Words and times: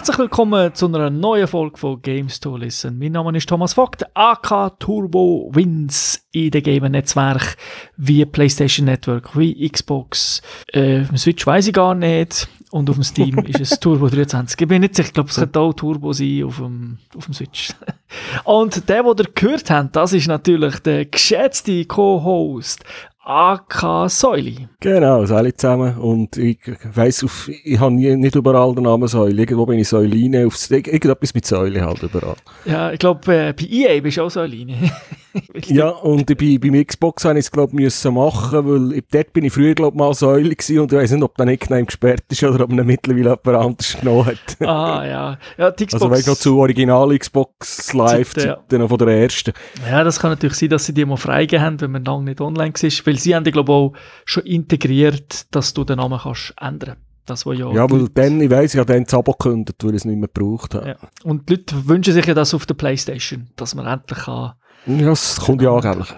Herzlich 0.00 0.18
willkommen 0.18 0.74
zu 0.74 0.86
einer 0.86 1.10
neuen 1.10 1.46
Folge 1.46 1.76
von 1.76 2.00
Games 2.00 2.40
to 2.40 2.56
Listen. 2.56 2.98
Mein 2.98 3.12
Name 3.12 3.36
ist 3.36 3.46
Thomas 3.46 3.74
Vogt, 3.74 4.02
AK 4.14 4.78
Turbo 4.78 5.50
Wins 5.52 6.26
in 6.32 6.50
den 6.50 6.62
Gamer-Netzwerk 6.62 7.58
wie 7.98 8.24
PlayStation 8.24 8.86
Network, 8.86 9.36
wie 9.36 9.68
Xbox. 9.68 10.40
Äh, 10.72 11.02
auf 11.02 11.08
dem 11.08 11.18
Switch 11.18 11.46
weiß 11.46 11.66
ich 11.66 11.74
gar 11.74 11.94
nicht. 11.94 12.48
Und 12.70 12.88
auf 12.88 12.96
dem 12.96 13.04
Steam 13.04 13.38
ist 13.46 13.60
es 13.60 13.78
Turbo 13.78 14.08
23. 14.08 14.58
Ich 14.58 14.68
bin 14.68 14.80
nicht 14.80 14.94
sicher, 14.94 15.08
ich 15.08 15.12
glaube, 15.12 15.28
es 15.28 15.36
könnte 15.36 15.60
auch 15.60 15.74
Turbo 15.74 16.14
sein 16.14 16.44
auf 16.44 16.56
dem, 16.56 16.96
auf 17.14 17.26
dem 17.26 17.34
Switch. 17.34 17.74
Und 18.44 18.88
der, 18.88 19.02
den 19.02 19.18
ihr 19.18 19.32
gehört 19.34 19.70
habt, 19.70 19.96
das 19.96 20.14
ist 20.14 20.28
natürlich 20.28 20.78
der 20.78 21.04
geschätzte 21.04 21.84
Co-Host 21.84 22.84
AK 23.30 24.10
Säuli. 24.10 24.66
Genau, 24.80 25.20
alle 25.20 25.54
zusammen. 25.54 25.96
Und 25.98 26.36
ich 26.36 26.58
weiss, 26.92 27.22
auf, 27.22 27.48
ich 27.48 27.78
habe 27.78 27.94
nicht 27.94 28.34
überall 28.34 28.74
den 28.74 28.82
Namen 28.82 29.06
Säule. 29.06 29.42
Irgendwo 29.42 29.66
bin 29.66 29.78
ich 29.78 29.88
Säuline, 29.88 30.48
auf, 30.48 30.56
irgendetwas 30.68 31.32
mit 31.32 31.46
Säule 31.46 31.80
halt 31.80 32.02
überall. 32.02 32.34
Ja, 32.64 32.90
ich 32.90 32.98
glaube, 32.98 33.32
äh, 33.32 33.52
bei 33.52 33.66
EA 33.70 34.00
bist 34.00 34.16
du 34.16 34.22
auch 34.22 34.30
Säuline. 34.30 34.74
ja, 35.66 35.88
und 35.88 36.26
bei, 36.26 36.58
beim 36.58 36.84
Xbox 36.84 37.24
habe 37.24 37.38
ich 37.38 37.46
es, 37.46 37.50
glaube 37.50 37.74
müssen 37.74 38.14
machen, 38.14 38.66
weil 38.66 39.02
dort 39.10 39.32
bin 39.32 39.44
ich 39.44 39.52
früher, 39.52 39.74
glaube 39.74 39.96
mal 39.96 40.14
Säule 40.14 40.54
gewesen 40.54 40.80
und 40.80 40.92
ich 40.92 40.98
weiß 40.98 41.12
nicht, 41.12 41.22
ob 41.22 41.36
der 41.36 41.46
Nickname 41.46 41.84
gesperrt 41.84 42.24
ist 42.28 42.42
oder 42.42 42.64
ob 42.64 42.72
man 42.72 42.86
mittlerweile 42.86 43.38
jemand 43.44 43.46
anders 43.46 43.96
genommen 43.98 44.26
hat. 44.26 44.60
ah, 44.66 45.04
ja. 45.04 45.38
ja 45.58 45.70
die 45.70 45.86
Xbox... 45.86 46.02
Also 46.02 46.10
weißt 46.10 46.26
du 46.26 46.30
noch 46.32 46.38
zu 46.38 46.58
Original 46.58 47.18
Xbox 47.18 47.92
Live, 47.92 48.34
Zeit, 48.34 48.60
ja. 48.72 48.88
von 48.88 48.98
der 48.98 49.08
ersten. 49.08 49.52
Ja, 49.88 50.04
das 50.04 50.20
kann 50.20 50.30
natürlich 50.30 50.56
sein, 50.56 50.68
dass 50.68 50.86
sie 50.86 50.94
die 50.94 51.04
mal 51.04 51.16
freigegeben 51.16 51.64
haben, 51.64 51.80
wenn 51.80 51.92
man 51.92 52.04
lange 52.04 52.24
nicht 52.24 52.40
online 52.40 52.72
ist, 52.80 53.06
weil 53.06 53.18
sie 53.18 53.34
haben 53.34 53.44
die, 53.44 53.52
glaube 53.52 53.72
ich, 53.72 53.76
auch 53.76 53.92
schon 54.24 54.44
integriert, 54.44 55.54
dass 55.54 55.74
du 55.74 55.84
den 55.84 55.98
Namen 55.98 56.18
kannst 56.18 56.54
ändern 56.60 56.96
das, 57.30 57.44
ja, 57.44 57.52
ja 57.52 57.90
weil 57.90 58.08
dann, 58.08 58.40
ich 58.40 58.50
weiss, 58.50 58.74
ich 58.74 58.80
habe 58.80 58.92
dann 58.92 59.04
das 59.04 59.14
Abo 59.14 59.32
gekündigt, 59.32 59.82
weil 59.84 59.90
ich 59.90 59.96
es 59.96 60.04
nicht 60.04 60.18
mehr 60.18 60.28
gebraucht 60.32 60.74
habe. 60.74 60.88
Ja. 60.88 60.96
Und 61.22 61.48
die 61.48 61.54
Leute 61.54 61.88
wünschen 61.88 62.12
sich 62.12 62.26
ja 62.26 62.34
das 62.34 62.54
auf 62.54 62.66
der 62.66 62.74
Playstation, 62.74 63.48
dass 63.56 63.74
man 63.74 63.86
endlich 63.86 64.18
kann 64.18 64.52
das 64.86 65.40
kommt 65.40 65.62
ja 65.62 65.74
angeblich. 65.74 66.14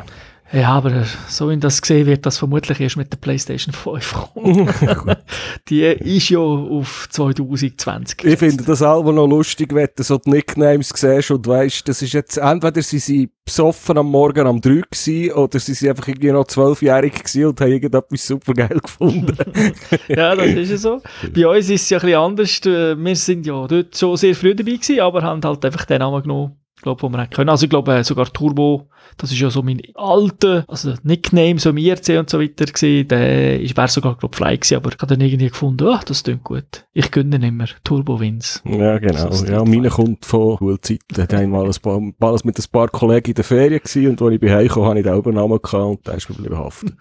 Ja, 0.52 0.68
aber 0.68 1.05
so 1.28 1.48
wie 1.48 1.56
das 1.56 1.80
gesehen 1.80 2.06
wird, 2.06 2.27
das 2.27 2.36
vermutlich 2.36 2.78
erst 2.78 2.98
mit 2.98 3.10
der 3.10 3.16
PlayStation 3.16 3.72
5 3.72 4.12
kommt. 4.12 4.70
die 5.68 5.82
ist 5.82 6.28
ja 6.28 6.41
auf 6.41 7.08
2020. 7.10 8.24
Ich 8.24 8.38
finde 8.38 8.62
das 8.62 8.83
auch 8.83 9.02
noch 9.02 9.27
lustig, 9.27 9.74
wenn 9.74 9.88
du 9.96 10.02
so 10.02 10.18
die 10.18 10.28
Nicknames 10.28 10.90
siehst 10.94 11.30
und 11.30 11.46
weißt, 11.46 11.88
das 11.88 12.02
ist 12.02 12.12
jetzt, 12.12 12.36
entweder 12.36 12.83
sie 12.83 12.98
sind 12.98 13.30
besoffen 13.46 13.96
am 13.96 14.10
Morgen 14.10 14.46
am 14.46 14.60
3 14.60 14.83
gewesen, 14.90 15.33
oder 15.33 15.58
sie 15.58 15.72
sind 15.72 15.88
einfach 15.88 16.08
irgendwie 16.08 16.33
noch 16.33 16.46
zwölfjährig 16.46 17.14
gewesen 17.14 17.46
und 17.46 17.58
haben 17.58 17.72
irgendetwas 17.72 18.27
super 18.27 18.52
geil 18.52 18.78
gefunden. 18.78 19.34
ja, 20.08 20.36
das 20.36 20.48
ist 20.48 20.70
ja 20.70 20.77
so. 20.77 21.02
Bei 21.34 21.48
uns 21.48 21.70
ist 21.70 21.83
es 21.83 21.90
ja 21.90 21.98
ein 21.98 22.02
bisschen 22.02 22.20
anders. 22.20 22.60
Wir 23.02 23.16
sind 23.16 23.46
ja 23.46 23.66
dort 23.66 23.96
schon 23.96 24.18
sehr 24.18 24.34
früh 24.34 24.55
dabei 24.55 24.72
gewesen, 24.72 25.00
aber 25.00 25.22
haben 25.22 25.40
halt 25.42 25.64
einfach 25.64 25.86
den 25.86 26.00
Namen 26.00 26.22
genommen 26.22 26.61
glaube, 26.83 27.02
wo 27.02 27.08
man 27.08 27.28
können. 27.30 27.50
Also 27.50 27.64
ich 27.64 27.70
glaube 27.70 27.94
äh, 27.94 28.05
sogar 28.05 28.33
Turbo, 28.33 28.88
das 29.16 29.30
ist 29.30 29.41
ja 29.41 29.50
so 29.50 29.62
mein 29.62 29.80
alter, 29.94 30.64
also 30.69 30.94
Nickname, 31.02 31.58
so 31.58 31.70
im 31.70 31.78
IRC 31.78 32.19
und 32.19 32.30
so 32.30 32.41
weiter 32.41 32.64
gewesen, 32.64 33.08
der 33.08 33.61
wäre 33.61 33.89
sogar, 33.89 34.16
glaube 34.16 34.36
frei 34.36 34.56
gewesen, 34.56 34.77
aber 34.77 34.91
ich 34.91 34.97
habe 34.97 35.06
dann 35.06 35.20
irgendwie 35.20 35.48
gefunden, 35.48 35.89
ach, 35.89 36.05
das 36.05 36.22
klingt 36.22 36.44
gut. 36.44 36.84
Ich 36.92 37.11
gönne 37.11 37.39
nicht 37.39 37.52
mehr 37.52 37.69
Turbo 37.84 38.20
Wins. 38.20 38.62
Ja, 38.64 38.98
genau. 38.98 39.30
So 39.30 39.46
ja, 39.46 39.64
meine 39.64 39.90
kommt 39.90 40.24
von 40.24 40.58
Schulzeiten. 40.58 41.01
Da 41.08 41.24
ein 41.36 41.51
paar, 41.51 42.01
mal 42.01 42.39
mit 42.45 42.58
ein 42.58 42.64
paar 42.70 42.89
Kollegen 42.89 43.29
in 43.29 43.35
der 43.35 43.45
Ferien 43.45 43.80
gewesen 43.80 44.11
und 44.11 44.23
als 44.23 44.35
ich 44.35 44.40
bei 44.40 44.55
Hause 44.55 44.68
kam, 44.68 44.85
habe 44.85 44.98
ich 44.98 45.05
den 45.05 45.17
Übernamen 45.17 45.61
gehabt 45.61 45.74
und 45.74 46.06
der 46.06 46.14
ist 46.14 46.29
mir 46.29 46.36
bleiben 46.36 46.58
haften. 46.58 46.98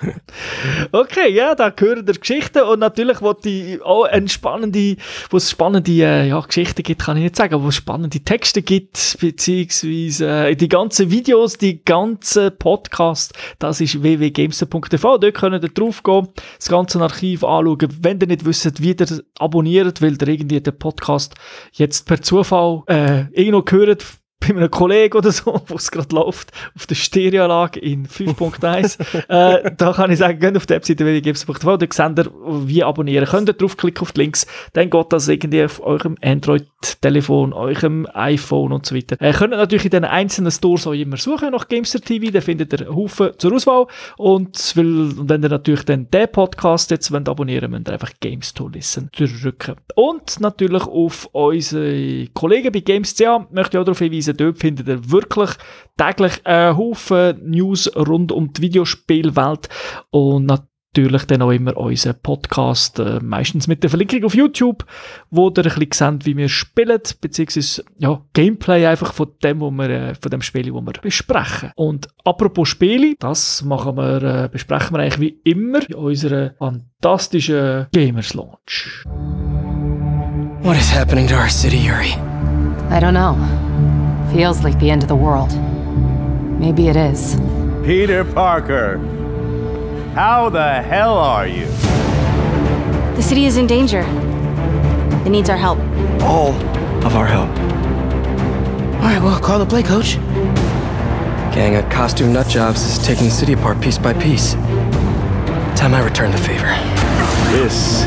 okay, 0.92 1.32
ja, 1.32 1.54
da 1.54 1.70
gehören 1.70 2.06
der 2.06 2.16
Geschichten 2.16 2.62
und 2.62 2.80
natürlich, 2.80 3.22
wo 3.22 3.32
die 3.32 3.80
auch 3.82 4.04
eine 4.04 4.28
spannende, 4.28 4.96
wo 5.30 5.36
es 5.36 5.50
spannende 5.50 5.92
äh, 5.92 6.28
ja, 6.28 6.40
Geschichten 6.40 6.82
gibt, 6.82 7.02
kann 7.02 7.16
ich 7.16 7.24
nicht 7.24 7.36
sagen, 7.36 7.64
es 7.66 7.74
spannende 7.74 8.20
Texte 8.20 8.45
gibt, 8.54 9.16
beziehungsweise 9.20 10.28
äh, 10.28 10.56
die 10.56 10.68
ganzen 10.68 11.10
Videos, 11.10 11.58
die 11.58 11.84
ganzen 11.84 12.56
Podcasts, 12.58 13.32
das 13.58 13.80
ist 13.80 14.02
www.gamester.tv, 14.02 15.18
dort 15.18 15.34
könnt 15.34 15.62
ihr 15.62 15.68
drauf 15.68 16.02
gehen, 16.02 16.28
das 16.58 16.68
ganze 16.68 17.00
Archiv 17.00 17.44
anschauen, 17.44 17.88
wenn 18.00 18.20
ihr 18.20 18.26
nicht 18.26 18.44
wisst, 18.44 18.82
wie 18.82 18.92
ihr 18.92 19.22
abonniert, 19.38 20.02
weil 20.02 20.16
ihr 20.20 20.28
irgendwie 20.28 20.60
den 20.60 20.78
Podcast 20.78 21.34
jetzt 21.72 22.06
per 22.06 22.20
Zufall 22.22 22.82
äh, 22.86 23.24
irgendwo 23.32 23.62
gehört, 23.62 24.04
bei 24.48 24.56
einem 24.56 24.70
Kollegen 24.70 25.16
oder 25.16 25.32
so, 25.32 25.60
wo 25.66 25.74
es 25.74 25.90
gerade 25.90 26.14
läuft, 26.14 26.52
auf 26.74 26.86
der 26.86 26.94
Stereoanlage 26.94 27.80
in 27.80 28.06
5.1, 28.06 28.98
äh, 29.28 29.72
da 29.76 29.92
kann 29.92 30.10
ich 30.10 30.18
sagen, 30.18 30.38
geht 30.38 30.56
auf 30.56 30.66
die 30.66 30.74
Webseite 30.74 31.04
www.gips.tv, 31.04 31.76
da 31.76 31.86
seht 31.86 32.18
ihr, 32.18 32.30
wie 32.66 32.84
abonnieren. 32.84 33.26
Könnt 33.26 33.48
ihr 33.48 33.54
draufklicken 33.54 34.02
auf 34.02 34.12
die 34.12 34.22
Links, 34.22 34.46
dann 34.72 34.90
geht 34.90 35.12
das 35.12 35.28
irgendwie 35.28 35.64
auf 35.64 35.82
eurem 35.82 36.16
Android-Telefon, 36.22 37.52
eurem 37.52 38.06
iPhone 38.14 38.72
und 38.72 38.86
so 38.86 38.94
weiter. 38.94 39.16
Äh, 39.20 39.32
könnt 39.32 39.52
ihr 39.52 39.58
natürlich 39.58 39.84
in 39.86 39.90
den 39.90 40.04
einzelnen 40.04 40.50
Stores 40.50 40.86
auch 40.86 40.92
immer 40.92 41.16
suchen 41.16 41.50
nach 41.52 41.68
Gamester 41.68 42.00
TV, 42.00 42.30
da 42.30 42.40
findet 42.40 42.72
ihr 42.72 42.88
Haufen 42.94 43.30
zur 43.38 43.52
Auswahl 43.52 43.86
und 44.16 44.76
weil, 44.76 45.28
wenn 45.28 45.42
ihr 45.42 45.48
natürlich 45.48 45.84
dann 45.84 46.10
den 46.10 46.28
Podcast 46.30 46.90
jetzt 46.90 47.10
wollt 47.12 47.28
abonnieren 47.28 47.70
müsst 47.70 47.88
ihr 47.88 47.92
einfach 47.92 48.12
Games 48.20 48.54
to 48.54 48.68
Listen 48.68 49.10
drücken. 49.12 49.76
Und 49.94 50.40
natürlich 50.40 50.82
auf 50.84 51.26
unsere 51.32 52.26
Kollegen 52.28 52.72
bei 52.72 52.80
Games.ca 52.80 53.46
möchte 53.50 53.76
ich 53.76 53.80
auch 53.80 53.84
darauf 53.84 53.98
hinweisen, 53.98 54.35
Dort 54.36 54.58
findet 54.58 54.88
ihr 54.88 55.10
wirklich 55.10 55.50
täglich 55.96 56.44
einen 56.46 56.76
Haufen 56.76 57.50
News 57.50 57.90
rund 57.96 58.32
um 58.32 58.52
die 58.52 58.62
Videospielwelt 58.62 59.68
und 60.10 60.46
natürlich 60.96 61.24
dann 61.24 61.42
auch 61.42 61.50
immer 61.50 61.76
unseren 61.76 62.16
Podcast, 62.22 62.98
äh, 62.98 63.20
meistens 63.22 63.68
mit 63.68 63.82
der 63.82 63.90
Verlinkung 63.90 64.24
auf 64.24 64.34
YouTube, 64.34 64.84
wo 65.30 65.48
ihr 65.48 65.64
ein 65.64 65.88
bisschen 65.88 66.20
seht, 66.20 66.26
wie 66.26 66.36
wir 66.36 66.48
spielen, 66.48 67.00
beziehungsweise 67.20 67.84
ja, 67.98 68.22
Gameplay 68.32 68.86
einfach 68.86 69.12
von 69.12 69.28
dem, 69.42 69.60
wo 69.60 69.70
wir, 69.70 69.90
äh, 69.90 70.14
von 70.14 70.30
dem 70.30 70.42
Spiel, 70.42 70.72
wo 70.72 70.80
wir 70.80 70.92
besprechen. 71.02 71.72
Und 71.76 72.08
apropos 72.24 72.68
Spiele, 72.68 73.14
das 73.18 73.62
machen 73.62 73.96
wir, 73.96 74.22
äh, 74.22 74.48
besprechen 74.50 74.96
wir 74.96 75.00
eigentlich 75.00 75.20
wie 75.20 75.50
immer 75.50 75.88
in 75.88 75.94
unserer 75.96 76.54
fantastischen 76.58 77.86
Gamers 77.92 78.34
Launch. 78.34 79.04
What 80.62 80.76
is 80.76 80.92
happening 80.92 81.28
to 81.28 81.34
our 81.34 81.48
city, 81.48 81.76
Yuri? 81.76 82.16
I 82.90 83.00
don't 83.00 83.12
know. 83.12 83.36
Feels 84.36 84.62
like 84.62 84.78
the 84.78 84.90
end 84.90 85.02
of 85.02 85.08
the 85.08 85.16
world. 85.16 85.50
Maybe 86.60 86.88
it 86.88 86.96
is. 86.96 87.40
Peter 87.86 88.22
Parker, 88.22 88.98
how 90.14 90.50
the 90.50 90.82
hell 90.82 91.16
are 91.16 91.46
you? 91.46 91.64
The 93.16 93.22
city 93.22 93.46
is 93.46 93.56
in 93.56 93.66
danger. 93.66 94.02
It 95.24 95.30
needs 95.30 95.48
our 95.48 95.56
help. 95.56 95.78
All 96.20 96.52
of 97.02 97.16
our 97.16 97.24
help. 97.24 97.48
All 98.96 99.08
right, 99.08 99.22
well, 99.22 99.40
call 99.40 99.58
the 99.58 99.64
play, 99.64 99.82
coach. 99.82 100.16
Gang 101.54 101.76
of 101.76 101.88
costume 101.88 102.34
nutjobs 102.34 102.84
is 102.84 102.98
taking 102.98 103.24
the 103.24 103.30
city 103.30 103.54
apart 103.54 103.80
piece 103.80 103.96
by 103.96 104.12
piece. 104.12 104.52
Time 104.52 105.94
I 105.94 106.04
return 106.04 106.30
the 106.30 106.36
favor. 106.36 106.66
This 107.56 108.04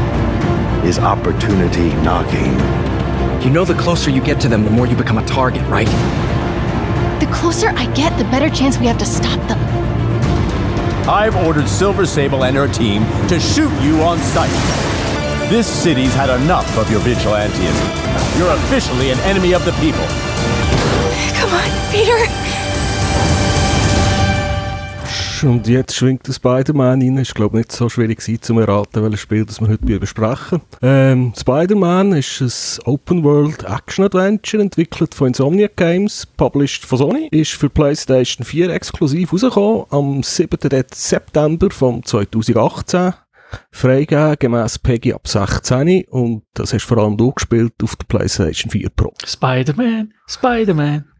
is 0.86 1.00
opportunity 1.00 1.90
knocking. 2.04 2.89
You 3.42 3.50
know 3.50 3.64
the 3.64 3.74
closer 3.74 4.10
you 4.12 4.22
get 4.22 4.42
to 4.42 4.50
them, 4.50 4.66
the 4.66 4.70
more 4.70 4.86
you 4.86 4.98
become 4.98 5.18
a 5.18 5.26
target, 5.26 5.62
right? 5.70 5.88
The 7.22 7.26
closer 7.34 7.70
I 7.70 7.86
get, 7.94 8.18
the 8.18 8.26
better 8.26 8.50
chance 8.50 8.78
we 8.78 8.86
have 8.88 8.98
to 8.98 9.06
stop 9.06 9.40
them. 9.48 9.58
I've 11.10 11.38
ordered 11.38 11.70
Silver 11.70 12.06
Sable 12.06 12.44
and 12.44 12.56
her 12.58 12.68
team 12.68 13.04
to 13.30 13.40
shoot 13.40 13.72
you 13.82 14.02
on 14.02 14.20
sight. 14.20 14.52
This 15.50 15.66
city's 15.66 16.14
had 16.14 16.30
enough 16.30 16.78
of 16.78 16.92
your 16.92 17.00
vigilanteism. 17.00 18.38
You're 18.38 18.54
officially 18.54 19.10
an 19.12 19.20
enemy 19.20 19.54
of 19.54 19.64
the 19.64 19.72
people. 19.80 20.06
Come 21.40 21.50
on, 21.56 21.92
Peter. 21.92 22.59
Und 25.44 25.68
jetzt 25.68 25.96
schwingt 25.96 26.28
der 26.28 26.34
Spider-Man 26.34 27.02
rein. 27.02 27.18
Ist, 27.18 27.36
glaube 27.36 27.58
ich, 27.58 27.66
nicht 27.66 27.72
so 27.72 27.90
schwierig 27.90 28.20
gewesen, 28.20 28.42
zu 28.42 28.60
erraten, 28.60 29.04
welches 29.04 29.22
Spiel 29.22 29.46
das 29.46 29.62
wir 29.62 29.68
heute 29.68 30.00
besprechen. 30.00 30.62
Ähm, 30.82 31.34
Spider-Man 31.38 32.14
ist 32.14 32.42
ein 32.42 32.86
Open-World-Action-Adventure, 32.86 34.64
entwickelt 34.64 35.14
von 35.14 35.28
Insomniac 35.28 35.76
Games, 35.76 36.26
published 36.26 36.86
von 36.86 36.98
Sony, 36.98 37.28
ist 37.32 37.52
für 37.52 37.70
PlayStation 37.70 38.46
4 38.46 38.70
exklusiv 38.70 39.34
rausgekommen, 39.34 39.86
am 39.90 40.24
7. 40.24 40.58
September 40.94 41.70
von 41.70 42.04
2018 42.04 43.14
freigegeben, 43.72 44.36
gemäss 44.40 44.78
Peggy 44.78 45.14
ab 45.14 45.28
16 45.28 46.06
und 46.10 46.44
das 46.54 46.74
hast 46.74 46.86
vor 46.86 47.00
allem 47.00 47.18
du 47.18 47.32
gespielt 47.32 47.74
auf 47.84 47.96
der 47.96 48.06
PlayStation 48.06 48.70
4 48.70 48.90
Pro. 48.90 49.14
Spider-Man, 49.26 50.14
Spider-Man. 50.28 51.06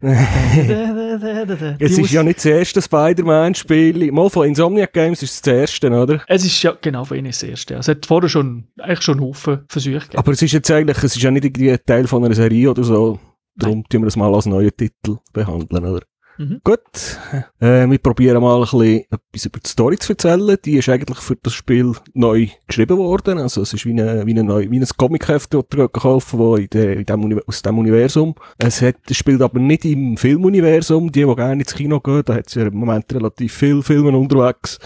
es 1.78 1.98
ist 1.98 2.12
ja 2.12 2.22
nicht 2.22 2.38
das 2.38 2.46
erste 2.46 2.82
Spider-Man-Spiel, 2.82 4.12
mal 4.12 4.30
von 4.30 4.46
Insomniac 4.46 4.92
Games 4.92 5.22
ist 5.22 5.34
es 5.34 5.42
das 5.42 5.54
erste, 5.54 5.90
oder? 5.90 6.22
Es 6.26 6.44
ist 6.44 6.62
ja 6.62 6.76
genau 6.80 7.04
von 7.04 7.16
ihnen 7.16 7.28
das 7.28 7.42
erste. 7.42 7.74
Es 7.74 7.88
hat 7.88 8.06
vorher 8.06 8.28
schon, 8.28 8.68
eigentlich 8.78 9.02
schon 9.02 9.18
einen 9.18 9.26
Haufen 9.26 9.60
Versuche 9.68 10.00
gegeben. 10.00 10.18
Aber 10.18 10.32
es 10.32 10.42
ist 10.42 10.52
jetzt 10.52 10.70
eigentlich, 10.70 10.96
es 10.98 11.16
ist 11.16 11.22
ja 11.22 11.30
nicht 11.30 11.44
irgendwie 11.44 11.70
ein 11.70 11.78
Teil 11.84 12.06
von 12.06 12.24
einer 12.24 12.34
Serie 12.34 12.70
oder 12.70 12.84
so. 12.84 13.18
Darum 13.56 13.78
Nein. 13.78 13.84
tun 13.88 14.02
wir 14.02 14.06
das 14.06 14.16
mal 14.16 14.34
als 14.34 14.46
neuen 14.46 14.70
Titel 14.76 15.18
behandeln, 15.32 15.84
oder? 15.84 16.02
Mhm. 16.38 16.60
Gut, 16.64 17.18
äh, 17.60 17.86
wir 17.88 17.98
probieren 17.98 18.40
mal 18.40 18.56
ein 18.56 18.60
bisschen 18.62 19.04
etwas 19.10 19.44
über 19.44 19.58
die 19.58 19.68
Story 19.68 19.98
zu 19.98 20.12
erzählen. 20.12 20.56
Die 20.64 20.78
ist 20.78 20.88
eigentlich 20.88 21.18
für 21.18 21.36
das 21.36 21.52
Spiel 21.52 21.92
neu 22.14 22.48
geschrieben 22.66 22.96
worden. 22.96 23.38
Also 23.38 23.62
es 23.62 23.74
ist 23.74 23.84
wie, 23.84 23.90
eine, 23.90 24.24
wie, 24.26 24.32
eine 24.32 24.44
neu, 24.44 24.70
wie 24.70 24.80
ein 24.80 24.86
Comicheft, 24.96 25.52
das 25.52 25.64
ihr 25.76 25.88
kaufen 25.88 26.38
wo 26.38 26.56
in 26.56 26.68
der, 26.70 26.96
in 26.96 27.04
dem, 27.04 27.40
aus 27.46 27.62
dem 27.62 27.78
Universum. 27.78 28.34
Es, 28.58 28.80
hat, 28.80 28.96
es 29.08 29.16
spielt 29.16 29.42
aber 29.42 29.58
nicht 29.58 29.84
im 29.84 30.16
Filmuniversum. 30.16 31.12
Die, 31.12 31.24
die 31.24 31.34
gerne 31.34 31.62
ins 31.62 31.74
Kino 31.74 32.00
gehen, 32.00 32.22
da 32.24 32.34
hat 32.34 32.48
es 32.48 32.54
ja 32.54 32.66
im 32.66 32.76
Moment 32.76 33.12
relativ 33.12 33.52
viele 33.52 33.82
Filme 33.82 34.16
unterwegs. 34.16 34.78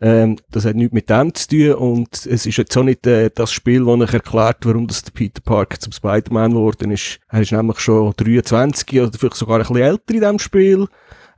Ähm, 0.00 0.36
das 0.50 0.64
hat 0.64 0.76
nichts 0.76 0.94
mit 0.94 1.10
dem 1.10 1.34
zu 1.34 1.48
tun 1.48 1.72
und 1.72 2.14
es 2.14 2.46
ist 2.46 2.56
jetzt 2.56 2.76
auch 2.76 2.84
nicht 2.84 3.04
äh, 3.06 3.30
das 3.34 3.50
Spiel, 3.50 3.84
das 3.84 4.00
euch 4.00 4.14
erklärt, 4.14 4.58
warum 4.64 4.86
das 4.86 5.02
der 5.02 5.10
Peter 5.10 5.40
Parker 5.40 5.80
zum 5.80 5.92
Spider-Man 5.92 6.52
geworden 6.52 6.92
ist. 6.92 7.18
Er 7.28 7.40
ist 7.40 7.50
nämlich 7.50 7.80
schon 7.80 8.14
23 8.16 9.00
oder 9.00 9.18
vielleicht 9.18 9.34
sogar 9.34 9.56
ein 9.56 9.62
bisschen 9.62 9.76
älter 9.76 10.14
in 10.14 10.20
diesem 10.20 10.38
Spiel. 10.38 10.86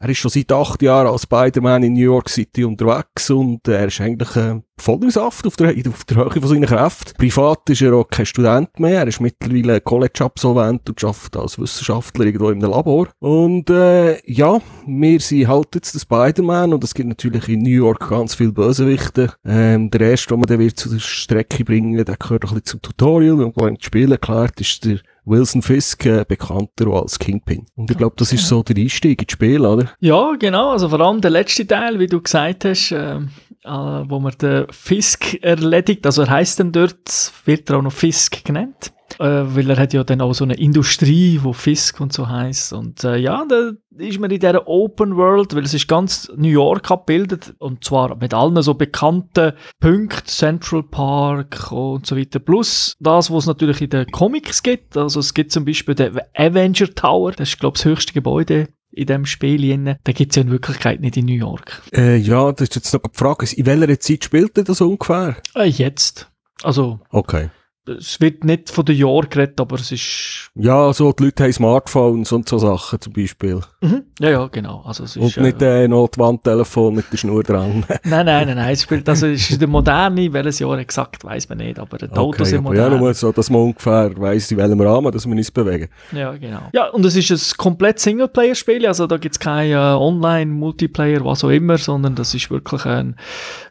Er 0.02 0.08
ist 0.08 0.16
schon 0.16 0.30
seit 0.30 0.50
acht 0.50 0.80
Jahren 0.80 1.08
als 1.08 1.24
Spider-Man 1.24 1.82
in 1.82 1.92
New 1.92 2.00
York 2.00 2.30
City 2.30 2.64
unterwegs 2.64 3.28
und 3.28 3.68
er 3.68 3.86
ist 3.86 4.00
eigentlich 4.00 4.34
äh, 4.34 4.58
voll 4.78 4.98
im 5.02 5.10
Saft 5.10 5.46
auf 5.46 5.56
der, 5.56 5.74
auf 5.88 6.04
der 6.06 6.16
Höhe 6.16 6.40
von 6.40 6.48
seiner 6.48 6.66
Kräfte. 6.66 7.12
Privat 7.18 7.68
ist 7.68 7.82
er 7.82 7.92
auch 7.92 8.08
kein 8.08 8.24
Student 8.24 8.80
mehr. 8.80 9.00
Er 9.00 9.06
ist 9.08 9.20
mittlerweile 9.20 9.82
College-Absolvent 9.82 10.88
und 10.88 11.04
arbeitet 11.04 11.36
als 11.36 11.58
Wissenschaftler 11.58 12.24
irgendwo 12.24 12.48
einem 12.48 12.62
Labor. 12.62 13.08
Und 13.18 13.68
äh, 13.68 14.18
ja, 14.24 14.58
wir 14.86 15.20
sind 15.20 15.48
halt 15.48 15.74
jetzt 15.74 15.94
der 15.94 16.00
Spider-Man 16.00 16.72
und 16.72 16.82
es 16.82 16.94
gibt 16.94 17.10
natürlich 17.10 17.50
in 17.50 17.62
New 17.62 17.68
York 17.68 18.08
ganz 18.08 18.34
viele 18.34 18.52
Bösewichte. 18.52 19.34
Ähm, 19.44 19.90
der 19.90 20.00
erste, 20.00 20.28
den 20.28 20.38
man 20.38 20.46
dann 20.46 20.60
wird 20.60 20.78
zu 20.78 20.88
der 20.88 20.98
Strecke 20.98 21.62
bringen, 21.62 22.02
der 22.02 22.16
gehört 22.16 22.44
ein 22.44 22.48
bisschen 22.48 22.64
zum 22.64 22.80
Tutorial, 22.80 23.42
und 23.42 23.54
wo 23.54 23.66
ihm 23.66 23.74
das 23.74 23.84
Spiel 23.84 24.10
erklärt, 24.10 24.58
ist 24.62 24.82
der 24.86 25.00
Wilson 25.24 25.62
Fisk, 25.62 26.06
äh, 26.06 26.24
bekannter 26.26 26.88
als 26.88 27.18
Kingpin. 27.18 27.66
Und 27.76 27.90
ich 27.90 27.96
glaube, 27.96 28.14
das 28.18 28.32
ist 28.32 28.46
so 28.46 28.62
der 28.62 28.76
Einstieg 28.76 29.22
ins 29.22 29.32
Spiel, 29.32 29.64
oder? 29.64 29.90
Ja, 30.00 30.34
genau. 30.38 30.70
Also 30.70 30.88
vor 30.88 31.00
allem 31.00 31.20
der 31.20 31.30
letzte 31.30 31.66
Teil, 31.66 31.98
wie 31.98 32.06
du 32.06 32.20
gesagt 32.20 32.64
hast, 32.64 32.92
äh, 32.92 33.16
äh, 33.16 33.20
wo 33.64 34.18
man 34.18 34.32
den 34.40 34.66
Fisk 34.70 35.34
erledigt. 35.42 36.06
Also 36.06 36.22
er 36.22 36.30
heißt 36.30 36.60
dann 36.60 36.72
dort, 36.72 37.32
wird 37.44 37.70
er 37.70 37.78
auch 37.78 37.82
noch 37.82 37.92
Fisk 37.92 38.44
genannt. 38.44 38.92
Äh, 39.18 39.54
weil 39.54 39.68
er 39.70 39.76
hat 39.76 39.92
ja 39.92 40.04
dann 40.04 40.20
auch 40.20 40.32
so 40.32 40.44
eine 40.44 40.54
Industrie, 40.54 41.40
wo 41.42 41.52
Fisk 41.52 42.00
und 42.00 42.12
so 42.12 42.28
heißt. 42.28 42.72
Und 42.72 43.04
äh, 43.04 43.16
ja, 43.16 43.44
da 43.48 43.72
ist 43.98 44.18
man 44.20 44.30
in 44.30 44.40
dieser 44.40 44.66
Open 44.68 45.16
World, 45.16 45.54
weil 45.54 45.64
es 45.64 45.74
ist 45.74 45.88
ganz 45.88 46.30
New 46.36 46.48
York 46.48 46.90
abgebildet 46.90 47.54
und 47.58 47.84
zwar 47.84 48.16
mit 48.16 48.32
allen 48.34 48.60
so 48.62 48.74
bekannten 48.74 49.52
Punkten, 49.80 50.26
Central 50.26 50.82
Park 50.82 51.72
und 51.72 52.06
so 52.06 52.16
weiter. 52.16 52.38
Plus 52.38 52.96
das, 53.00 53.30
was 53.30 53.44
es 53.44 53.46
natürlich 53.46 53.80
in 53.80 53.90
den 53.90 54.06
Comics 54.06 54.62
gibt. 54.62 54.96
Also 54.96 55.20
es 55.20 55.34
gibt 55.34 55.52
zum 55.52 55.64
Beispiel 55.64 55.94
den 55.94 56.18
Avenger 56.34 56.94
Tower, 56.94 57.32
das 57.32 57.50
ist 57.50 57.60
glaube 57.60 57.76
ich 57.76 57.82
das 57.82 57.90
höchste 57.90 58.12
Gebäude 58.12 58.68
in 58.92 59.06
dem 59.06 59.26
Spiel. 59.26 59.58
drin. 59.58 59.96
Den 60.06 60.14
gibt 60.14 60.32
es 60.32 60.36
ja 60.36 60.42
in 60.42 60.50
Wirklichkeit 60.50 61.00
nicht 61.00 61.16
in 61.16 61.26
New 61.26 61.34
York. 61.34 61.82
Äh, 61.92 62.16
ja, 62.16 62.50
das 62.52 62.68
ist 62.68 62.76
jetzt 62.76 62.92
noch 62.92 63.02
die 63.02 63.10
Frage, 63.18 63.46
in 63.54 63.66
welcher 63.66 64.00
Zeit 64.00 64.24
spielt 64.24 64.56
ihr 64.56 64.64
das 64.64 64.80
ungefähr? 64.80 65.36
Äh, 65.54 65.68
jetzt. 65.68 66.30
Also 66.62 67.00
Okay. 67.10 67.50
Es 67.98 68.20
wird 68.20 68.44
nicht 68.44 68.70
von 68.70 68.84
den 68.84 68.96
Jahren 68.96 69.28
geredet, 69.28 69.60
aber 69.60 69.76
es 69.76 69.92
ist... 69.92 70.50
Ja, 70.54 70.92
so, 70.92 71.12
die 71.12 71.24
Leute 71.24 71.44
haben 71.44 71.52
Smartphones 71.52 72.32
und 72.32 72.48
so 72.48 72.58
Sachen 72.58 73.00
zum 73.00 73.12
Beispiel. 73.12 73.60
Mhm. 73.80 74.02
Ja, 74.18 74.30
ja, 74.30 74.46
genau. 74.48 74.82
Also 74.84 75.04
es 75.04 75.16
ist, 75.16 75.36
Und 75.36 75.44
nicht 75.44 75.62
äh, 75.62 75.88
noch 75.88 76.08
die 76.08 76.18
Wandtelefon 76.20 76.94
mit 76.94 77.06
der 77.12 77.16
Schnur 77.16 77.42
dran. 77.42 77.84
Nein, 78.04 78.26
nein, 78.26 78.46
nein, 78.46 78.56
nein. 78.56 78.72
Es 78.72 78.82
spielt, 78.82 79.08
also 79.08 79.26
es 79.26 79.50
ist 79.50 79.60
der 79.60 79.68
moderne, 79.68 80.32
welches 80.32 80.58
Jahr 80.58 80.78
exakt, 80.78 81.24
weiß 81.24 81.48
man 81.48 81.58
nicht, 81.58 81.78
aber 81.78 81.98
die 81.98 82.10
Autos 82.10 82.48
sind 82.48 82.64
aber 82.66 82.74
ja, 82.74 82.84
modern. 82.84 83.00
nur 83.00 83.14
so, 83.14 83.32
dass 83.32 83.50
man 83.50 83.62
ungefähr 83.62 84.12
weiss, 84.16 84.50
in 84.50 84.58
welchem 84.58 84.80
Rahmen 84.80 85.12
dass 85.12 85.26
wir 85.26 85.34
uns 85.34 85.50
bewegen. 85.50 85.88
Ja, 86.12 86.32
genau. 86.32 86.62
Ja, 86.72 86.88
und 86.88 87.04
es 87.04 87.16
ist 87.16 87.30
ein 87.30 87.56
komplett 87.56 87.98
Singleplayer-Spiel, 87.98 88.86
also 88.86 89.06
da 89.06 89.16
gibt 89.16 89.36
es 89.36 89.40
kein 89.40 89.70
äh, 89.70 89.74
Online-Multiplayer, 89.74 91.24
was 91.24 91.44
auch 91.44 91.50
immer, 91.50 91.78
sondern 91.78 92.14
das 92.14 92.34
ist 92.34 92.50
wirklich 92.50 92.84
ein 92.84 93.16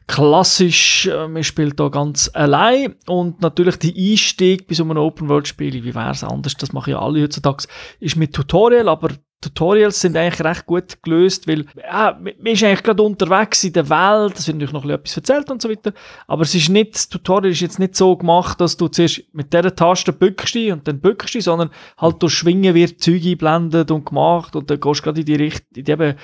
klassisch, 0.09 1.05
äh, 1.05 1.27
man 1.27 1.43
spielt 1.43 1.79
da 1.79 1.87
ganz 1.87 2.29
allein. 2.33 2.95
Und 3.07 3.41
natürlich 3.41 3.77
der 3.77 3.93
Einstieg 3.95 4.67
bei 4.67 4.73
so 4.73 4.83
einem 4.83 4.97
Open-World-Spiel, 4.97 5.83
wie 5.83 5.95
wäre 5.95 6.11
es 6.11 6.23
anders, 6.23 6.55
das 6.55 6.73
machen 6.73 6.89
ja 6.89 6.99
alle 6.99 7.21
heutzutage, 7.21 7.65
ist 7.99 8.15
mit 8.15 8.33
Tutorial, 8.33 8.89
aber 8.89 9.09
Tutorials 9.41 10.01
sind 10.01 10.17
eigentlich 10.17 10.43
recht 10.43 10.65
gut 10.65 11.01
gelöst, 11.01 11.47
weil 11.47 11.65
ja, 11.77 12.19
man 12.19 12.33
ist 12.45 12.63
eigentlich 12.63 12.83
gerade 12.83 13.03
unterwegs 13.03 13.63
in 13.63 13.73
der 13.73 13.89
Welt, 13.89 14.37
es 14.37 14.47
wird 14.47 14.57
natürlich 14.57 14.73
noch 14.73 14.85
etwas 14.85 15.15
erzählt 15.15 15.49
und 15.49 15.61
so 15.61 15.69
weiter, 15.69 15.93
aber 16.27 16.41
es 16.41 16.53
ist 16.53 16.69
nicht, 16.69 16.95
das 16.95 17.07
Tutorial 17.07 17.51
ist 17.51 17.61
jetzt 17.61 17.79
nicht 17.79 17.95
so 17.95 18.17
gemacht, 18.17 18.59
dass 18.59 18.75
du 18.75 18.89
zuerst 18.89 19.23
mit 19.31 19.53
dieser 19.53 19.73
Taste 19.73 20.11
bückst 20.11 20.55
und 20.55 20.87
dann 20.87 20.99
bückst 20.99 21.35
dich, 21.35 21.45
sondern 21.45 21.69
halt 21.97 22.21
durch 22.21 22.33
Schwingen 22.33 22.75
wird 22.75 22.99
Zeug 23.01 23.23
eingeblendet 23.23 23.91
und 23.91 24.05
gemacht 24.05 24.55
und 24.55 24.69
dann 24.69 24.79
gehst 24.79 24.99
du 24.99 25.03
gerade 25.03 25.19
in 25.21 25.25
die 25.25 25.35
Richtung, 25.35 25.67
in 25.75 25.83
die 25.85 25.91
eben, 25.91 26.15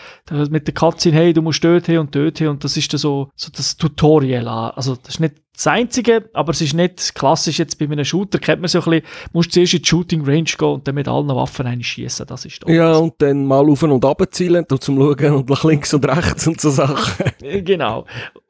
mit 0.49 0.67
der 0.67 0.73
Katze 0.73 1.11
hey, 1.11 1.31
du 1.31 1.41
musst 1.41 1.63
dort 1.63 1.85
hin 1.85 1.99
und 1.99 2.13
dort 2.13 2.37
hin 2.37 2.49
und 2.49 2.63
das 2.63 2.75
ist 2.75 2.91
dann 2.91 2.99
so, 2.99 3.29
so 3.35 3.49
das 3.55 3.77
Tutorial, 3.77 4.47
also 4.47 4.95
das 4.95 5.15
ist 5.15 5.19
nicht 5.21 5.44
das 5.55 5.67
Einzige, 5.67 6.29
aber 6.33 6.51
es 6.51 6.61
ist 6.61 6.73
nicht 6.73 7.15
klassisch 7.15 7.59
jetzt 7.59 7.77
bei 7.79 7.85
einem 7.85 8.05
Shooter, 8.05 8.39
kennt 8.39 8.61
man 8.61 8.67
so 8.67 8.79
ein 8.79 8.85
bisschen, 8.85 9.05
musst 9.33 9.51
zuerst 9.51 9.73
in 9.73 9.81
die 9.81 9.87
Shooting 9.87 10.25
Range 10.25 10.43
gehen 10.43 10.67
und 10.67 10.87
dann 10.87 10.95
mit 10.95 11.07
allen 11.07 11.27
Waffen 11.27 11.65
einschießen, 11.65 12.25
das 12.27 12.45
ist 12.45 12.63
doch 12.63 12.69
Ja, 12.69 12.95
und 12.97 13.13
dann 13.19 13.45
mal 13.45 13.69
auf 13.69 13.83
und 13.83 14.05
ab 14.05 14.21
zielen 14.31 14.65
und 14.69 14.83
zum 14.83 14.97
Schauen 14.97 15.33
und 15.33 15.49
nach 15.49 15.63
links 15.63 15.93
und 15.93 16.05
rechts 16.05 16.47
und 16.47 16.59
so 16.59 16.69
Sachen. 16.69 17.25
Genau. 17.63 18.05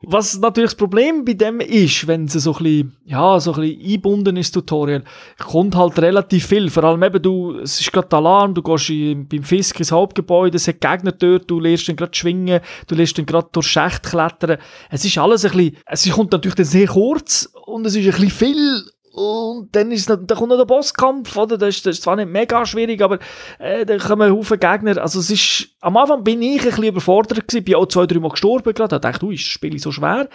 Was 0.08 0.38
natürlich 0.40 0.72
das 0.72 0.78
Problem 0.78 1.26
bei 1.26 1.34
dem 1.34 1.60
ist, 1.60 2.08
wenn 2.08 2.26
es 2.26 2.34
so 2.34 2.54
ein 2.54 2.64
bisschen, 2.64 2.98
ja, 3.06 3.40
so 3.40 3.54
ein 3.54 3.62
bisschen 3.62 3.82
eingebunden 3.82 4.38
ist, 4.38 4.52
Tutorial, 4.52 5.04
kommt 5.40 5.76
halt 5.76 5.98
relativ 6.00 6.46
viel. 6.46 6.70
Vor 6.70 6.84
allem 6.84 7.02
eben, 7.02 7.22
du, 7.22 7.60
es 7.60 7.82
ist 7.82 7.92
gerade 7.92 8.16
Alarm, 8.16 8.54
du 8.54 8.62
gehst 8.62 8.90
in, 8.90 9.28
beim 9.28 9.44
Fisk 9.44 9.80
ins 9.80 9.92
Hauptgebäude, 9.92 10.58
es 10.58 10.68
hat 10.68 10.80
Gegner 10.80 11.12
dort, 11.12 11.50
du 11.50 11.60
lernst 11.60 11.90
dann 11.90 11.96
gerade 11.96 12.14
schwingen, 12.14 12.60
du 12.88 12.96
lernst 12.96 13.18
dann 13.18 13.26
gerade 13.26 13.48
durch 13.52 13.68
Schächte 13.68 14.10
klettern. 14.10 14.58
Es 14.90 15.04
ist 15.06 15.18
alles 15.18 15.44
ein 15.46 15.52
bisschen, 15.52 15.78
es 15.88 16.10
kommt 16.10 16.32
natürlich 16.32 16.56
dann 16.56 16.66
sehr 16.66 16.88
kurz 16.96 17.50
und 17.66 17.86
es 17.86 17.96
ist 17.96 18.06
ein 18.06 18.12
bisschen 18.12 18.30
viel 18.30 18.84
und 19.18 19.74
dann, 19.74 19.92
ist, 19.94 20.10
noch- 20.10 20.18
dann 20.18 20.38
kommt 20.38 20.50
noch 20.50 20.58
der 20.58 20.66
Bosskampf, 20.66 21.38
oder? 21.38 21.58
Das 21.58 21.70
ist, 21.78 21.86
das 21.86 21.96
ist 21.96 22.04
zwar 22.04 22.18
nicht 22.18 22.30
mega 22.30 22.66
schwierig, 22.66 23.02
aber 23.02 23.18
äh, 23.60 23.86
dann 23.86 24.00
kommen 24.00 24.30
Haufen 24.30 24.60
Gegner. 24.60 25.02
Also 25.02 25.20
es 25.22 25.32
ist, 25.32 25.70
am 25.80 25.96
Anfang 25.96 26.22
bin 26.26 26.42
ich 26.42 26.60
ein 26.60 26.66
bisschen 26.68 26.84
überfordert 26.84 27.48
gewesen, 27.48 27.64
bin 27.64 27.76
auch 27.76 27.86
zwei, 27.86 28.08
drei 28.08 28.20
Mal 28.20 28.28
gestorben 28.32 28.74
gerade. 28.74 29.00
Dachte, 29.00 29.26
ui, 29.26 29.36
ist 29.36 29.46
das 29.46 29.52
Spiel 29.52 29.80
so 29.80 29.94
schwer? 29.94 30.28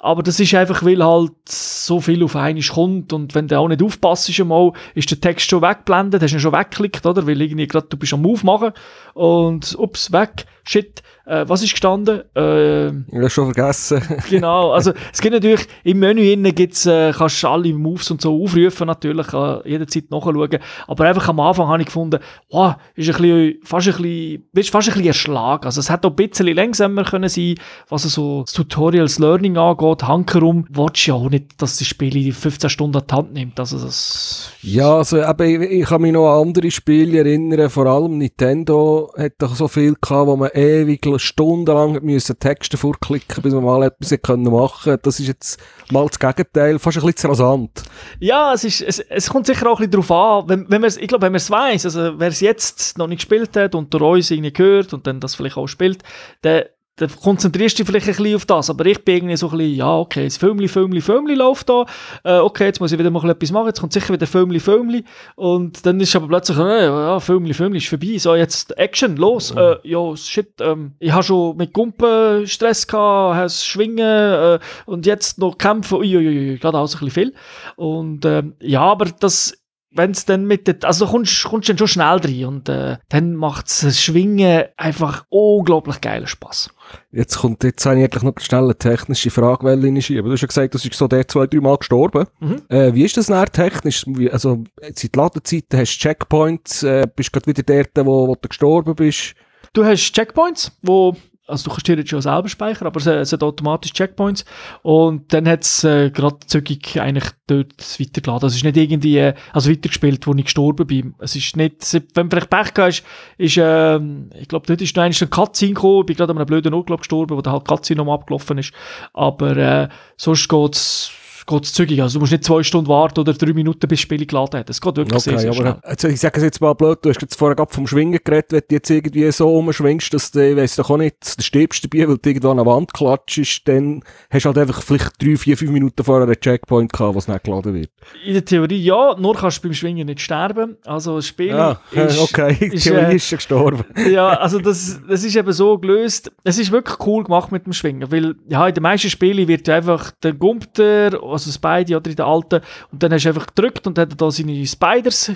Aber 0.00 0.22
das 0.22 0.38
ist 0.38 0.52
einfach, 0.54 0.84
weil 0.84 1.02
halt 1.02 1.32
so 1.48 1.98
viel 1.98 2.22
auf 2.22 2.36
einmal 2.36 2.62
kommt 2.62 3.14
und 3.14 3.34
wenn 3.34 3.48
du 3.48 3.58
auch 3.58 3.68
nicht 3.68 3.82
aufpasst 3.82 4.30
einmal, 4.38 4.72
ist 4.94 5.10
der 5.10 5.18
Text 5.20 5.48
schon 5.48 5.62
weggeblendet, 5.62 6.22
hast 6.22 6.32
ihn 6.34 6.40
schon 6.40 6.52
weggeklickt, 6.52 7.06
oder? 7.06 7.26
Weil 7.26 7.40
irgendwie 7.40 7.66
gerade, 7.66 7.86
du 7.88 7.96
bist 7.96 8.12
am 8.12 8.20
Move 8.20 8.44
machen 8.44 8.72
und 9.14 9.74
ups, 9.78 10.12
weg, 10.12 10.44
shit. 10.66 11.02
Äh, 11.26 11.44
was 11.48 11.62
ist 11.62 11.72
gestanden? 11.72 12.22
Äh, 12.36 12.86
Ja, 12.86 13.28
schon 13.28 13.52
vergessen. 13.52 14.00
genau, 14.30 14.70
also 14.70 14.92
es 15.12 15.20
gibt 15.20 15.34
natürlich, 15.34 15.66
im 15.82 15.98
Menü 15.98 16.22
innen 16.30 16.54
gibt's, 16.54 16.86
äh, 16.86 17.12
kannst 17.12 17.42
du 17.42 17.48
alle 17.48 17.72
Moves 17.72 18.10
und 18.12 18.20
so 18.20 18.42
aufrufen 18.42 18.86
natürlich, 18.86 19.32
äh, 19.32 19.68
jederzeit 19.68 20.10
nachschauen, 20.10 20.58
aber 20.86 21.04
einfach 21.04 21.28
am 21.28 21.40
Anfang 21.40 21.66
habe 21.66 21.80
ich 21.82 21.86
gefunden, 21.86 22.20
wow, 22.50 22.76
ist 22.94 23.08
ein 23.08 23.20
bisschen, 23.20 23.54
fast 23.64 23.88
ein 23.88 23.94
bisschen, 23.96 24.48
bist 24.52 24.70
fast 24.70 24.88
ein 24.88 24.92
bisschen 24.92 25.08
erschlagen, 25.08 25.64
also 25.64 25.80
es 25.80 25.90
hätte 25.90 26.06
auch 26.06 26.12
ein 26.12 26.28
bisschen 26.28 26.46
langsamer 26.54 27.02
können 27.02 27.28
sein, 27.28 27.56
was 27.88 28.02
so 28.04 28.42
das 28.42 28.52
Tutorials 28.52 29.18
Learning 29.18 29.56
angeht, 29.56 30.04
hankerum, 30.04 30.66
willst 30.70 31.06
du 31.06 31.10
ja 31.10 31.16
auch 31.16 31.28
nicht, 31.28 31.60
dass 31.60 31.78
das 31.78 31.88
Spiel 31.88 32.16
in 32.24 32.32
15 32.32 32.70
Stunden 32.70 32.98
an 32.98 33.04
die 33.10 33.14
Hand 33.14 33.32
nimmt, 33.32 33.58
also 33.58 33.78
das... 33.78 34.52
Ja, 34.62 34.98
also 34.98 35.18
eben, 35.18 35.62
ich, 35.62 35.70
ich 35.80 35.86
kann 35.86 36.02
mich 36.02 36.12
noch 36.12 36.28
an 36.32 36.48
andere 36.48 36.70
Spiele 36.70 37.18
erinnern, 37.18 37.68
vor 37.68 37.86
allem 37.86 38.18
Nintendo 38.18 39.12
hat 39.16 39.32
doch 39.38 39.56
so 39.56 39.66
viel 39.66 39.96
gehabt, 40.00 40.28
wo 40.28 40.36
man 40.36 40.50
ewig 40.56 41.06
stundenlang 41.20 42.02
müssen 42.02 42.38
Texte 42.38 42.76
vorklicken, 42.76 43.42
bis 43.42 43.52
man 43.52 43.64
mal 43.64 43.82
etwas 43.84 44.16
können 44.22 44.50
machen. 44.50 44.96
Das 45.02 45.20
ist 45.20 45.28
jetzt 45.28 45.60
mal 45.90 46.06
das 46.06 46.18
Gegenteil, 46.18 46.78
fast 46.78 46.98
ein 46.98 47.04
bisschen 47.04 47.30
rasant. 47.30 47.82
Ja, 48.18 48.52
es, 48.54 48.64
ist, 48.64 48.80
es, 48.80 48.98
es 48.98 49.28
kommt 49.28 49.46
sicher 49.46 49.66
auch 49.70 49.78
ein 49.80 49.88
bisschen 49.88 50.08
darauf 50.08 50.10
an, 50.10 50.48
wenn, 50.48 50.70
wenn 50.70 50.80
man's, 50.80 50.96
ich 50.96 51.08
glaube, 51.08 51.22
wenn 51.22 51.32
man 51.32 51.36
es 51.36 51.50
weiss, 51.50 51.84
also 51.84 52.18
wer 52.18 52.28
es 52.28 52.40
jetzt 52.40 52.98
noch 52.98 53.06
nicht 53.06 53.18
gespielt 53.18 53.56
hat 53.56 53.74
und 53.74 53.92
durch 53.92 54.02
uns 54.02 54.30
irgendwie 54.30 54.52
gehört 54.52 54.94
und 54.94 55.06
dann 55.06 55.20
das 55.20 55.34
vielleicht 55.34 55.56
auch 55.56 55.66
spielt, 55.66 56.02
der, 56.42 56.70
dann 56.96 57.10
konzentrierst 57.10 57.78
du 57.78 57.82
dich 57.82 57.86
vielleicht 57.86 58.06
ein 58.08 58.16
bisschen 58.16 58.36
auf 58.36 58.46
das, 58.46 58.70
aber 58.70 58.86
ich 58.86 59.04
bin 59.04 59.16
irgendwie 59.16 59.36
so 59.36 59.50
ein 59.50 59.58
bisschen, 59.58 59.74
ja, 59.74 59.98
okay, 59.98 60.24
das 60.24 60.38
Filmli, 60.38 60.66
Filmli, 60.66 61.00
Filmli 61.00 61.34
läuft 61.34 61.68
da, 61.68 61.84
äh, 62.24 62.38
okay, 62.38 62.64
jetzt 62.64 62.80
muss 62.80 62.90
ich 62.90 62.98
wieder 62.98 63.10
mal 63.10 63.28
etwas 63.28 63.52
machen, 63.52 63.66
jetzt 63.66 63.80
kommt 63.80 63.92
sicher 63.92 64.14
wieder 64.14 64.26
Filmli, 64.26 64.60
Filmli. 64.60 65.04
Und 65.34 65.84
dann 65.84 66.00
ist 66.00 66.16
aber 66.16 66.28
plötzlich, 66.28 66.58
äh, 66.58 66.86
ja, 66.86 67.20
Filmli, 67.20 67.52
Filmli 67.52 67.78
ist 67.78 67.88
vorbei, 67.88 68.16
so, 68.18 68.34
jetzt 68.34 68.76
Action, 68.78 69.16
los, 69.16 69.50
äh, 69.50 69.76
ja, 69.82 70.16
shit, 70.16 70.48
ähm, 70.60 70.92
ich 70.98 71.12
habe 71.12 71.22
schon 71.22 71.56
mit 71.58 71.72
Gumpen 71.74 72.46
Stress 72.46 72.86
gehabt, 72.86 73.36
habe 73.36 73.50
Schwingen 73.50 73.98
äh, 73.98 74.58
und 74.86 75.04
jetzt 75.04 75.38
noch 75.38 75.58
kämpfen, 75.58 75.98
uiuiui, 75.98 76.58
gerade 76.58 76.78
alles 76.78 76.94
ein 76.94 77.04
bisschen 77.04 77.10
viel. 77.10 77.34
Und 77.76 78.24
ähm, 78.24 78.54
ja, 78.60 78.80
aber 78.80 79.06
das 79.06 79.52
wenn 79.90 80.10
es 80.10 80.24
dann 80.24 80.46
mit 80.46 80.66
der, 80.66 80.76
also 80.82 81.06
du 81.06 81.10
kommst, 81.10 81.44
kommst 81.44 81.68
dann 81.68 81.78
schon 81.78 81.88
schnell 81.88 82.18
rein 82.18 82.44
und 82.44 82.68
äh, 82.68 82.98
dann 83.08 83.34
macht 83.34 83.66
das 83.66 84.00
Schwingen 84.00 84.64
einfach 84.76 85.24
unglaublich 85.28 86.00
geilen 86.00 86.26
Spaß. 86.26 86.70
Jetzt 87.12 87.38
kommt, 87.38 87.64
jetzt 87.64 87.84
habe 87.86 87.96
ich 87.96 88.04
eigentlich 88.04 88.22
noch 88.22 88.38
schnell 88.38 88.64
eine 88.64 88.76
technische 88.76 89.30
Frage 89.30 89.66
reinschieben. 89.66 90.24
Du 90.24 90.32
hast 90.32 90.42
ja 90.42 90.46
gesagt, 90.46 90.74
du 90.74 90.78
bist 90.78 90.94
so 90.94 91.08
der 91.08 91.26
zwei, 91.26 91.46
drei 91.46 91.60
Mal 91.60 91.78
gestorben. 91.78 92.26
Mhm. 92.40 92.62
Äh, 92.68 92.94
wie 92.94 93.04
ist 93.04 93.16
das 93.16 93.28
nachher 93.28 93.50
technisch? 93.50 94.04
Also, 94.30 94.64
seit 94.94 95.16
Ladezeiten 95.16 95.80
hast 95.80 95.96
du 95.96 96.00
Checkpoints, 96.00 96.82
äh, 96.82 97.06
bist 97.14 97.32
gerade 97.32 97.46
wieder 97.46 97.62
dort, 97.62 98.06
wo, 98.06 98.28
wo 98.28 98.34
du 98.34 98.48
gestorben 98.48 98.94
bist. 98.94 99.34
du 99.72 99.84
hast 99.84 100.12
Checkpoints, 100.12 100.72
wo 100.82 101.16
also 101.46 101.64
du 101.64 101.70
kannst 101.70 101.86
theoretisch 101.86 102.14
auch 102.14 102.20
selber 102.20 102.48
speichern, 102.48 102.86
aber 102.86 102.98
es, 102.98 103.06
es 103.06 103.32
hat 103.32 103.42
automatisch 103.42 103.92
Checkpoints 103.92 104.44
und 104.82 105.32
dann 105.32 105.48
hat 105.48 105.62
es 105.62 105.84
äh, 105.84 106.10
gerade 106.10 106.38
zügig 106.46 107.00
eigentlich 107.00 107.30
dort 107.46 108.00
weitergeladen. 108.00 108.44
Also 108.44 108.48
es 108.48 108.56
ist 108.56 108.64
nicht 108.64 108.76
irgendwie, 108.76 109.18
äh, 109.18 109.34
also 109.52 109.70
weitergespielt, 109.70 110.26
wo 110.26 110.34
ich 110.34 110.44
gestorben 110.44 110.86
bin. 110.86 111.14
Es 111.18 111.36
ist 111.36 111.56
nicht, 111.56 112.00
wenn 112.14 112.30
vielleicht 112.30 112.50
Pech 112.50 112.72
hast, 112.78 113.04
ist, 113.38 113.56
äh, 113.56 113.96
ich 114.40 114.48
glaube, 114.48 114.66
dort 114.66 114.80
ist 114.80 114.96
noch 114.96 115.04
einmal 115.04 115.18
ein 115.20 115.30
Cutscene 115.30 115.74
gekommen, 115.74 116.00
ich 116.00 116.06
bin 116.06 116.16
gerade 116.16 116.32
an 116.32 116.38
einem 116.38 116.46
blöden 116.46 116.74
Ort 116.74 116.86
glaub, 116.86 117.00
gestorben, 117.00 117.36
wo 117.36 117.42
der 117.42 117.52
halt 117.52 117.66
Cutscene 117.66 117.98
nochmal 117.98 118.16
abgelaufen 118.16 118.58
ist, 118.58 118.72
aber 119.12 119.56
äh, 119.56 119.88
sonst 120.16 120.48
geht's 120.48 121.12
geht 121.46 121.64
es. 121.64 121.80
Also 122.00 122.18
du 122.18 122.20
musst 122.20 122.32
nicht 122.32 122.44
zwei 122.44 122.62
Stunden 122.62 122.88
warten 122.88 123.20
oder 123.20 123.32
drei 123.32 123.52
Minuten, 123.52 123.80
bis 123.88 123.98
das 123.98 124.00
Spiel 124.00 124.26
geladen 124.26 124.60
hat. 124.60 124.70
Es 124.70 124.80
geht 124.80 124.96
wirklich 124.96 125.14
Okay, 125.20 125.30
sehr, 125.30 125.38
sehr 125.38 125.52
schnell. 125.52 125.66
aber 125.68 125.84
also 125.84 126.08
ich 126.08 126.20
sage 126.20 126.38
es 126.38 126.44
jetzt 126.44 126.60
mal 126.60 126.72
blöd, 126.74 126.98
du 127.02 127.10
hast 127.10 127.22
jetzt 127.22 127.36
vorher 127.36 127.54
gerade 127.56 127.72
vom 127.72 127.86
Schwingen 127.86 128.18
geredet, 128.22 128.52
wenn 128.52 128.62
du 128.68 128.74
jetzt 128.74 128.90
irgendwie 128.90 129.30
so 129.32 129.54
umschwingst, 129.56 130.12
dass 130.12 130.30
du, 130.30 130.50
ich 130.50 130.56
weiss 130.56 130.76
doch 130.76 130.90
auch 130.90 130.96
nicht, 130.96 131.16
du 131.38 131.42
stirbst 131.42 131.84
dabei, 131.84 132.08
weil 132.08 132.18
du 132.18 132.28
irgendwo 132.28 132.50
an 132.50 132.58
eine 132.58 132.68
Wand 132.68 132.92
klatschst, 132.92 133.66
dann 133.68 134.02
hast 134.30 134.44
du 134.44 134.48
halt 134.48 134.58
einfach 134.58 134.82
vielleicht 134.82 135.22
drei, 135.22 135.36
vier, 135.36 135.56
fünf 135.56 135.70
Minuten 135.70 136.02
vorher 136.04 136.26
einen 136.26 136.38
Checkpoint 136.40 136.92
gehabt, 136.92 137.14
was 137.14 137.28
nicht 137.28 137.44
geladen 137.44 137.74
wird. 137.74 137.90
In 138.24 138.34
der 138.34 138.44
Theorie 138.44 138.82
ja, 138.82 139.14
nur 139.18 139.34
kannst 139.34 139.58
du 139.58 139.62
beim 139.68 139.74
Schwingen 139.74 140.06
nicht 140.06 140.20
sterben. 140.20 140.76
Also 140.84 141.16
das 141.16 141.26
Spiel 141.26 141.48
Ja, 141.48 141.80
ist, 141.92 142.18
okay, 142.34 142.56
die 142.60 142.66
ist, 142.76 142.84
Theorie 142.84 143.12
äh, 143.12 143.16
ist 143.16 143.28
schon 143.28 143.38
gestorben. 143.38 143.84
ja, 144.10 144.28
also 144.28 144.58
das, 144.58 145.00
das 145.08 145.24
ist 145.24 145.36
eben 145.36 145.52
so 145.52 145.78
gelöst. 145.78 146.30
Es 146.44 146.58
ist 146.58 146.70
wirklich 146.72 146.98
cool 147.06 147.24
gemacht 147.24 147.52
mit 147.52 147.66
dem 147.66 147.72
Schwingen, 147.72 148.10
weil 148.10 148.34
ja, 148.48 148.66
in 148.66 148.74
den 148.74 148.82
meisten 148.82 149.10
Spielen 149.10 149.48
wird 149.48 149.68
einfach 149.68 150.10
der 150.22 150.32
Gumpter, 150.34 151.22
also 151.44 151.58
beide 151.60 151.96
oder 151.96 152.08
in 152.08 152.16
der 152.16 152.26
alten, 152.26 152.60
und 152.92 153.02
dann 153.02 153.12
hast 153.12 153.24
du 153.24 153.28
einfach 153.30 153.46
gedrückt 153.46 153.86
und 153.86 153.98
hat 153.98 154.10
er 154.10 154.16
da 154.16 154.30
seine 154.30 154.66
Spiders 154.66 155.32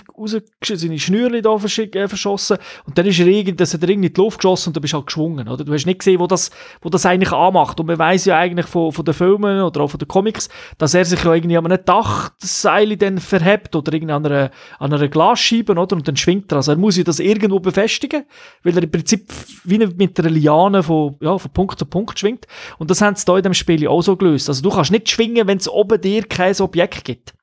seine 0.62 0.98
Schnürli 0.98 1.42
da 1.42 1.54
äh, 1.54 2.08
verschossen 2.08 2.58
und 2.86 2.96
dann 2.96 3.06
ist 3.06 3.18
er 3.18 3.26
irgend, 3.26 3.60
das 3.60 3.74
hat 3.74 3.82
er 3.82 3.88
irgendwie 3.88 4.08
in 4.08 4.14
die 4.14 4.20
Luft 4.20 4.38
geschossen 4.38 4.70
und 4.70 4.76
du 4.76 4.80
bist 4.80 4.94
halt 4.94 5.06
geschwungen, 5.06 5.48
oder? 5.48 5.64
Du 5.64 5.72
hast 5.72 5.86
nicht 5.86 5.98
gesehen, 5.98 6.20
wo 6.20 6.26
das, 6.26 6.50
wo 6.82 6.88
das 6.88 7.04
eigentlich 7.06 7.32
anmacht 7.32 7.80
und 7.80 7.86
man 7.86 7.98
weiß 7.98 8.24
ja 8.26 8.38
eigentlich 8.38 8.66
von, 8.66 8.92
von 8.92 9.04
den 9.04 9.14
Filmen 9.14 9.62
oder 9.62 9.80
auch 9.80 9.90
von 9.90 9.98
den 9.98 10.08
Comics, 10.08 10.48
dass 10.78 10.94
er 10.94 11.04
sich 11.04 11.22
ja 11.24 11.34
irgendwie 11.34 11.56
an 11.56 11.66
einem 11.66 11.84
Dach 11.84 12.30
das 12.40 12.62
Seil 12.62 12.96
dann 12.96 13.18
verhebt 13.18 13.74
oder 13.74 13.92
irgendwie 13.92 14.12
an 14.12 14.24
einer, 14.26 14.50
an 14.78 14.92
einer 14.92 15.08
Glasscheibe, 15.08 15.72
oder? 15.72 15.96
Und 15.96 16.06
dann 16.06 16.16
schwingt 16.16 16.52
er. 16.52 16.56
Also 16.56 16.72
er 16.72 16.78
muss 16.78 16.96
ja 16.96 17.04
das 17.04 17.20
irgendwo 17.20 17.60
befestigen, 17.60 18.24
weil 18.62 18.76
er 18.76 18.82
im 18.82 18.90
Prinzip 18.90 19.26
wie 19.64 19.78
mit 19.78 20.18
einer 20.18 20.30
Liane 20.30 20.82
von, 20.82 21.16
ja, 21.20 21.36
von 21.38 21.50
Punkt 21.52 21.78
zu 21.78 21.86
Punkt 21.86 22.18
schwingt. 22.18 22.46
Und 22.78 22.90
das 22.90 23.00
haben 23.00 23.16
sie 23.16 23.24
da 23.24 23.36
in 23.36 23.42
dem 23.42 23.54
Spiel 23.54 23.86
auch 23.88 24.02
so 24.02 24.16
gelöst. 24.16 24.48
Also 24.48 24.62
du 24.62 24.70
kannst 24.70 24.90
nicht 24.90 25.08
schwingen, 25.08 25.46
wenn 25.46 25.58
es 25.58 25.68
oben 25.68 25.89
dir 25.98 26.24
kein 26.24 26.58
Objekt 26.60 27.04
gibt. 27.04 27.34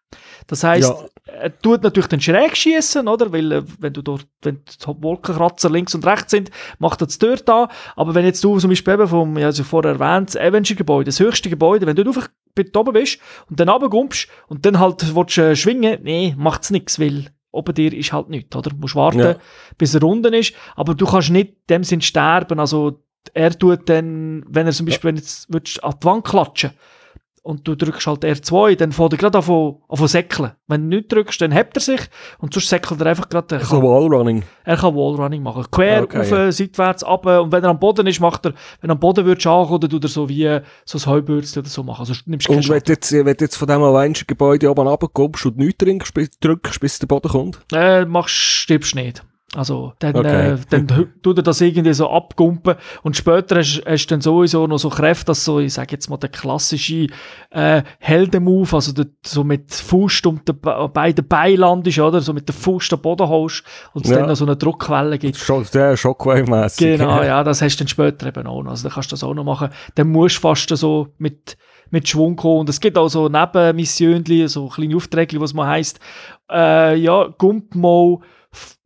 Das 0.47 0.63
heisst, 0.63 0.89
Ja. 0.89 1.33
er 1.41 1.59
tut 1.59 1.83
natürlich 1.83 2.07
den 2.07 2.21
schräg 2.21 2.55
schießen, 2.55 3.07
oder? 3.09 3.33
Weil, 3.33 3.51
äh, 3.51 3.63
wenn 3.79 3.91
du 3.91 4.01
dort, 4.01 4.25
wenn 4.41 4.63
die 4.63 4.85
Wolkenkratzer 5.03 5.69
links 5.69 5.93
und 5.93 6.05
rechts 6.05 6.31
sind, 6.31 6.51
macht 6.79 7.01
er 7.01 7.07
es 7.07 7.19
dort 7.19 7.49
an. 7.49 7.67
Aber 7.97 8.15
wenn 8.15 8.23
jetzt 8.23 8.41
du 8.43 8.57
zum 8.57 8.69
Beispiel 8.69 8.93
eben 8.93 9.07
vom, 9.07 9.37
ja, 9.37 9.47
also 9.47 9.63
vorher 9.65 9.93
erwähnt, 9.99 10.29
das 10.29 10.37
Avenger-Gebäude, 10.37 11.05
das 11.05 11.19
höchste 11.19 11.49
Gebäude, 11.49 11.85
wenn 11.85 11.95
du 11.97 12.03
einfach 12.05 12.29
oben 12.75 12.93
bist 12.93 13.19
und 13.49 13.59
dann 13.59 13.67
runterkommst 13.69 14.27
und 14.47 14.65
dann 14.65 14.79
halt 14.79 15.13
willst, 15.15 15.37
äh, 15.37 15.55
schwingen, 15.55 15.99
nee, 16.03 16.33
macht's 16.37 16.69
nix, 16.71 16.99
weil 16.99 17.27
oben 17.51 17.73
dir 17.75 17.93
ist 17.93 18.13
halt 18.13 18.29
nichts, 18.29 18.55
oder? 18.55 18.69
Du 18.69 18.77
musst 18.77 18.95
warten, 18.95 19.19
Ja. 19.19 19.35
bis 19.77 19.93
er 19.95 20.03
unten 20.03 20.33
ist, 20.33 20.53
aber 20.75 20.95
du 20.95 21.05
kannst 21.05 21.29
nicht 21.29 21.49
in 21.49 21.55
dem 21.69 21.83
Sinn 21.83 22.01
sterben, 22.01 22.59
also 22.59 23.03
er 23.33 23.51
tut 23.57 23.89
dann, 23.89 24.43
wenn 24.47 24.65
er 24.65 24.71
zum 24.73 24.85
Beispiel, 24.85 25.09
wenn 25.09 25.17
jetzt 25.17 25.51
würdest 25.53 25.83
an 25.83 25.95
die 26.01 26.05
Wand 26.05 26.25
klatschen 26.25 26.71
und 27.47 27.65
du 27.67 27.75
drückst 27.75 28.05
halt 28.07 28.25
R2, 28.25 28.75
dann 28.75 28.91
fängt 28.91 29.13
er 29.13 29.17
gerade 29.17 29.37
an 29.37 29.43
an 29.87 29.97
von 29.97 30.07
säckeln. 30.07 30.51
Wenn 30.67 30.89
du 30.89 30.97
nicht 30.97 31.11
drückst, 31.11 31.39
dann 31.41 31.51
hebt 31.53 31.77
er 31.77 31.81
sich 31.81 32.01
und 32.39 32.53
sonst 32.53 32.67
säckelt 32.67 32.99
er 32.99 33.07
einfach 33.07 33.29
gerade. 33.29 33.55
Er 33.55 33.61
kann, 33.61 33.81
Wallrunning. 33.81 34.43
er 34.65 34.75
kann 34.77 34.93
Wallrunning 34.93 35.41
machen. 35.41 35.65
Quer, 35.71 36.03
Okay, 36.03 36.17
rauf, 36.17 36.31
ja. 36.31 36.51
seitwärts, 36.51 37.03
ab 37.03 37.25
und 37.25 37.51
wenn 37.51 37.63
er 37.63 37.69
am 37.69 37.79
Boden 37.79 38.05
ist, 38.05 38.19
macht 38.19 38.45
er, 38.45 38.53
wenn 38.81 38.89
er 38.89 38.93
am 38.93 38.99
Boden 38.99 39.25
würdest 39.25 39.47
ankommen, 39.47 39.79
dann 39.79 39.89
tut 39.89 40.03
er 40.03 40.09
so 40.09 40.27
wie 40.27 40.59
so 40.85 40.97
ein 40.97 41.05
Heubürzchen 41.05 41.61
oder 41.61 41.69
so 41.69 41.83
machen. 41.83 42.01
Also 42.01 42.13
nimmst 42.25 42.49
Und 42.49 42.67
wenn 42.69 42.81
du 42.83 42.91
jetzt, 42.91 43.11
wenn 43.13 43.25
du 43.25 43.45
jetzt 43.45 43.55
von 43.55 43.67
dem 43.67 43.81
Avenger-Gebäude 43.81 44.69
oben 44.69 44.87
runterkommst 44.87 45.45
und 45.45 45.57
nichts 45.57 46.11
drückst, 46.41 46.79
bis 46.81 46.99
der 46.99 47.07
Boden 47.07 47.29
kommt. 47.29 47.59
äh, 47.73 48.05
machst, 48.05 48.35
stirbst 48.35 48.93
nicht. 48.95 49.23
Also, 49.57 49.93
dann, 49.99 50.15
Okay. 50.15 50.51
äh, 50.53 50.57
dann 50.69 50.87
tut 51.23 51.37
er 51.37 51.43
das 51.43 51.59
irgendwie 51.61 51.93
so 51.93 52.09
abgumpen 52.09 52.75
und 53.01 53.17
später 53.17 53.57
hast 53.57 53.83
du 53.83 54.07
dann 54.07 54.21
sowieso 54.21 54.67
noch 54.67 54.77
so 54.77 54.89
Kräfte, 54.89 55.25
dass 55.25 55.43
so, 55.43 55.59
ich 55.59 55.73
sage 55.73 55.93
jetzt 55.93 56.09
mal, 56.09 56.17
der 56.17 56.29
klassische 56.29 57.07
äh, 57.49 57.81
Heldenmove, 57.99 58.73
also 58.75 58.93
der, 58.93 59.07
so 59.25 59.43
mit 59.43 59.73
Fuß 59.73 60.21
um 60.27 60.41
die 60.47 60.53
Be 60.53 60.89
beiden 60.93 61.27
Beinen 61.27 61.57
landest, 61.57 61.97
oder? 61.99 62.21
So 62.21 62.33
mit 62.33 62.47
der 62.47 62.53
Fuß 62.55 62.89
den 62.89 63.01
Boden 63.01 63.27
holst 63.27 63.63
und 63.93 64.05
es 64.05 64.11
Ja. 64.11 64.19
dann 64.19 64.27
noch 64.29 64.35
so 64.35 64.45
eine 64.45 64.55
Druckwelle 64.55 65.17
gibt. 65.17 65.37
Schon 65.37 65.63
sehr 65.65 65.97
Shockwave-mässig. 65.97 66.97
Genau, 66.97 67.21
ja, 67.23 67.43
das 67.43 67.61
hast 67.61 67.77
du 67.77 67.83
dann 67.83 67.87
später 67.87 68.27
eben 68.27 68.45
auch 68.45 68.61
noch. 68.61 68.71
Also, 68.71 68.83
dann 68.83 68.91
kannst 68.93 69.11
du 69.11 69.13
das 69.15 69.23
auch 69.23 69.33
noch 69.33 69.43
machen. 69.43 69.69
Dann 69.95 70.09
musst 70.09 70.37
du 70.37 70.41
fast 70.41 70.69
so 70.69 71.07
mit, 71.17 71.57
mit 71.89 72.07
Schwung 72.07 72.35
kommen. 72.35 72.59
Und 72.59 72.69
es 72.69 72.79
gibt 72.79 72.97
auch 72.97 73.07
so 73.09 73.27
Nebenmissionen, 73.27 74.47
so 74.47 74.67
kleine 74.67 74.95
Aufträge, 74.95 75.41
was 75.41 75.53
man 75.55 75.67
heisst, 75.67 75.99
äh, 76.51 76.95
ja, 76.95 77.27
gump 77.37 77.73
mal 77.73 78.19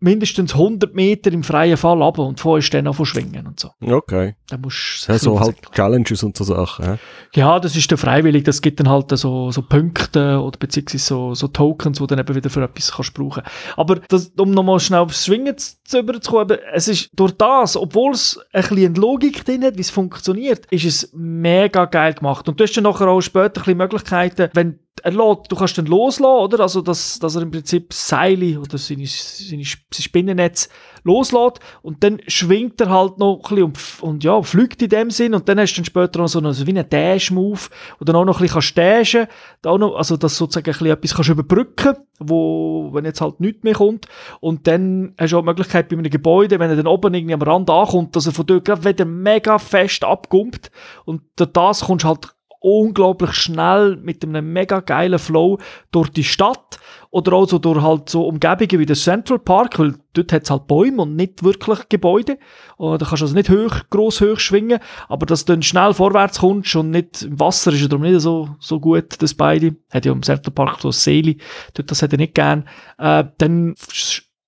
mindestens 0.02 0.54
100 0.54 0.96
Meter 0.96 1.32
im 1.32 1.44
freien 1.44 1.78
Fall 1.78 2.02
ab 2.02 2.18
und 2.18 2.40
vorher 2.40 2.60
ist 2.60 2.74
dann 2.74 2.88
auch 2.88 3.06
schwingen 3.06 3.48
und 3.48 3.60
so. 3.60 3.70
Okay. 3.80 4.36
Dann 4.50 4.62
musst 4.62 5.08
Ja, 5.08 5.14
du 5.14 5.20
so 5.20 5.40
halt 5.40 5.56
Challenges 5.74 6.24
und 6.24 6.36
so 6.36 6.44
Sachen. 6.44 6.86
Ja. 6.86 6.98
ja, 7.36 7.60
das 7.60 7.76
ist 7.76 7.90
dann 7.92 8.00
freiwillig. 8.00 8.44
Das 8.44 8.62
gibt 8.62 8.80
dann 8.80 8.90
halt 8.90 9.16
so, 9.18 9.52
so 9.52 9.62
Punkte 9.62 10.42
oder 10.42 10.58
beziehungsweise 10.58 11.06
so, 11.06 11.34
so 11.36 11.48
Tokens, 11.48 12.00
die 12.00 12.04
du 12.04 12.08
dann 12.08 12.20
eben 12.20 12.36
wieder 12.36 12.50
für 12.50 12.64
etwas 12.64 12.92
kannst 12.92 13.14
brauchen. 13.14 13.44
Aber 13.78 13.96
das, 14.10 14.32
um 14.38 14.52
nochmal 14.52 14.80
schnell 14.80 15.00
aufs 15.02 15.26
Schwingen 15.26 15.58
zu, 15.58 15.76
zu 15.84 16.00
überzukommen, 16.00 16.58
es 16.74 16.88
ist 16.88 17.12
durch 17.14 17.34
das, 17.34 17.78
obwohl 17.78 18.14
es 18.14 18.40
ein 18.54 18.62
bisschen 18.62 18.86
eine 18.86 19.00
Logik 19.00 19.46
drin 19.46 19.64
hat, 19.64 19.78
wie 19.78 19.82
es 19.82 19.92
funktioniert, 19.92 20.66
ist 20.72 20.86
es 20.86 21.12
mega 21.14 21.86
geil 21.86 22.16
gemacht. 22.16 22.50
Und 22.50 22.60
du 22.60 22.64
hast 22.64 22.74
dann 22.74 22.86
nachher 22.86 23.08
auch 23.08 23.22
später 23.22 23.48
ein 23.48 23.54
bisschen 23.54 23.78
Möglichkeiten, 23.78 24.50
wenn 24.54 24.80
er 25.04 25.12
lässt, 25.12 25.52
du 25.52 25.56
kannst 25.56 25.78
dann 25.78 25.86
loslassen, 25.86 26.26
oder? 26.26 26.60
Also, 26.60 26.82
dass, 26.82 27.18
dass 27.20 27.36
er 27.36 27.42
im 27.44 27.52
Prinzip 27.52 27.94
Seile 27.94 28.60
oder 28.60 28.78
seine, 28.78 29.06
seine, 29.08 29.64
sein 29.64 29.66
Spinnennetz 30.00 30.70
loslässt 31.04 31.60
und 31.82 32.04
dann 32.04 32.22
schwingt 32.28 32.80
er 32.80 32.90
halt 32.90 33.18
noch 33.18 33.38
ein 33.38 33.42
bisschen 33.42 33.64
und, 33.64 33.80
und 34.02 34.24
ja, 34.24 34.42
fliegt 34.42 34.82
in 34.82 34.90
dem 34.90 35.12
Sinn 35.12 35.34
und 35.34 35.50
dann 35.50 35.60
hast 35.60 35.74
du 35.74 35.82
dann 35.82 35.86
später 35.86 36.20
noch 36.20 36.28
so 36.28 36.40
einen, 36.40 36.54
so 36.54 36.66
wie 36.66 36.72
einen 36.72 36.90
Dash-Move, 36.90 37.60
wo 38.00 38.06
dann 38.06 38.16
auch 38.16 38.26
noch 38.26 38.40
ein 38.40 38.44
bisschen 38.44 38.54
kannst 38.54 38.78
dashen, 38.78 39.28
da 39.62 39.78
noch, 39.78 39.96
also 39.96 40.18
dass 40.18 40.38
sozusagen 40.38 40.70
ein 40.70 40.74
bisschen 40.74 40.88
etwas 40.88 41.14
kannst 41.16 41.30
überbrücken, 41.30 41.96
wo, 42.20 42.90
wenn 42.94 43.06
jetzt 43.06 43.22
halt 43.22 43.40
nichts 43.40 43.64
mehr 43.64 43.74
kommt 43.74 44.08
und 44.40 44.68
dann 44.68 45.14
hast 45.18 45.34
du 45.34 45.38
auch 45.38 45.42
die 45.42 45.48
Möglichkeit 45.48 45.90
bei 45.90 45.98
einem 45.98 46.10
Gebäude, 46.10 46.60
wenn 46.60 46.70
er 46.70 46.76
dann 46.76 46.88
oben 46.88 47.14
irgendwie 47.14 47.34
am 47.34 47.42
Rand 47.42 47.70
ankommt, 47.70 48.16
dass 48.16 48.28
er 48.28 48.34
von 48.34 48.46
dort 48.46 48.66
gerade 48.66 48.86
wieder 48.86 49.06
mega 49.06 49.58
fest 49.58 50.04
abgumpt 50.04 50.72
und 51.06 51.22
durch 51.36 51.52
das 51.52 51.82
kommst 51.82 52.06
du 52.06 52.10
halt 52.10 52.30
unglaublich 52.62 53.34
schnell 53.34 53.98
mit 53.98 54.24
einem 54.24 54.54
mega 54.54 54.82
geilen 54.82 55.18
Flow 55.18 55.58
durch 55.92 56.10
die 56.10 56.24
Stadt 56.24 56.80
oder 57.10 57.34
auch 57.34 57.50
so 57.50 57.58
durch 57.58 57.82
halt 57.82 58.08
so 58.08 58.28
Umgebungen 58.28 58.80
wie 58.80 58.86
der 58.86 58.96
Central 58.96 59.40
Park, 59.40 59.80
weil 59.80 59.96
dort 60.14 60.32
hat 60.32 60.44
es 60.44 60.52
halt 60.52 60.68
Bäume 60.68 61.02
und 61.02 61.16
nicht 61.16 61.44
wirklich 61.44 61.90
Gebäude. 61.90 62.38
Und 62.78 63.02
da 63.02 63.06
kannst 63.06 63.22
du 63.22 63.26
also 63.26 63.36
nicht 63.36 63.50
hoch, 63.50 63.90
gross 63.90 64.22
hoch 64.22 64.40
schwingen, 64.40 64.80
aber 65.10 65.26
dass 65.26 65.44
du 65.44 65.54
dann 65.54 65.64
schnell 65.64 65.94
vorwärts 65.96 66.40
kommst 66.40 66.76
und 66.76 66.92
nicht 66.92 67.24
im 67.24 67.40
Wasser 67.40 67.74
ist 67.74 67.82
ja 67.82 67.88
darum 67.88 68.06
nicht 68.06 68.22
so, 68.22 68.56
so 68.60 68.80
gut, 68.80 69.22
das 69.22 69.34
beide. 69.34 69.76
Hat 69.92 70.06
ja 70.06 70.12
im 70.12 70.22
Central 70.22 70.54
Park 70.54 70.82
so 70.82 70.90
ein 70.90 70.94
Seele, 70.94 71.38
dort 71.74 71.90
das 71.90 72.04
hätte 72.04 72.16
ich 72.16 72.20
nicht 72.20 72.36
gern. 72.36 72.70
Äh, 73.00 73.24
dann 73.40 73.74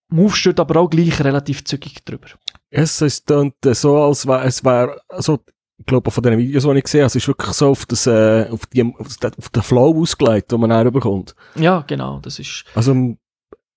movest 0.09 0.45
du 0.45 0.61
aber 0.61 0.79
auch 0.79 0.89
gleich 0.89 1.19
relativ 1.23 1.65
zügig 1.65 2.05
drüber. 2.05 2.27
Es 2.69 3.01
ist 3.01 3.29
dann 3.29 3.53
so, 3.65 3.97
als 3.97 4.27
wäre 4.27 4.45
es 4.45 4.63
wär, 4.63 5.01
also, 5.09 5.39
ich 5.83 5.87
glaube, 5.87 6.11
von 6.11 6.23
den 6.23 6.37
Videos, 6.37 6.63
die 6.63 6.77
ich 6.77 6.83
gesehen 6.83 7.01
habe, 7.01 7.07
es 7.07 7.15
ist 7.15 7.27
wirklich 7.27 7.51
so 7.51 7.69
auf, 7.69 7.85
das, 7.85 8.07
äh, 8.07 8.47
auf, 8.49 8.65
die, 8.67 8.83
auf, 8.83 9.17
den, 9.17 9.31
auf 9.37 9.49
den 9.49 9.63
Flow 9.63 10.01
ausgelegt, 10.01 10.49
den 10.51 10.61
man 10.61 10.69
dann 10.69 10.91
bekommt. 10.93 11.35
Ja, 11.55 11.83
genau, 11.85 12.19
das 12.19 12.39
ist, 12.39 12.63
Also, 12.73 13.15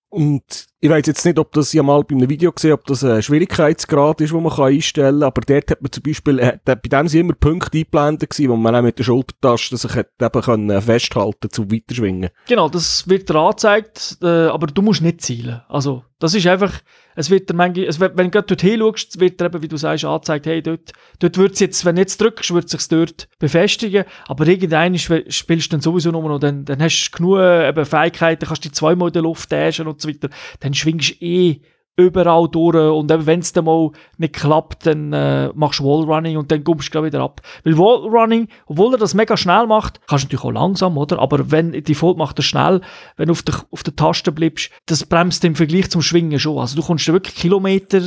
und 0.09 0.67
ich 0.79 0.89
weiß 0.89 1.07
jetzt 1.07 1.25
nicht, 1.25 1.39
ob 1.39 1.51
das 1.53 1.73
ja 1.73 1.81
mal 1.81 2.03
bei 2.03 2.15
einem 2.15 2.29
Video 2.29 2.51
gesehen, 2.51 2.73
ob 2.73 2.85
das 2.85 3.03
ein 3.03 3.21
Schwierigkeitsgrad 3.23 4.21
ist, 4.21 4.31
den 4.31 4.43
man 4.43 4.53
kann 4.53 4.65
einstellen 4.65 5.21
kann, 5.21 5.27
aber 5.27 5.41
dort 5.41 5.71
hat 5.71 5.81
man 5.81 5.91
zum 5.91 6.03
Beispiel, 6.03 6.39
äh, 6.39 6.59
bei 6.63 6.75
dem 6.75 7.07
sind 7.07 7.21
immer 7.21 7.33
Punkte 7.33 7.79
eingeblendet 7.79 8.29
gewesen, 8.29 8.51
wo 8.51 8.55
man 8.55 8.75
auch 8.75 8.83
mit 8.83 8.99
der 8.99 9.03
Schultertaste 9.03 9.75
sich 9.75 9.95
hat 9.95 10.09
eben 10.21 10.41
können 10.41 10.81
festhalten 10.81 11.49
zum 11.49 11.71
Weiterschwingen. 11.71 12.29
Genau, 12.47 12.69
das 12.69 13.07
wird 13.07 13.27
dir 13.27 13.35
angezeigt, 13.35 14.17
äh, 14.21 14.47
aber 14.47 14.67
du 14.67 14.83
musst 14.83 15.01
nicht 15.01 15.21
zielen. 15.21 15.61
Also, 15.67 16.03
das 16.19 16.33
ist 16.33 16.47
einfach, 16.47 16.73
es 17.15 17.29
wird 17.29 17.49
dir 17.49 17.53
manchmal, 17.53 17.85
es 17.85 17.99
wenn 17.99 18.31
du 18.31 18.41
dort 18.41 18.61
hinschaust, 18.61 19.19
wird 19.19 19.39
dir 19.39 19.45
eben, 19.45 19.61
wie 19.61 19.67
du 19.67 19.77
sagst, 19.77 20.05
angezeigt, 20.05 20.47
hey, 20.47 20.63
dort, 20.63 20.91
dort 21.19 21.37
wird's 21.37 21.59
jetzt, 21.59 21.85
wenn 21.85 21.95
du 21.95 22.01
jetzt 22.01 22.19
drückst, 22.19 22.53
wird 22.53 22.69
sich's 22.69 22.87
dort 22.87 23.27
befestigen, 23.37 24.03
aber 24.27 24.47
irgendein 24.47 24.97
spielst 24.97 25.49
du 25.49 25.69
dann 25.69 25.81
sowieso 25.81 26.11
nur 26.11 26.27
noch, 26.27 26.39
dann, 26.39 26.65
dann 26.65 26.81
hast 26.81 27.11
du 27.11 27.17
genug 27.17 27.37
äh, 27.37 27.69
eben 27.69 27.85
Fähigkeiten, 27.85 28.47
kannst 28.47 28.65
dich 28.65 28.73
zweimal 28.73 29.09
in 29.09 29.13
der 29.13 29.21
Luft 29.21 29.51
dashen 29.51 29.87
und 29.87 30.01
so 30.01 30.09
weiter, 30.09 30.29
dann 30.59 30.66
schwingst 30.73 31.21
du 31.21 31.25
eh 31.25 31.61
überall 31.97 32.47
durch 32.47 32.75
und 32.75 33.09
wenn 33.09 33.39
es 33.39 33.53
dann 33.53 33.65
mal 33.65 33.89
nicht 34.17 34.35
klappt, 34.35 34.85
dann 34.85 35.11
äh, 35.13 35.49
machst 35.55 35.79
du 35.79 35.83
Wallrunning 35.83 36.37
und 36.37 36.51
dann 36.51 36.63
kommst 36.63 36.93
du 36.93 37.03
wieder 37.03 37.21
ab. 37.21 37.41
Weil 37.63 37.77
Wallrunning, 37.77 38.49
obwohl 38.67 38.93
er 38.93 38.99
das 38.99 39.15
mega 39.15 39.35
schnell 39.35 39.65
macht, 39.65 39.99
kannst 40.07 40.23
du 40.23 40.27
natürlich 40.27 40.45
auch 40.45 40.51
langsam, 40.51 40.95
oder? 40.95 41.19
Aber 41.19 41.49
wenn, 41.49 41.71
Default 41.71 42.17
macht 42.17 42.37
er 42.39 42.43
schnell, 42.43 42.81
wenn 43.17 43.27
du 43.27 43.31
auf 43.31 43.41
der, 43.41 43.55
auf 43.71 43.81
der 43.81 43.95
Taste 43.95 44.31
bleibst, 44.31 44.69
das 44.85 45.05
bremst 45.05 45.43
im 45.43 45.55
Vergleich 45.55 45.89
zum 45.89 46.03
Schwingen 46.03 46.39
schon. 46.39 46.59
Also 46.59 46.75
du 46.75 46.85
kommst 46.85 47.07
wirklich 47.11 47.35
Kilometer 47.35 48.01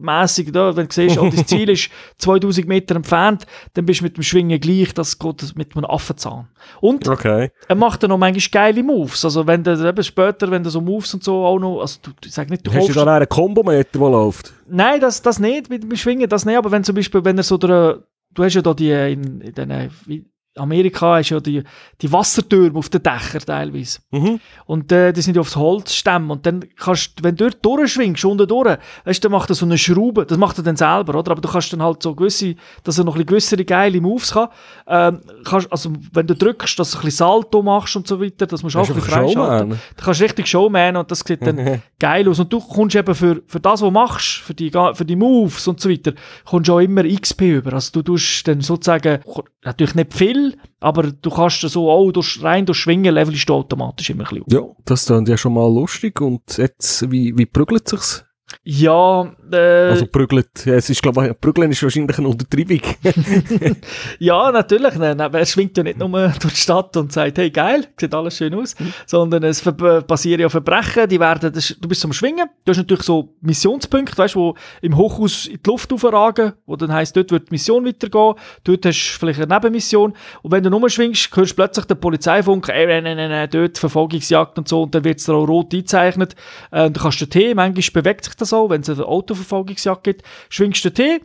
mässig, 0.00 0.52
da, 0.52 0.74
wenn 0.76 0.86
du 0.88 0.92
siehst, 0.92 1.18
oh, 1.18 1.28
das 1.28 1.46
Ziel 1.46 1.68
ist 1.70 1.90
2000 2.18 2.66
Meter 2.66 2.96
entfernt, 2.96 3.46
dann 3.74 3.86
bist 3.86 4.00
du 4.00 4.04
mit 4.04 4.16
dem 4.16 4.22
Schwingen 4.22 4.60
gleich, 4.60 4.92
das 4.94 5.18
geht 5.18 5.56
mit 5.56 5.74
einem 5.76 5.84
Affenzahn. 5.86 6.48
Und 6.80 7.08
Okay. 7.08 7.50
er 7.68 7.74
macht 7.76 8.02
dann 8.02 8.10
noch 8.10 8.18
manchmal 8.18 8.50
geile 8.50 8.82
Moves. 8.82 9.24
Also 9.24 9.46
wenn 9.46 9.62
du 9.64 9.72
eben 9.88 10.02
später, 10.04 10.50
wenn 10.50 10.62
du 10.62 10.70
so 10.70 10.80
Moves 10.80 11.12
und 11.14 11.24
so 11.24 11.44
auch 11.44 11.58
noch, 11.58 11.80
also 11.80 11.98
du, 12.02 12.10
ich 12.24 12.32
sag 12.32 12.50
nicht, 12.50 12.66
du 12.66 12.70
Hast 12.72 12.88
du 12.88 12.92
kaufst- 12.94 13.06
da 13.06 13.16
einen 13.16 13.28
Kombometer, 13.28 13.98
der 13.98 14.10
läuft? 14.10 14.52
Nein, 14.68 15.00
das, 15.00 15.20
das 15.22 15.38
nicht 15.38 15.68
mit 15.70 15.82
dem 15.82 15.96
Schwingen, 15.96 16.28
das 16.28 16.44
nicht. 16.44 16.56
Aber 16.56 16.70
wenn 16.70 16.84
zum 16.84 16.94
Beispiel, 16.94 17.24
wenn 17.24 17.36
er 17.36 17.42
so 17.42 17.58
der, 17.58 18.04
du 18.32 18.44
hast 18.44 18.54
ja 18.54 18.62
da 18.62 18.72
die, 18.74 18.90
in, 18.90 19.40
in 19.40 19.52
den, 19.54 19.90
wie 20.06 20.24
Amerika 20.56 21.16
hast 21.16 21.30
ja 21.30 21.38
die, 21.38 21.62
die 22.00 22.12
Wassertürme 22.12 22.76
auf 22.76 22.88
den 22.88 23.02
Dächern 23.02 23.42
teilweise. 23.46 24.00
Mhm. 24.10 24.40
Und 24.66 24.90
äh, 24.90 25.12
die 25.12 25.22
sind 25.22 25.36
ja 25.36 25.42
aufs 25.42 25.54
Holzstämme. 25.54 26.32
Und 26.32 26.44
dann 26.44 26.64
kannst 26.76 27.22
wenn 27.22 27.36
du 27.36 27.48
dort 27.48 27.64
durchschwingst, 27.64 28.24
unten 28.24 28.48
durch, 28.48 28.76
weißt, 29.04 29.24
dann 29.24 29.30
macht 29.30 29.50
er 29.50 29.54
so 29.54 29.64
eine 29.64 29.78
Schraube. 29.78 30.26
Das 30.26 30.38
macht 30.38 30.58
er 30.58 30.64
dann 30.64 30.76
selber, 30.76 31.14
oder? 31.16 31.30
Aber 31.30 31.40
du 31.40 31.48
kannst 31.48 31.72
dann 31.72 31.82
halt 31.82 32.02
so 32.02 32.16
gewisse, 32.16 32.56
dass 32.82 32.98
er 32.98 33.04
noch 33.04 33.14
ein 33.14 33.24
bisschen 33.24 33.26
grössere, 33.26 33.64
geile 33.64 34.00
Moves 34.00 34.32
kann. 34.32 34.48
Ähm, 34.88 35.20
kannst, 35.44 35.70
also, 35.70 35.92
wenn 36.12 36.26
du 36.26 36.34
drückst, 36.34 36.78
dass 36.78 36.90
du 36.90 36.98
ein 36.98 37.04
bisschen 37.04 37.18
Salto 37.18 37.62
machst 37.62 37.94
und 37.94 38.08
so 38.08 38.20
weiter, 38.20 38.46
das 38.46 38.64
musst 38.64 38.74
du 38.74 38.80
auch 38.80 38.88
ein 38.88 38.96
ist 38.96 39.04
bisschen 39.04 39.10
freischalten. 39.12 39.78
Du 39.96 40.04
kannst 40.04 40.20
richtig 40.20 40.48
Showman 40.48 40.96
und 40.96 41.10
das 41.10 41.20
sieht 41.20 41.46
dann 41.46 41.80
geil 42.00 42.28
aus. 42.28 42.40
Und 42.40 42.52
du 42.52 42.58
kommst 42.58 42.96
eben 42.96 43.14
für, 43.14 43.40
für 43.46 43.60
das, 43.60 43.74
was 43.74 43.80
du 43.80 43.90
machst, 43.92 44.38
für 44.38 44.54
die, 44.54 44.70
für 44.70 45.04
die 45.04 45.16
Moves 45.16 45.68
und 45.68 45.80
so 45.80 45.88
weiter, 45.88 46.12
kommst 46.44 46.68
du 46.68 46.74
auch 46.74 46.80
immer 46.80 47.04
XP 47.04 47.42
über. 47.42 47.74
Also 47.74 47.92
du 47.92 48.02
tust 48.02 48.48
dann 48.48 48.60
sozusagen, 48.60 49.20
natürlich 49.64 49.94
nicht 49.94 50.12
viel, 50.12 50.39
aber 50.80 51.12
du 51.12 51.30
kannst 51.30 51.60
so 51.60 51.90
auch 51.90 52.10
durch, 52.10 52.42
rein 52.42 52.66
durch 52.66 52.78
Schwingen 52.78 53.14
levelst 53.14 53.48
du 53.48 53.54
automatisch 53.54 54.10
immer 54.10 54.24
ein 54.30 54.44
bisschen. 54.44 54.60
Ja, 54.60 54.74
das 54.84 55.06
klingt 55.06 55.28
ja 55.28 55.36
schon 55.36 55.54
mal 55.54 55.72
lustig. 55.72 56.20
Und 56.20 56.58
jetzt, 56.58 57.10
wie, 57.10 57.36
wie 57.36 57.46
prügelt 57.46 57.88
sich's? 57.88 58.24
Ja, 58.64 59.32
äh, 59.52 59.90
Also 59.90 60.06
prügelt, 60.06 60.66
es 60.66 60.90
ist, 60.90 61.02
glaube 61.02 61.28
ich, 61.28 61.40
prügeln 61.40 61.70
ist 61.70 61.82
wahrscheinlich 61.82 62.18
eine 62.18 62.28
Untertreibung. 62.28 62.80
ja, 64.18 64.50
natürlich. 64.52 64.94
Nein, 64.96 65.16
nein, 65.16 65.34
er 65.34 65.46
schwingt 65.46 65.76
ja 65.76 65.82
nicht 65.82 65.98
nur 65.98 66.10
durch 66.40 66.54
die 66.54 66.60
Stadt 66.60 66.96
und 66.96 67.12
sagt, 67.12 67.38
hey, 67.38 67.50
geil, 67.50 67.86
sieht 67.98 68.14
alles 68.14 68.36
schön 68.36 68.54
aus, 68.54 68.74
sondern 69.06 69.42
es 69.44 69.62
passieren 69.62 70.40
ja 70.40 70.48
Verbrechen, 70.48 71.08
die 71.08 71.20
werden, 71.20 71.52
das, 71.52 71.76
du 71.80 71.88
bist 71.88 72.04
am 72.04 72.12
Schwingen, 72.12 72.48
du 72.64 72.70
hast 72.70 72.78
natürlich 72.78 73.04
so 73.04 73.34
Missionspunkte, 73.40 74.16
weißt 74.16 74.34
du, 74.34 74.54
im 74.82 74.96
Hochhaus 74.96 75.46
in 75.46 75.58
die 75.64 75.70
Luft 75.70 75.92
aufragen, 75.92 76.52
wo 76.66 76.76
dann 76.76 76.92
heisst, 76.92 77.16
dort 77.16 77.30
wird 77.30 77.48
die 77.48 77.54
Mission 77.54 77.84
weitergehen, 77.84 78.34
dort 78.64 78.86
hast 78.86 79.14
du 79.14 79.18
vielleicht 79.18 79.40
eine 79.40 79.54
Nebenmission 79.54 80.14
und 80.42 80.52
wenn 80.52 80.62
du 80.62 80.70
nur 80.70 80.88
schwingst, 80.88 81.34
hörst 81.34 81.52
du 81.52 81.56
plötzlich 81.56 81.86
den 81.86 82.00
Polizeifunk, 82.00 82.68
ey, 82.68 82.86
nein, 82.86 83.16
nein, 83.16 83.30
nein, 83.30 83.48
dort 83.50 83.78
Verfolgungsjagd 83.78 84.58
und 84.58 84.68
so 84.68 84.82
und 84.82 84.94
dann 84.94 85.04
wird 85.04 85.18
es 85.18 85.28
auch 85.28 85.46
rot 85.46 85.72
eingezeichnet. 85.72 86.34
Äh, 86.70 86.86
und 86.86 86.96
du 86.96 87.00
kannst 87.00 87.20
den 87.20 87.30
T, 87.30 87.54
manchmal 87.54 88.02
bewegt 88.02 88.24
sich 88.24 88.34
das 88.34 88.52
auch, 88.52 88.70
wenn 88.70 88.82
es 88.82 88.90
eine 88.90 89.06
Autoverfolgungsjagd 89.40 90.04
gibt, 90.04 90.22
schwingst 90.48 90.84
den 90.84 90.94
T, 90.94 91.20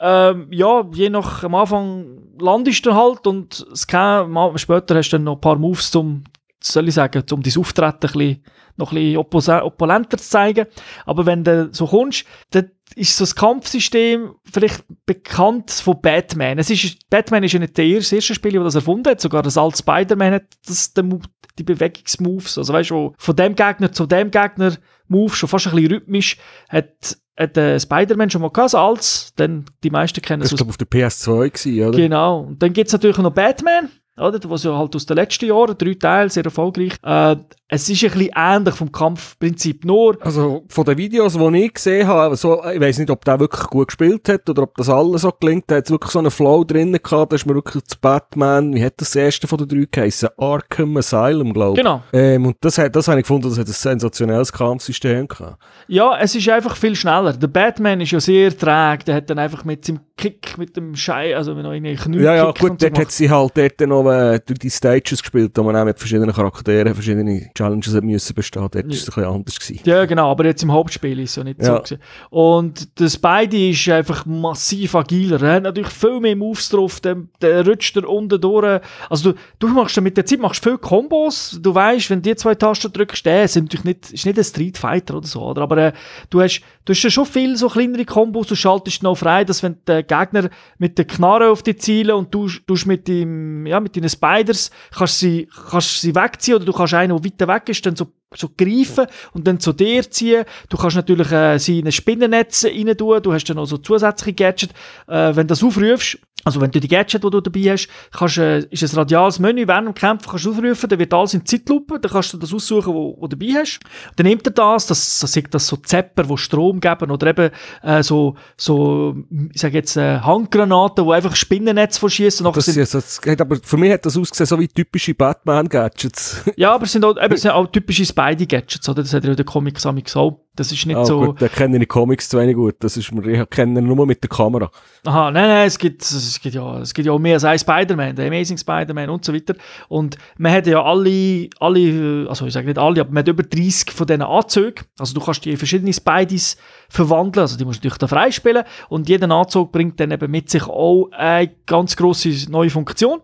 ähm, 0.00 0.48
ja, 0.50 0.84
je 0.92 1.08
nach, 1.08 1.44
am 1.44 1.54
Anfang 1.54 2.18
landest 2.38 2.84
du 2.84 2.94
halt 2.94 3.26
und 3.26 3.66
es 3.72 3.86
kann, 3.86 4.58
später 4.58 4.96
hast 4.96 5.10
du 5.10 5.16
dann 5.16 5.24
noch 5.24 5.36
ein 5.36 5.40
paar 5.40 5.56
Moves 5.56 5.90
zum, 5.90 6.24
soll 6.72 6.88
ich 6.88 6.94
sagen, 6.94 7.22
um 7.30 7.42
dein 7.42 7.56
Auftreten 7.56 7.94
ein 7.94 8.00
bisschen, 8.00 8.44
noch 8.76 8.92
ein 8.92 9.16
bisschen 9.30 9.60
opulenter 9.62 10.18
zu 10.18 10.28
zeigen. 10.28 10.66
Aber 11.06 11.26
wenn 11.26 11.44
du 11.44 11.68
so 11.72 11.86
kommst, 11.86 12.24
dann 12.50 12.70
ist 12.96 13.16
so 13.16 13.24
das 13.24 13.34
Kampfsystem 13.34 14.34
vielleicht 14.50 14.84
bekannt 15.06 15.70
von 15.70 16.00
Batman. 16.00 16.58
Es 16.58 16.70
ist, 16.70 17.08
Batman 17.10 17.42
ist 17.44 17.52
ja 17.52 17.58
nicht 17.58 17.76
der 17.76 17.84
erste, 17.86 18.00
das 18.00 18.12
erste 18.12 18.34
Spiel, 18.34 18.52
das 18.52 18.64
das 18.64 18.74
erfunden 18.76 19.10
hat. 19.10 19.20
Sogar 19.20 19.42
das 19.42 19.58
alte 19.58 19.78
Spider-Man 19.78 20.34
hat 20.34 20.44
das, 20.66 20.92
die 20.94 21.62
Bewegungsmoves. 21.62 22.58
Also 22.58 22.72
weißt 22.72 22.90
du, 22.90 23.14
von 23.18 23.36
dem 23.36 23.54
Gegner 23.54 23.92
zu 23.92 24.06
dem 24.06 24.30
Gegner 24.30 24.76
Move, 25.08 25.34
schon 25.34 25.48
fast 25.48 25.66
ein 25.66 25.74
bisschen 25.74 25.92
rhythmisch, 25.92 26.38
hat, 26.68 27.18
hat 27.38 27.56
äh, 27.56 27.78
Spider-Man 27.78 28.30
schon 28.30 28.42
mal 28.42 28.50
gehabt, 28.50 28.70
so 28.70 28.78
als, 28.78 29.34
denn 29.34 29.66
die 29.82 29.90
meisten 29.90 30.22
kennen 30.22 30.40
Das 30.40 30.52
es 30.52 30.58
war, 30.58 30.66
aus 30.66 30.76
glaube 30.76 30.84
auf 30.84 31.10
der 31.10 31.10
PS2, 31.10 31.50
gewesen, 31.50 31.88
oder? 31.88 31.98
Genau. 31.98 32.40
Und 32.40 32.62
dann 32.62 32.72
gibt 32.72 32.86
es 32.86 32.92
natürlich 32.92 33.18
noch 33.18 33.32
Batman, 33.32 33.90
oder? 34.16 34.38
Was 34.50 34.64
ja 34.64 34.76
halt 34.76 34.94
aus 34.94 35.06
den 35.06 35.16
letzten 35.16 35.46
Jahren, 35.46 35.76
drei 35.76 35.94
Teile, 35.94 36.30
sehr 36.30 36.44
erfolgreich. 36.44 36.94
Äh, 37.02 37.36
es 37.66 37.88
ist 37.88 38.04
ein 38.04 38.10
bisschen 38.10 38.30
ähnlich 38.36 38.74
vom 38.74 38.92
Kampfprinzip. 38.92 39.84
Nur, 39.84 40.16
Also 40.20 40.64
von 40.68 40.84
den 40.84 40.96
Videos, 40.96 41.32
die 41.32 41.64
ich 41.64 41.74
gesehen 41.74 42.06
habe, 42.06 42.36
so, 42.36 42.62
ich 42.64 42.80
weiß 42.80 42.98
nicht, 42.98 43.10
ob 43.10 43.24
der 43.24 43.40
wirklich 43.40 43.66
gut 43.68 43.88
gespielt 43.88 44.28
hat 44.28 44.48
oder 44.48 44.62
ob 44.64 44.76
das 44.76 44.88
alles 44.88 45.22
so 45.22 45.32
gelingt, 45.40 45.64
da 45.66 45.76
hat 45.76 45.90
wirklich 45.90 46.12
so 46.12 46.18
einen 46.20 46.30
Flow 46.30 46.62
drin 46.62 46.92
gehabt, 46.92 47.32
da 47.32 47.36
ist 47.36 47.46
mir 47.46 47.54
wirklich 47.54 47.82
das 47.82 47.96
Batman, 47.96 48.74
wie 48.74 48.84
hat 48.84 48.94
das 48.98 49.16
erste 49.16 49.48
von 49.48 49.58
den 49.58 49.68
drei 49.68 49.88
geheißen? 49.90 50.28
Arkham 50.36 50.96
Asylum, 50.96 51.52
glaube 51.52 51.72
ich. 51.72 51.78
genau. 51.84 52.02
Ähm, 52.12 52.46
und 52.46 52.56
das, 52.60 52.78
hat, 52.78 52.94
das 52.94 53.08
habe 53.08 53.18
ich 53.20 53.24
gefunden, 53.24 53.48
das 53.48 53.58
hat 53.58 53.66
ein 53.66 53.72
sensationelles 53.72 54.52
Kampfsystem 54.52 55.26
gehabt. 55.26 55.60
Ja, 55.88 56.16
es 56.18 56.34
ist 56.34 56.48
einfach 56.48 56.76
viel 56.76 56.94
schneller. 56.94 57.32
Der 57.32 57.48
Batman 57.48 58.00
ist 58.02 58.12
ja 58.12 58.20
sehr 58.20 58.56
träge. 58.56 59.04
Der 59.06 59.16
hat 59.16 59.30
dann 59.30 59.38
einfach 59.38 59.64
mit 59.64 59.84
seinem 59.84 60.00
Kick, 60.16 60.56
mit 60.58 60.76
dem 60.76 60.94
Schei, 60.94 61.36
also 61.36 61.56
wenn 61.56 61.64
er 61.64 61.72
irgendwie 61.72 61.96
Knie 61.96 62.18
Ja, 62.20 62.36
ja, 62.36 62.50
gut, 62.52 62.70
und 62.70 62.80
so 62.80 62.88
dort 62.88 63.00
hat 63.00 63.10
sie 63.10 63.28
halt 63.28 63.52
dort 63.56 63.80
noch 63.80 64.08
äh, 64.10 64.38
durch 64.46 64.60
die 64.60 64.70
Stages 64.70 65.20
gespielt, 65.20 65.50
wo 65.56 65.64
man 65.64 65.74
auch 65.74 65.84
mit 65.84 65.98
verschiedenen 65.98 66.32
Charakteren 66.32 66.94
verschiedene 66.94 67.50
Challenges 67.52 67.92
hat 67.94 68.04
müssen 68.04 68.32
bestehen. 68.32 68.62
Dort 68.62 68.74
war 68.76 68.80
es 68.84 69.00
ein 69.00 69.04
bisschen 69.06 69.24
anders 69.24 69.58
gewesen. 69.58 69.80
Ja, 69.84 70.04
genau, 70.04 70.30
aber 70.30 70.44
jetzt 70.44 70.62
im 70.62 70.70
Hauptspiel 70.70 71.18
ist 71.18 71.30
es 71.30 71.36
ja 71.36 71.44
nicht 71.44 71.60
so 71.60 71.72
Ja. 71.72 71.78
gewesen. 71.78 71.98
Und 72.30 73.00
der 73.00 73.08
Spidey 73.08 73.70
ist 73.70 73.88
einfach 73.88 74.24
massiv 74.24 74.94
agiler. 74.94 75.42
Er 75.42 75.54
hat 75.54 75.62
natürlich 75.64 75.90
viel 75.90 76.20
mehr 76.20 76.36
Moves 76.36 76.68
drauf, 76.68 77.00
der, 77.00 77.16
der 77.42 77.66
rutscht 77.66 77.96
er 77.96 78.08
unten 78.08 78.40
durch. 78.40 78.80
Also 79.10 79.32
du, 79.32 79.38
du 79.58 79.68
machst 79.68 79.96
dann 79.96 80.04
mit 80.04 80.16
der 80.16 80.24
Zeit 80.24 80.38
machst 80.38 80.62
viel 80.62 80.78
Kombos. 80.78 81.58
Du 81.60 81.74
weißt, 81.74 82.08
wenn 82.10 82.22
du 82.22 82.30
die 82.30 82.36
zwei 82.36 82.54
Tasten 82.54 82.92
drückst, 82.92 83.26
der 83.26 83.48
sind 83.48 83.64
natürlich 83.64 83.84
nicht, 83.84 84.12
ist 84.12 84.26
nicht 84.26 84.38
ein 84.38 84.44
Street 84.44 84.78
Fighter 84.78 85.16
oder 85.16 85.26
so, 85.26 85.42
oder? 85.42 85.62
aber 85.62 85.78
äh, 85.78 85.92
du 86.30 86.40
hast, 86.40 86.60
du 86.84 86.92
hast 86.92 87.02
ja 87.02 87.10
schon 87.10 87.26
viel 87.26 87.56
so 87.56 87.68
kleinere 87.68 88.04
Kombos, 88.04 88.46
du 88.46 88.54
schaltest 88.54 89.02
noch 89.02 89.16
frei, 89.16 89.44
dass 89.44 89.62
wenn 89.62 89.76
der 89.88 90.03
Gegner 90.04 90.50
mit 90.78 90.98
der 90.98 91.06
Knarre 91.06 91.50
auf 91.50 91.62
die 91.62 91.76
zielen 91.76 92.16
und 92.16 92.34
du, 92.34 92.48
du 92.66 92.76
mit 92.86 93.08
dem, 93.08 93.66
ja, 93.66 93.80
mit 93.80 93.96
deinen 93.96 94.08
Spiders 94.08 94.70
kannst 94.96 95.20
sie, 95.20 95.48
kannst 95.70 96.00
sie 96.00 96.14
wegziehen 96.14 96.56
oder 96.56 96.64
du 96.64 96.72
kannst 96.72 96.94
einen, 96.94 97.20
der 97.20 97.24
weiter 97.24 97.48
weg 97.48 97.68
ist, 97.68 97.84
dann 97.86 97.96
so 97.96 98.12
so 98.36 98.50
greifen 98.56 99.06
und 99.32 99.46
dann 99.46 99.60
zu 99.60 99.72
dir 99.72 100.08
ziehen. 100.10 100.44
Du 100.68 100.76
kannst 100.76 100.96
natürlich 100.96 101.30
äh, 101.32 101.58
sie 101.58 101.80
in 101.80 101.86
ein 101.86 101.92
Spinnennetz 101.92 102.64
rein 102.64 102.96
tun. 102.96 103.22
Du 103.22 103.32
hast 103.32 103.44
dann 103.44 103.56
noch 103.56 103.66
so 103.66 103.78
zusätzliche 103.78 104.34
Gadgets. 104.34 104.74
Äh, 105.06 105.36
wenn 105.36 105.46
du 105.46 105.52
das 105.52 105.62
aufrufst, 105.62 106.18
also 106.44 106.60
wenn 106.60 106.70
du 106.70 106.78
die 106.78 106.88
Gadget, 106.88 107.24
die 107.24 107.30
du 107.30 107.40
dabei 107.40 107.72
hast, 107.72 107.88
kannst, 108.12 108.38
äh, 108.38 108.60
ist 108.70 108.82
ein 108.82 108.98
radiales 108.98 109.38
Menü, 109.38 109.66
während 109.66 109.88
dem 109.88 109.94
Kämpfen 109.94 110.28
kannst 110.28 110.44
du 110.44 110.52
aufrufen, 110.52 110.88
dann 110.90 110.98
wird 110.98 111.14
alles 111.14 111.34
in 111.34 111.44
Zeitlupe, 111.44 111.98
dann 111.98 112.12
kannst 112.12 112.34
du 112.34 112.36
das 112.36 112.52
aussuchen, 112.52 112.92
wo, 112.92 113.16
wo 113.18 113.26
du 113.26 113.36
dabei 113.36 113.60
hast. 113.60 113.80
Dann 114.16 114.26
nimmt 114.26 114.46
er 114.46 114.52
das, 114.52 114.86
das, 114.86 115.20
das 115.20 115.32
sind 115.32 115.54
das 115.54 115.66
so 115.66 115.76
Zepper, 115.76 116.24
die 116.24 116.36
Strom 116.36 116.80
geben 116.80 117.10
oder 117.10 117.28
eben 117.28 117.50
äh, 117.82 118.02
so, 118.02 118.36
so, 118.58 119.16
ich 119.52 119.60
sage 119.60 119.78
jetzt, 119.78 119.96
äh, 119.96 120.20
Handgranaten, 120.20 121.06
die 121.06 121.12
einfach 121.12 121.34
Spinnennetz 121.34 121.96
verschießen. 121.96 122.44
Das, 122.52 122.68
ist, 122.68 122.94
das, 122.94 123.20
hat 123.26 123.40
aber 123.40 123.56
für 123.62 123.78
mich 123.78 123.92
hat 123.92 124.04
das 124.04 124.16
ausgesehen 124.16 124.46
so 124.46 124.60
wie 124.60 124.68
typische 124.68 125.14
Batman-Gadgets. 125.14 126.42
Ja, 126.56 126.74
aber 126.74 126.84
es 126.84 126.92
sind 126.92 127.04
auch, 127.04 127.16
eben, 127.20 127.36
sind 127.36 127.50
auch 127.50 127.66
typische 127.66 128.04
Spidey-Gadgets, 128.24 128.88
oder? 128.88 129.02
Das 129.02 129.12
hat 129.12 129.24
ja 129.24 129.30
in 129.30 129.36
den 129.36 129.46
Comics 129.46 129.86
auch. 129.86 130.40
Das 130.56 130.70
ist 130.70 130.86
nicht 130.86 130.96
Ah, 130.96 131.04
so... 131.04 131.20
gut, 131.20 131.42
da 131.42 131.48
kenne 131.48 131.74
ich 131.76 131.80
die 131.80 131.86
Comics 131.86 132.28
zu 132.28 132.38
wenig 132.38 132.54
gut. 132.54 132.76
Das 132.78 132.96
ist 132.96 133.10
ich 133.10 133.50
kenne 133.50 133.80
ihn 133.80 133.86
nur 133.86 134.06
mit 134.06 134.22
der 134.22 134.30
Kamera. 134.30 134.70
Aha, 135.04 135.30
nein, 135.32 135.48
nein, 135.48 135.66
es 135.66 135.76
gibt, 135.78 136.02
es 136.02 136.40
gibt 136.40 136.54
ja, 136.54 136.78
es 136.78 136.94
gibt 136.94 137.06
ja 137.06 137.12
auch 137.12 137.18
mehr 137.18 137.34
als 137.34 137.44
ein 137.44 137.58
Spider-Man, 137.58 138.14
der 138.14 138.28
Amazing 138.28 138.56
Spider-Man 138.56 139.10
und 139.10 139.24
so 139.24 139.34
weiter. 139.34 139.54
Und 139.88 140.16
man 140.38 140.52
hat 140.52 140.66
ja 140.68 140.80
alle, 140.82 141.48
alle, 141.58 142.26
also 142.28 142.46
ich 142.46 142.52
sage 142.52 142.68
nicht 142.68 142.78
alle, 142.78 143.00
aber 143.00 143.10
man 143.10 143.18
hat 143.18 143.28
über 143.28 143.42
30 143.42 143.90
von 143.90 144.06
diesen 144.06 144.22
Anzügen. 144.22 144.84
Also 144.98 145.14
du 145.14 145.20
kannst 145.20 145.44
die 145.44 145.50
in 145.50 145.56
verschiedene 145.56 145.92
Spideys 145.92 146.56
verwandeln, 146.88 147.42
also 147.42 147.58
die 147.58 147.64
musst 147.64 147.82
du 147.82 147.88
natürlich 147.88 147.98
da 147.98 148.06
freispielen. 148.06 148.62
Und 148.88 149.08
jeder 149.08 149.28
Anzug 149.30 149.72
bringt 149.72 149.98
dann 149.98 150.12
eben 150.12 150.30
mit 150.30 150.50
sich 150.50 150.64
auch 150.68 151.08
eine 151.12 151.50
ganz 151.66 151.96
grosse 151.96 152.30
neue 152.48 152.70
Funktion. 152.70 153.20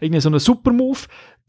Irgendwie 0.00 0.20
so 0.20 0.28
einen 0.28 0.38
Super-Move. 0.38 0.98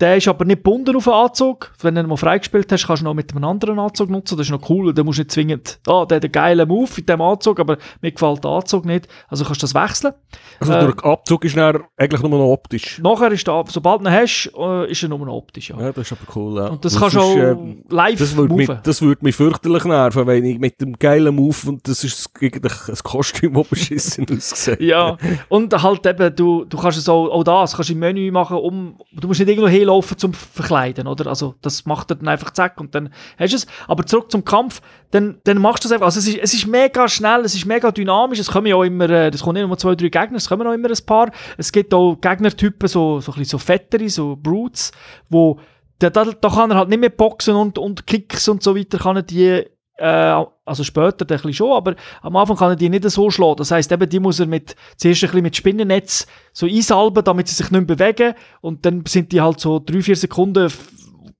Der 0.02 0.18
ist 0.18 0.28
aber 0.28 0.44
nicht 0.44 0.58
gebunden 0.58 0.94
auf 0.98 1.06
den 1.06 1.14
Anzug. 1.14 1.72
Wenn 1.82 1.96
du 1.96 2.02
ihn 2.02 2.08
mal 2.08 2.18
freigespielt 2.18 2.70
hast, 2.70 2.86
kannst 2.86 3.02
du 3.02 3.06
ihn 3.06 3.10
auch 3.10 3.14
mit 3.14 3.32
einem 3.34 3.46
anderen 3.46 3.80
Anzug 3.80 4.10
nutzen. 4.10 4.38
Das 4.38 4.48
ist 4.48 4.52
noch 4.52 4.70
cool. 4.70 4.94
Da 4.94 5.04
musst 5.04 5.20
du 5.20 5.22
nicht 5.22 5.32
zwingend, 5.32 5.80
ah, 5.88 6.06
der 6.06 6.18
hat 6.18 6.24
einen 6.24 6.32
geilen 6.34 6.68
Move 6.68 6.90
in 6.98 7.06
diesem 7.06 7.22
Anzug, 7.22 7.62
aber 7.62 7.78
mir 8.02 8.12
gefällt 8.12 8.44
der 8.44 8.52
Anzug 8.52 8.84
nicht. 8.86 9.08
Also 9.30 9.46
kannst 9.46 9.62
du 9.62 9.68
das 9.68 9.74
wechseln. 9.74 10.14
Also 10.60 10.74
Äh, 10.74 10.94
der 10.94 11.06
Abzug 11.06 11.46
ist 11.46 11.56
dann 11.56 11.84
eigentlich 11.96 12.22
nur 12.22 12.32
noch 12.32 12.52
optisch. 12.52 13.00
Nachher 13.00 13.32
ist 13.32 13.48
der, 13.48 13.64
sobald 13.70 14.02
du 14.02 14.06
ihn 14.10 14.12
hast, 14.12 14.52
äh, 14.58 14.92
ist 14.92 15.02
er 15.02 15.10
nur 15.10 15.20
noch 15.20 15.34
optisch. 15.34 15.70
Ja. 15.70 15.80
Ja, 15.80 15.92
das 15.94 16.12
ist 16.12 16.18
aber 16.18 16.36
cool. 16.36 16.58
Ja. 16.58 16.68
Und 16.68 16.84
das 16.84 16.96
Und 16.96 17.00
kannst 17.00 17.16
du 17.16 17.20
auch 17.22 17.36
äh, 17.38 17.56
live 17.90 18.20
Das 18.20 18.36
würde 18.36 18.54
mich, 18.54 18.70
das 18.84 19.02
würde 19.02 19.24
mich 19.24 19.36
fürchterlich 19.36 19.86
nerven, 19.86 20.28
wenn 20.28 20.44
ich 20.44 20.60
mit 20.60 20.82
dem 20.82 21.00
geilen 21.00 21.34
Move, 21.36 21.56
und 21.68 21.88
das 21.88 22.04
ist 22.04 22.30
eigentlich 22.42 22.74
ein 22.90 22.96
Kostüm, 23.04 23.54
das 23.54 23.68
beschissen 23.68 24.26
aussieht. 24.36 24.82
Ja, 24.82 25.16
und 25.48 25.82
halt 25.82 26.06
eben, 26.06 26.36
du, 26.36 26.66
du 26.66 26.78
kannst 26.78 26.98
es 26.98 27.08
auch, 27.08 27.30
auch 27.30 27.44
das, 27.46 27.76
kannst 27.76 27.90
du 27.90 27.94
im 27.94 28.00
Menü 28.00 28.30
machen, 28.32 28.58
um, 28.58 28.98
du 29.14 29.28
musst 29.30 29.40
nicht 29.40 29.50
irgendwo 29.50 29.70
hinlaufen 29.86 30.18
zum 30.18 30.34
Verkleiden, 30.34 31.08
oder? 31.08 31.28
Also, 31.28 31.56
das 31.62 31.86
macht 31.86 32.12
er 32.12 32.16
dann 32.16 32.28
einfach 32.28 32.52
zack 32.52 32.80
und 32.80 32.96
dann 32.96 33.10
hast 33.38 33.52
du 33.52 33.58
es. 33.58 33.68
Aber 33.88 34.06
zurück 34.06 34.32
zum 34.32 34.44
Kampf, 34.44 34.82
dann, 35.12 35.40
dann 35.44 35.60
machst 35.60 35.84
du 35.84 35.88
es 35.88 35.92
einfach. 35.92 36.08
Also, 36.08 36.20
es 36.20 36.28
ist, 36.28 36.38
es 36.38 36.54
ist 36.54 36.68
mega 36.68 37.08
schnell, 37.08 37.42
es 37.42 37.56
ist 37.56 37.66
mega 37.66 37.92
dynamisch, 37.92 38.40
es 38.40 38.52
kommen 38.52 38.68
ja 38.68 38.76
auch 38.76 38.84
immer, 38.84 39.10
äh, 39.10 39.32
das 39.32 39.42
kommen 39.42 39.56
nicht 39.56 39.68
nur 39.68 39.78
zwei, 39.78 39.96
drei 39.96 40.10
Gegner, 40.10 40.38
es 40.38 40.50
kommen 40.50 40.68
auch 40.68 40.74
immer 40.74 40.90
ein 40.90 41.06
paar. 41.06 41.32
Es 41.58 41.72
gibt 41.72 41.94
auch 41.94 42.16
Gegnertypen, 42.20 42.88
so, 42.88 43.20
so 43.20 43.32
ein 43.32 43.40
bisschen 43.40 43.52
so 43.52 43.58
fettere, 43.58 44.10
so 44.10 44.36
Brutes, 44.36 44.92
wo, 45.30 45.60
da, 46.00 46.10
da, 46.10 46.26
da 46.26 46.50
kann 46.50 46.72
er 46.72 46.78
halt 46.78 46.90
nicht 46.90 47.00
mehr 47.00 47.10
boxen 47.10 47.56
und, 47.56 47.78
und 47.78 48.06
Kicks 48.06 48.48
und 48.50 48.62
so 48.62 48.76
weiter, 48.76 48.98
kann 48.98 49.18
er 49.18 49.24
die 49.24 49.46
Äh, 49.46 49.70
also 49.98 50.84
später 50.84 51.26
dann 51.26 51.38
ein 51.38 51.42
bisschen 51.42 51.54
schon, 51.54 51.72
aber 51.72 51.96
am 52.22 52.36
Anfang 52.36 52.58
kann 52.58 52.72
er 52.72 52.76
die 52.76 52.90
nicht 52.90 53.10
so 53.10 53.30
schlagen. 53.30 53.58
Das 53.58 53.72
heisst, 53.72 53.92
eben, 53.92 54.10
die 54.10 54.20
muss 54.20 54.40
er 54.40 54.46
mit, 54.46 54.76
zuerst 54.98 55.24
ein 55.24 55.28
bisschen 55.30 55.44
mit 55.44 55.56
Spinnennetz 55.56 56.28
so 56.52 56.66
einsalben, 56.66 57.24
damit 57.24 57.48
sie 57.48 57.56
sich 57.56 57.72
nicht 57.72 57.88
mehr 57.88 57.96
bewegen. 57.96 58.34
Und 58.62 58.86
dann 58.86 59.04
sind 59.08 59.32
die 59.32 59.42
halt 59.42 59.60
so 59.60 59.80
drei, 59.80 60.02
vier 60.02 60.16
Sekunden, 60.16 60.72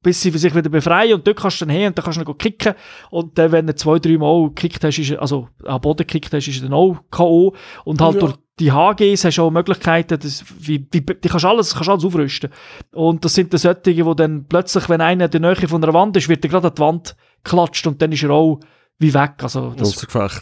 bis 0.02 0.22
sie 0.22 0.30
sich 0.30 0.56
wieder 0.56 0.70
befreien. 0.70 1.16
Und 1.16 1.28
dort 1.28 1.38
kannst 1.38 1.60
du 1.60 1.66
dann 1.66 1.76
her 1.76 1.88
und 1.88 1.98
dann 1.98 2.06
kannst 2.06 2.20
du 2.20 2.24
dann 2.24 2.38
kicken. 2.38 2.76
Und 3.10 3.38
dann, 3.38 3.52
wenn 3.52 3.68
du 3.68 3.76
zwei, 3.76 4.00
drei 4.00 4.18
Mal 4.18 4.50
gekickt 4.50 4.84
hast, 4.84 5.00
ist 5.00 5.10
er, 5.12 5.22
also 5.22 5.50
am 5.66 5.82
Boden 5.82 6.06
gekickt 6.06 6.32
hast, 6.32 6.48
ist 6.48 6.58
er 6.58 6.64
dann 6.64 6.74
auch 6.74 6.98
K.O. 7.12 7.56
Und 7.84 8.00
halt 8.00 8.14
Ja. 8.16 8.20
durch 8.22 8.36
die 8.60 8.72
HGs 8.72 9.26
hast 9.26 9.38
du 9.38 9.42
auch 9.42 9.52
Möglichkeiten, 9.52 10.18
das, 10.18 10.46
wie, 10.60 10.88
wie, 10.92 11.02
die 11.02 11.28
kannst 11.28 11.44
alles, 11.44 11.74
kannst 11.74 11.90
alles 11.90 12.06
aufrüsten. 12.06 12.52
Und 12.94 13.26
das 13.26 13.34
sind 13.34 13.52
dann 13.52 13.58
solche, 13.60 13.82
die 13.82 14.04
dann 14.16 14.46
plötzlich, 14.48 14.88
wenn 14.88 15.02
einer 15.02 15.26
in 15.26 15.32
der 15.32 15.42
Nähe 15.42 15.68
von 15.68 15.84
einer 15.84 15.94
Wand 15.94 16.16
ist, 16.16 16.30
wird 16.30 16.46
er 16.46 16.50
gerade 16.50 16.68
an 16.70 16.76
die 16.76 16.82
Wand 16.82 17.16
klatscht 17.46 17.88
und 17.88 18.02
dann 18.02 18.12
ist 18.12 18.24
er 18.24 18.32
auch 18.32 18.60
wie 18.98 19.14
weg. 19.14 19.36
Also 19.42 19.72
das. 19.72 19.96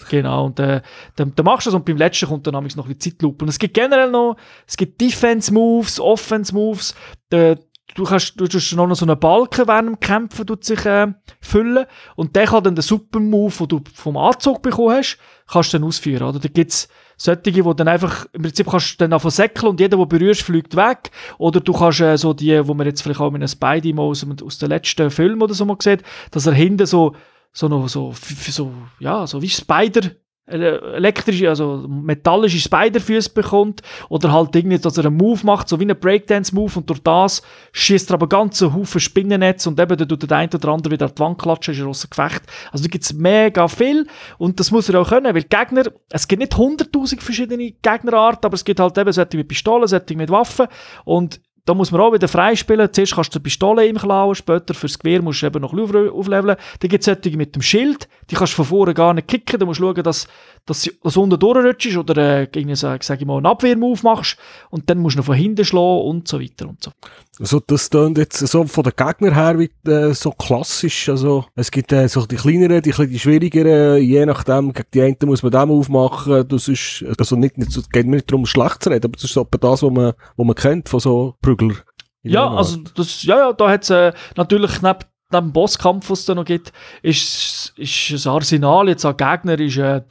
Genau, 0.10 0.46
und 0.46 0.60
äh, 0.60 0.82
dann, 1.16 1.34
dann 1.36 1.46
machst 1.46 1.66
du 1.66 1.72
das 1.72 1.76
und 1.76 1.86
beim 1.86 1.98
letzten 1.98 2.28
kommt 2.28 2.48
dann 2.48 2.54
noch 2.54 2.90
wie 2.90 2.98
Zeitlupe. 2.98 3.46
Und 3.46 3.50
es 3.50 3.60
gibt 3.60 3.74
generell 3.74 4.12
noch, 4.12 4.36
es 4.68 4.78
gibt 4.78 5.00
Defense-Moves, 5.02 6.00
Offense-Moves, 6.00 6.96
äh, 7.32 7.56
du 7.96 8.04
kannst, 8.04 8.40
du 8.40 8.48
tust 8.48 8.76
noch 8.76 8.94
so 8.96 9.06
einen 9.06 9.20
Balken 9.20 9.68
während 9.68 9.90
dem 9.90 10.00
Kämpfen 10.00 10.46
tut 10.46 10.64
sich, 10.64 10.86
äh, 10.86 11.08
füllen 11.42 11.86
und 12.16 12.36
der 12.36 12.46
kann 12.46 12.64
dann 12.64 12.76
den 12.76 12.82
Super-Move, 12.82 13.68
den 13.68 13.68
du 13.68 13.82
vom 13.94 14.18
Anzug 14.18 14.62
bekommen 14.62 14.98
hast, 14.98 15.18
kannst 15.48 15.74
du 15.74 15.80
dann 15.80 15.88
ausführen, 15.88 16.24
oder? 16.24 16.40
Da 16.40 16.48
gibt's 16.48 16.88
solche, 17.18 17.64
wo 17.66 17.74
dann 17.74 17.88
einfach, 17.88 18.26
im 18.34 18.42
Prinzip 18.44 18.68
kannst 18.70 18.94
du 18.94 18.98
dann 18.98 19.14
einfach 19.14 19.32
säckeln 19.32 19.70
und 19.70 19.80
jeder, 19.80 19.98
der 19.98 20.06
berührst, 20.06 20.42
fliegt 20.42 20.76
weg. 20.76 21.12
Oder 21.38 21.60
du 21.60 21.74
kannst 21.74 22.02
äh, 22.02 22.18
so 22.18 22.34
die, 22.34 22.68
wo 22.68 22.74
man 22.74 22.88
jetzt 22.88 23.02
vielleicht 23.02 23.20
auch 23.20 23.32
mit 23.32 23.42
einem 23.42 23.48
Spidey 23.48 23.98
aus, 23.98 24.22
dem- 24.22 24.36
aus 24.46 24.58
dem 24.58 24.70
letzten 24.70 25.10
Film 25.12 25.42
oder 25.42 25.54
so 25.54 25.66
mal 25.66 25.78
sieht, 25.80 26.04
dass 26.32 26.46
er 26.46 26.54
hinten 26.54 26.86
so, 26.86 27.16
so 27.52 27.68
noch 27.68 27.88
so, 27.88 28.14
so, 28.50 28.72
ja, 29.00 29.28
so 29.28 29.42
wie 29.42 29.50
Spider, 29.50 30.02
elektrische, 30.46 31.48
also 31.48 31.86
metallische 31.88 32.60
Spiderfüße 32.60 33.30
bekommt 33.30 33.82
oder 34.10 34.32
halt 34.34 34.54
irgendwie, 34.56 34.78
dass 34.78 34.98
er 34.98 35.06
einen 35.06 35.16
Move 35.16 35.40
macht, 35.46 35.70
so 35.70 35.80
wie 35.80 35.84
einen 35.86 35.98
Breakdance-Move 35.98 36.80
und 36.80 36.90
durch 36.90 37.02
das 37.02 37.42
schießt 37.72 38.12
er 38.12 38.16
aber 38.16 38.28
ganzen 38.28 38.74
Haufen 38.74 39.00
Spinnennetz 39.00 39.66
und 39.68 39.80
eben 39.80 39.98
dann 39.98 40.08
tut 40.08 40.30
der 40.30 40.38
eine 40.38 40.50
oder 40.54 40.68
andere 40.70 40.92
wieder 40.92 41.06
an 41.06 41.14
die 41.16 41.20
Wand 41.22 41.42
klatschen, 41.42 41.74
ist 41.74 41.80
ein 41.80 41.86
grosses 41.86 42.10
Gefecht. 42.10 42.44
Also 42.72 42.84
da 42.84 42.90
gibt 42.90 43.06
es 43.06 43.14
mega 43.14 43.68
viel 43.70 44.06
und 44.38 44.60
das 44.60 44.72
muss 44.72 44.90
er 44.90 45.00
auch 45.00 45.10
können, 45.10 45.34
weil 45.34 45.44
Gegner, 45.44 45.86
es 46.10 46.28
gibt 46.28 46.42
nicht 46.42 46.58
hunderttausend 46.58 47.24
verschiedene 47.24 47.72
Gegnerarten, 47.72 48.46
aber 48.46 48.56
es 48.56 48.66
gibt 48.66 48.82
halt 48.82 48.98
eben 48.98 49.14
solche 49.14 49.38
mit 49.38 49.48
Pistolen, 49.48 49.88
solche 49.88 50.16
mit 50.18 50.30
Waffen 50.30 50.68
und 51.06 51.40
da 51.66 51.74
muss 51.74 51.92
man 51.92 52.02
auch 52.02 52.12
wieder 52.14 52.28
freispielen. 52.28 52.90
Zuerst 52.92 53.16
kannst 53.16 53.34
du 53.34 53.40
die 53.40 53.44
Pistole 53.44 53.88
ihm 53.88 53.98
klauen, 53.98 54.36
später 54.36 54.74
fürs 54.74 55.00
Gewehr 55.00 55.22
musst 55.22 55.42
du 55.42 55.46
eben 55.48 55.62
noch 55.62 55.72
ein 55.74 55.78
bisschen 55.88 56.10
auf- 56.10 56.16
aufleveln. 56.16 56.58
Dann 56.80 56.90
gibt 56.90 57.02
es 57.02 57.06
solche 57.06 57.38
mit 57.38 57.56
dem 57.56 57.62
Schild, 57.62 58.08
die 58.30 58.36
kannst 58.36 58.54
du 58.54 58.58
von 58.58 58.66
vorne 58.66 58.94
gar 58.94 59.14
nicht 59.14 59.28
kicken. 59.28 59.60
Da 59.60 59.66
musst 59.66 59.80
du 59.80 59.86
schauen, 59.86 60.04
dass, 60.04 60.28
dass 60.66 60.82
sie 60.82 60.92
dass 61.02 61.16
unten 61.16 61.40
durchrutschst 61.40 61.96
oder 61.98 62.42
äh, 62.54 62.76
sag, 62.76 63.04
sag 63.04 63.22
ich 63.22 63.26
mal, 63.28 63.38
einen 63.38 63.46
Abwehrmove 63.46 64.04
machst 64.04 64.38
und 64.72 64.90
dann 64.90 65.00
musst 65.00 65.16
du 65.16 65.20
noch 65.20 65.26
von 65.26 65.36
hinten 65.36 65.64
schlagen 65.64 66.02
und 66.02 66.28
so 66.28 66.42
weiter 66.42 66.68
und 66.68 66.84
so. 66.84 66.92
Also 67.40 67.60
das 67.66 67.90
tönt 67.90 68.20
jetzt 68.20 68.38
so 68.38 68.64
von 68.66 68.84
den 68.84 68.94
Gegnern 68.96 69.34
her 69.34 69.58
wie 69.58 69.72
äh, 69.90 70.14
so 70.14 70.32
klassisch. 70.32 71.10
Also 71.10 71.46
es 71.56 71.72
gibt 71.72 71.92
äh, 71.92 72.08
so 72.08 72.26
die 72.28 72.36
kleineren, 72.36 72.82
die, 72.82 72.92
die 72.92 73.20
schwierigeren, 73.20 74.02
je 74.04 74.26
nachdem, 74.26 74.72
gegen 74.72 74.88
die 74.94 75.02
einen 75.02 75.18
muss 75.26 75.42
man 75.42 75.52
dem 75.52 75.72
aufmachen. 75.72 76.48
Das 76.48 76.68
ist, 76.68 77.04
also 77.18 77.36
nicht, 77.36 77.58
nicht, 77.58 77.76
es 77.76 77.90
geht 77.90 78.06
mir 78.06 78.18
nicht 78.18 78.32
darum, 78.32 78.46
schlecht 78.46 78.84
zu 78.84 78.92
reden, 78.92 79.06
aber 79.06 79.14
das 79.14 79.24
ist 79.24 79.34
so 79.34 79.44
das, 79.44 79.82
was 79.82 79.92
man, 79.92 80.14
was 80.38 80.46
man 80.46 80.56
kennt 80.56 80.90
von 80.90 81.00
so 81.00 81.36
Prügler. 81.42 81.76
Ja, 82.22 82.50
also 82.50 82.78
das, 82.96 83.24
ja, 83.24 83.38
ja, 83.38 83.54
da 83.54 83.70
hat 83.70 83.84
es 83.84 83.90
äh, 83.90 84.14
natürlich 84.38 84.82
neben, 84.82 85.00
dem 85.34 85.52
Bosskampf, 85.52 86.10
was 86.10 86.20
es 86.20 86.26
da 86.26 86.36
noch 86.36 86.46
gibt, 86.46 86.72
ist, 87.02 87.74
ist 87.76 88.12
das 88.12 88.28
Arsenal 88.28 88.88
jetzt 88.88 89.04
an 89.04 89.18
Gegner 89.18 89.60
ist, 89.60 89.78
äh, 89.78 90.02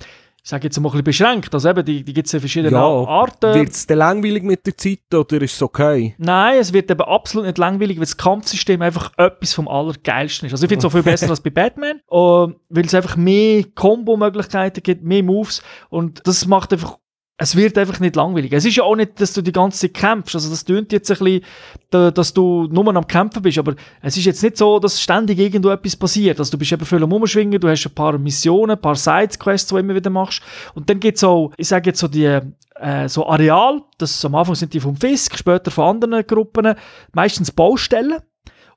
ich 0.44 0.50
sage 0.50 0.64
jetzt 0.64 0.78
mal 0.80 0.88
ein 0.88 0.90
bisschen 0.90 1.04
beschränkt. 1.04 1.54
Also 1.54 1.70
eben, 1.70 1.84
die, 1.84 2.02
die 2.02 2.12
gibt 2.12 2.26
es 2.26 2.34
in 2.34 2.40
verschiedenen 2.40 2.74
Ja, 2.74 2.82
Arten. 2.82 3.54
Wird 3.54 3.70
es 3.70 3.86
denn 3.86 3.98
langweilig 3.98 4.42
mit 4.42 4.66
der 4.66 4.76
Zeit 4.76 4.98
oder 5.14 5.40
ist 5.40 5.54
es 5.54 5.62
okay? 5.62 6.16
Nein, 6.18 6.58
es 6.58 6.72
wird 6.72 6.90
eben 6.90 7.00
absolut 7.02 7.46
nicht 7.46 7.58
langweilig, 7.58 7.96
weil 7.98 8.06
das 8.06 8.16
Kampfsystem 8.16 8.82
einfach 8.82 9.12
etwas 9.16 9.54
vom 9.54 9.68
Allergeilsten 9.68 10.46
ist. 10.46 10.52
Also 10.52 10.64
ich 10.64 10.68
finde 10.68 10.84
es 10.84 10.90
auch 10.90 10.92
viel 10.92 11.04
besser 11.04 11.30
als 11.30 11.40
bei 11.40 11.50
Batman, 11.50 11.98
äh, 12.10 12.16
weil 12.16 12.84
es 12.84 12.94
einfach 12.94 13.16
mehr 13.16 13.64
Combo-Möglichkeiten 13.74 14.82
gibt, 14.82 15.04
mehr 15.04 15.22
Moves 15.22 15.62
und 15.90 16.26
das 16.26 16.44
macht 16.46 16.72
einfach 16.72 16.98
es 17.42 17.56
wird 17.56 17.76
einfach 17.76 17.98
nicht 18.00 18.16
langweilig. 18.16 18.52
Es 18.52 18.64
ist 18.64 18.76
ja 18.76 18.84
auch 18.84 18.94
nicht, 18.96 19.20
dass 19.20 19.32
du 19.32 19.42
die 19.42 19.52
ganze 19.52 19.80
Zeit 19.80 19.94
kämpfst. 19.94 20.34
Also 20.34 20.50
das 20.50 20.64
tönt 20.64 20.92
jetzt 20.92 21.10
ein 21.10 21.18
bisschen, 21.18 21.44
da- 21.90 22.10
dass 22.10 22.32
du 22.32 22.68
nur 22.70 22.86
am 22.94 23.06
Kämpfen 23.06 23.42
bist, 23.42 23.58
aber 23.58 23.74
es 24.00 24.16
ist 24.16 24.24
jetzt 24.24 24.42
nicht 24.42 24.56
so, 24.56 24.78
dass 24.78 25.00
ständig 25.00 25.38
irgendwo 25.38 25.70
etwas 25.70 25.96
passiert. 25.96 26.38
Also 26.38 26.52
du 26.52 26.58
bist 26.58 26.72
eben 26.72 26.84
viel 26.84 27.02
am 27.02 27.12
Umschwingen, 27.12 27.60
du 27.60 27.68
hast 27.68 27.84
ein 27.86 27.94
paar 27.94 28.16
Missionen, 28.18 28.72
ein 28.76 28.80
paar 28.80 28.96
Sidequests, 28.96 29.68
die 29.68 29.74
du 29.74 29.78
immer 29.80 29.94
wieder 29.94 30.10
machst. 30.10 30.40
Und 30.74 30.88
dann 30.88 31.00
gibt 31.00 31.16
es 31.18 31.24
auch, 31.24 31.52
ich 31.56 31.68
sage 31.68 31.90
jetzt 31.90 32.00
so 32.00 32.08
die, 32.08 32.38
äh, 32.76 33.08
so 33.08 33.26
Areal, 33.26 33.82
das 33.98 34.24
am 34.24 34.34
Anfang 34.34 34.54
sind 34.54 34.72
die 34.72 34.80
vom 34.80 34.96
Fisk, 34.96 35.36
später 35.36 35.70
von 35.70 35.84
anderen 36.02 36.26
Gruppen, 36.26 36.74
meistens 37.12 37.50
Baustellen. 37.50 38.18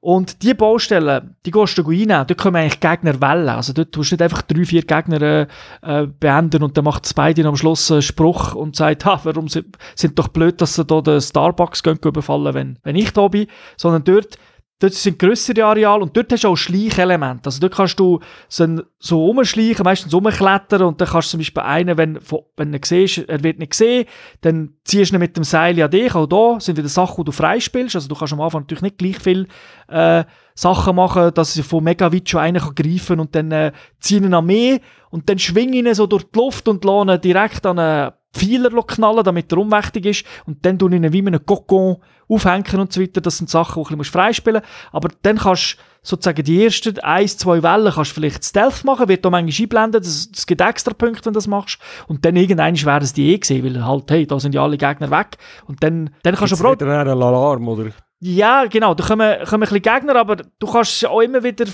Und 0.05 0.43
die 0.43 0.53
Baustellen, 0.53 1.35
die 1.47 1.49
gehst 1.49 1.79
du 1.79 1.89
einnehmen, 1.89 2.27
dort 2.27 2.37
können 2.37 2.57
eigentlich 2.57 2.79
Gegner 2.79 3.19
wählen. 3.19 3.49
Also 3.49 3.73
dort 3.73 3.91
tust 3.91 4.11
du 4.11 4.13
nicht 4.13 4.21
einfach 4.21 4.43
drei, 4.43 4.63
vier 4.63 4.83
Gegner 4.83 5.19
äh, 5.19 5.47
äh, 5.81 6.05
beenden 6.05 6.61
und 6.61 6.77
dann 6.77 6.85
macht 6.85 7.07
Spidey 7.07 7.43
am 7.43 7.55
Schluss 7.55 7.91
einen 7.91 8.03
Spruch 8.03 8.53
und 8.53 8.75
sagt, 8.75 9.03
ha, 9.03 9.19
warum 9.23 9.47
sind, 9.47 9.79
sind 9.95 10.19
doch 10.19 10.27
blöd, 10.27 10.61
dass 10.61 10.75
sie 10.75 10.85
da 10.85 11.01
den 11.01 11.19
Starbucks 11.19 11.81
überfallen, 11.81 12.53
wenn, 12.53 12.77
wenn 12.83 12.95
ich 12.95 13.13
da 13.13 13.27
bin. 13.27 13.47
Sondern 13.77 14.03
dort, 14.03 14.37
dort 14.79 14.93
sind 14.93 15.17
grössere 15.17 15.63
Areale 15.63 16.03
und 16.03 16.15
dort 16.15 16.31
hast 16.31 16.43
du 16.43 16.49
auch 16.49 16.55
Schleichelemente. 16.55 17.47
Also 17.47 17.59
dort 17.59 17.75
kannst 17.75 17.99
du 17.99 18.19
so, 18.49 18.81
so 18.99 19.25
rumschleichen, 19.25 19.83
meistens 19.83 20.13
rumklettern 20.13 20.81
und 20.81 20.99
dann 20.99 21.07
kannst 21.07 21.29
du 21.29 21.31
zum 21.31 21.39
Beispiel 21.39 21.63
einen, 21.63 21.97
wenn, 21.97 22.19
wenn 22.57 22.71
du 22.71 22.79
siehst, 22.83 23.19
er 23.29 23.41
wird 23.43 23.59
nicht 23.59 23.71
gesehen, 23.71 24.05
dann 24.41 24.73
ziehst 24.83 25.11
du 25.11 25.15
ihn 25.15 25.19
mit 25.19 25.37
dem 25.37 25.45
Seil 25.45 25.81
an 25.81 25.91
dich. 25.91 26.13
Auch 26.13 26.25
da 26.25 26.59
sind 26.59 26.77
wieder 26.77 26.89
Sachen, 26.89 27.23
die 27.23 27.25
du 27.25 27.31
freispielst. 27.31 27.95
Also 27.95 28.09
du 28.09 28.15
kannst 28.15 28.33
am 28.33 28.41
Anfang 28.41 28.61
natürlich 28.61 28.81
nicht 28.81 28.97
gleich 28.97 29.19
viel 29.19 29.47
äh, 29.87 30.25
Sachen 30.55 30.95
machen, 30.95 31.33
dass 31.33 31.53
sie 31.53 31.63
von 31.63 31.83
mega 31.83 32.11
weit 32.11 32.29
schon 32.29 32.41
einen 32.41 32.61
kann 32.61 32.75
greifen 32.75 33.19
und 33.19 33.33
dann 33.33 33.51
äh, 33.51 33.71
ziehen 33.99 34.25
ihn 34.25 34.33
an 34.33 34.45
mehr 34.45 34.79
und 35.09 35.29
dann 35.29 35.39
schwingen 35.39 35.73
ihn 35.73 35.93
so 35.93 36.07
durch 36.07 36.23
die 36.23 36.37
Luft 36.37 36.67
und 36.67 36.83
ihn 36.83 37.21
direkt 37.21 37.65
an 37.65 37.79
einen 37.79 38.11
Pfeiler 38.35 38.69
knallen, 38.83 39.23
damit 39.23 39.51
er 39.51 39.57
unmächtig 39.59 40.05
ist 40.05 40.25
und 40.45 40.65
dann 40.65 40.77
tun 40.77 40.93
ihn 40.93 41.13
wie 41.13 41.21
mit 41.21 41.33
einem 41.33 41.45
Kokon 41.45 41.97
aufhängen 42.27 42.79
und 42.79 42.91
so 42.91 43.01
weiter. 43.01 43.21
Das 43.21 43.37
sind 43.37 43.49
Sachen, 43.49 43.83
die 43.83 43.89
du 43.89 43.95
ein 43.95 43.97
bisschen 43.99 44.13
freispielen 44.13 44.61
musst. 44.61 44.93
Aber 44.93 45.09
dann 45.21 45.37
kannst 45.37 45.77
du 45.77 45.83
sozusagen 46.01 46.43
die 46.43 46.63
ersten 46.63 46.99
ein, 46.99 47.27
zwei 47.27 47.63
Wellen 47.63 47.93
kannst 47.93 48.11
du 48.11 48.15
vielleicht 48.15 48.43
Stealth 48.43 48.83
machen, 48.83 49.07
wird 49.07 49.25
da 49.25 49.29
manchmal 49.29 49.63
einblenden, 49.63 50.01
das, 50.01 50.31
das 50.31 50.45
gibt 50.45 50.61
extra 50.61 50.93
Punkte, 50.93 51.25
wenn 51.25 51.33
du 51.33 51.37
das 51.37 51.47
machst. 51.47 51.79
Und 52.07 52.25
dann 52.25 52.35
irgendwann 52.35 52.75
werden 52.85 53.03
es 53.03 53.13
die 53.13 53.33
eh 53.33 53.37
gesehen, 53.37 53.63
weil 53.63 53.85
halt, 53.85 54.11
hey, 54.11 54.27
da 54.27 54.39
sind 54.39 54.53
ja 54.53 54.63
alle 54.63 54.77
Gegner 54.77 55.09
weg. 55.11 55.37
Und 55.67 55.83
dann, 55.83 56.11
dann 56.23 56.35
kannst 56.35 56.53
du 56.53 56.57
Gibt's 56.57 56.61
aber 56.61 56.69
auch 56.71 56.79
wieder 56.79 56.99
einen 57.01 57.21
Alarm, 57.21 57.67
oder? 57.67 57.91
ja, 58.19 58.65
genau, 58.65 58.93
da 58.95 59.05
kommen, 59.05 59.35
kommen 59.45 59.63
ein 59.63 59.69
bisschen 59.69 59.81
Gegner, 59.81 60.15
aber 60.15 60.37
du 60.37 60.67
kannst 60.67 61.05
auch 61.05 61.21
immer 61.21 61.43
wieder, 61.43 61.65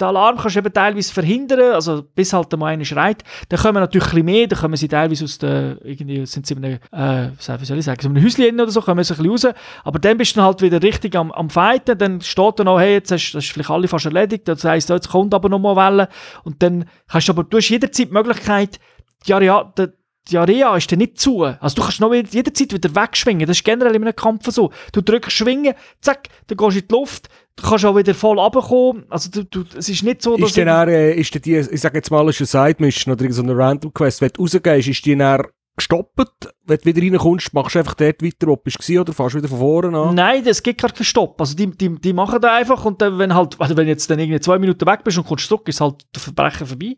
den 0.00 0.06
Alarm 0.06 0.36
kannst 0.36 0.56
du 0.56 0.60
eben 0.60 0.72
teilweise 0.72 1.12
verhindern, 1.12 1.72
also 1.72 2.04
bis 2.14 2.32
halt 2.32 2.56
mal 2.56 2.66
einer 2.66 2.84
schreit. 2.84 3.24
Dann 3.48 3.60
kommen 3.60 3.80
natürlich 3.80 4.06
ein 4.06 4.10
bisschen 4.10 4.24
mehr, 4.24 4.46
dann 4.46 4.58
kommen 4.58 4.76
sie 4.76 4.88
teilweise 4.88 5.24
aus 5.24 5.38
der, 5.38 5.78
irgendwie 5.84 6.24
sind 6.26 6.46
sie 6.46 6.54
in 6.54 6.64
einem, 6.64 6.78
äh, 6.92 7.30
wie 7.36 7.64
soll 7.64 7.78
ich 7.78 7.84
sagen, 7.84 8.00
so 8.00 8.08
einem 8.08 8.22
Häuschen 8.22 8.60
oder 8.60 8.70
so, 8.70 8.80
kommen 8.80 9.02
sie 9.02 9.14
ein 9.14 9.16
bisschen 9.16 9.50
raus. 9.50 9.56
Aber 9.84 9.98
dann 9.98 10.16
bist 10.16 10.36
du 10.36 10.42
halt 10.42 10.62
wieder 10.62 10.82
richtig 10.82 11.16
am, 11.16 11.32
am 11.32 11.50
Fighten, 11.50 11.98
dann 11.98 12.20
steht 12.20 12.60
dann 12.60 12.68
auch, 12.68 12.78
hey, 12.78 12.94
jetzt 12.94 13.10
hast, 13.10 13.32
das 13.32 13.44
ist 13.44 13.52
vielleicht 13.52 13.70
alle 13.70 13.88
fast 13.88 14.04
erledigt, 14.04 14.46
das 14.46 14.64
heisst, 14.64 14.88
jetzt 14.88 15.08
kommt 15.08 15.34
aber 15.34 15.48
noch 15.48 15.58
mal 15.58 15.76
Welle. 15.76 16.08
Und 16.44 16.62
dann 16.62 16.84
hast 17.08 17.28
du 17.28 17.32
aber, 17.32 17.44
du 17.44 17.56
hast 17.56 17.68
jederzeit 17.68 18.08
die 18.08 18.12
Möglichkeit, 18.12 18.78
die 19.26 19.34
Area, 19.34 19.72
die, 19.76 19.86
die 20.30 20.38
Area 20.38 20.76
ist 20.76 20.90
dann 20.92 20.98
nicht 20.98 21.18
zu. 21.18 21.42
Also 21.42 21.76
du 21.76 21.82
kannst 21.82 22.00
noch 22.00 22.12
jederzeit 22.12 22.72
wieder 22.72 22.94
wegschwingen. 22.94 23.46
Das 23.46 23.56
ist 23.56 23.64
generell 23.64 23.94
in 23.94 24.02
einem 24.02 24.14
Kampf 24.14 24.46
so. 24.50 24.70
Du 24.92 25.00
drückst 25.00 25.32
schwingen, 25.32 25.74
zack, 26.00 26.28
dann 26.46 26.56
gehst 26.56 26.76
du 26.76 26.80
in 26.80 26.88
die 26.88 26.94
Luft, 26.94 27.28
kannst 27.62 27.84
auch 27.84 27.96
wieder 27.96 28.14
voll 28.14 28.38
runterkommen. 28.38 29.06
Also 29.08 29.30
du, 29.30 29.44
du, 29.44 29.64
es 29.76 29.88
ist 29.88 30.02
nicht 30.02 30.22
so, 30.22 30.36
dass... 30.36 30.50
Ist 30.50 30.56
denn 30.56 30.66
dann, 30.66 30.88
äh, 30.88 31.14
ist 31.14 31.34
denn 31.34 31.42
die, 31.42 31.56
ich 31.56 31.80
sag 31.80 31.94
jetzt 31.94 32.10
mal, 32.10 32.28
ist 32.28 32.40
eine 32.40 32.46
Side-Mission 32.46 33.14
oder 33.14 33.32
so 33.32 33.42
eine 33.42 33.56
Random 33.56 33.92
Quest, 33.92 34.20
wenn 34.20 34.30
du 34.32 34.42
rausgehst, 34.42 34.88
ist 34.88 35.04
die 35.04 35.16
dann 35.16 35.42
gestoppt? 35.76 36.48
Wenn 36.66 36.78
du 36.78 36.84
wieder 36.84 37.02
reinkommst, 37.02 37.54
machst 37.54 37.74
du 37.74 37.78
einfach 37.78 37.94
dort 37.94 38.22
weiter, 38.22 38.46
wo 38.46 38.56
du 38.56 38.62
bist 38.62 38.90
oder 38.90 39.12
fährst 39.12 39.36
wieder 39.36 39.48
von 39.48 39.58
vorne 39.58 39.98
an? 39.98 40.14
Nein, 40.14 40.46
es 40.46 40.62
gibt 40.62 40.80
gar 40.80 40.90
keinen 40.90 41.04
Stopp. 41.04 41.40
Also 41.40 41.56
die, 41.56 41.70
die, 41.70 42.00
die 42.00 42.12
machen 42.12 42.40
da 42.40 42.56
einfach 42.56 42.84
und 42.84 43.00
dann, 43.00 43.18
wenn 43.18 43.34
halt, 43.34 43.56
also 43.58 43.76
wenn 43.76 43.88
jetzt 43.88 44.10
dann 44.10 44.18
irgendwie 44.18 44.40
zwei 44.40 44.58
Minuten 44.58 44.86
weg 44.86 45.04
bist 45.04 45.18
und 45.18 45.26
kommst 45.26 45.48
zurück, 45.48 45.66
ist 45.68 45.80
halt 45.80 46.04
der 46.14 46.20
Verbrechen 46.20 46.66
vorbei. 46.66 46.96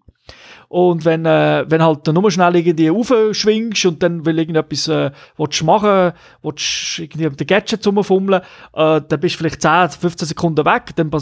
Und 0.69 1.05
wenn, 1.05 1.27
äh, 1.27 1.65
wenn 1.69 1.83
halt 1.83 2.07
dann 2.07 2.15
nur 2.15 2.31
schnell 2.31 2.55
irgendwie 2.55 2.89
raufschwingst 2.89 3.87
und 3.87 4.03
dann 4.03 4.25
will 4.25 4.39
irgendetwas 4.39 4.87
äh, 4.87 5.11
willst 5.37 5.61
du 5.61 5.65
machen, 5.65 6.13
willst 6.43 6.99
du 6.99 7.03
irgendwie 7.03 7.29
mit 7.29 7.41
den 7.41 7.47
Gadgets 7.49 7.87
rumfummeln, 7.87 8.41
äh, 8.75 9.01
dann 9.09 9.21
bist 9.21 9.35
du 9.35 9.39
vielleicht 9.39 9.61
10, 9.63 9.91
15 9.91 10.29
Sekunden 10.29 10.65
weg, 10.65 10.85
dann 10.95 11.11
d- 11.11 11.19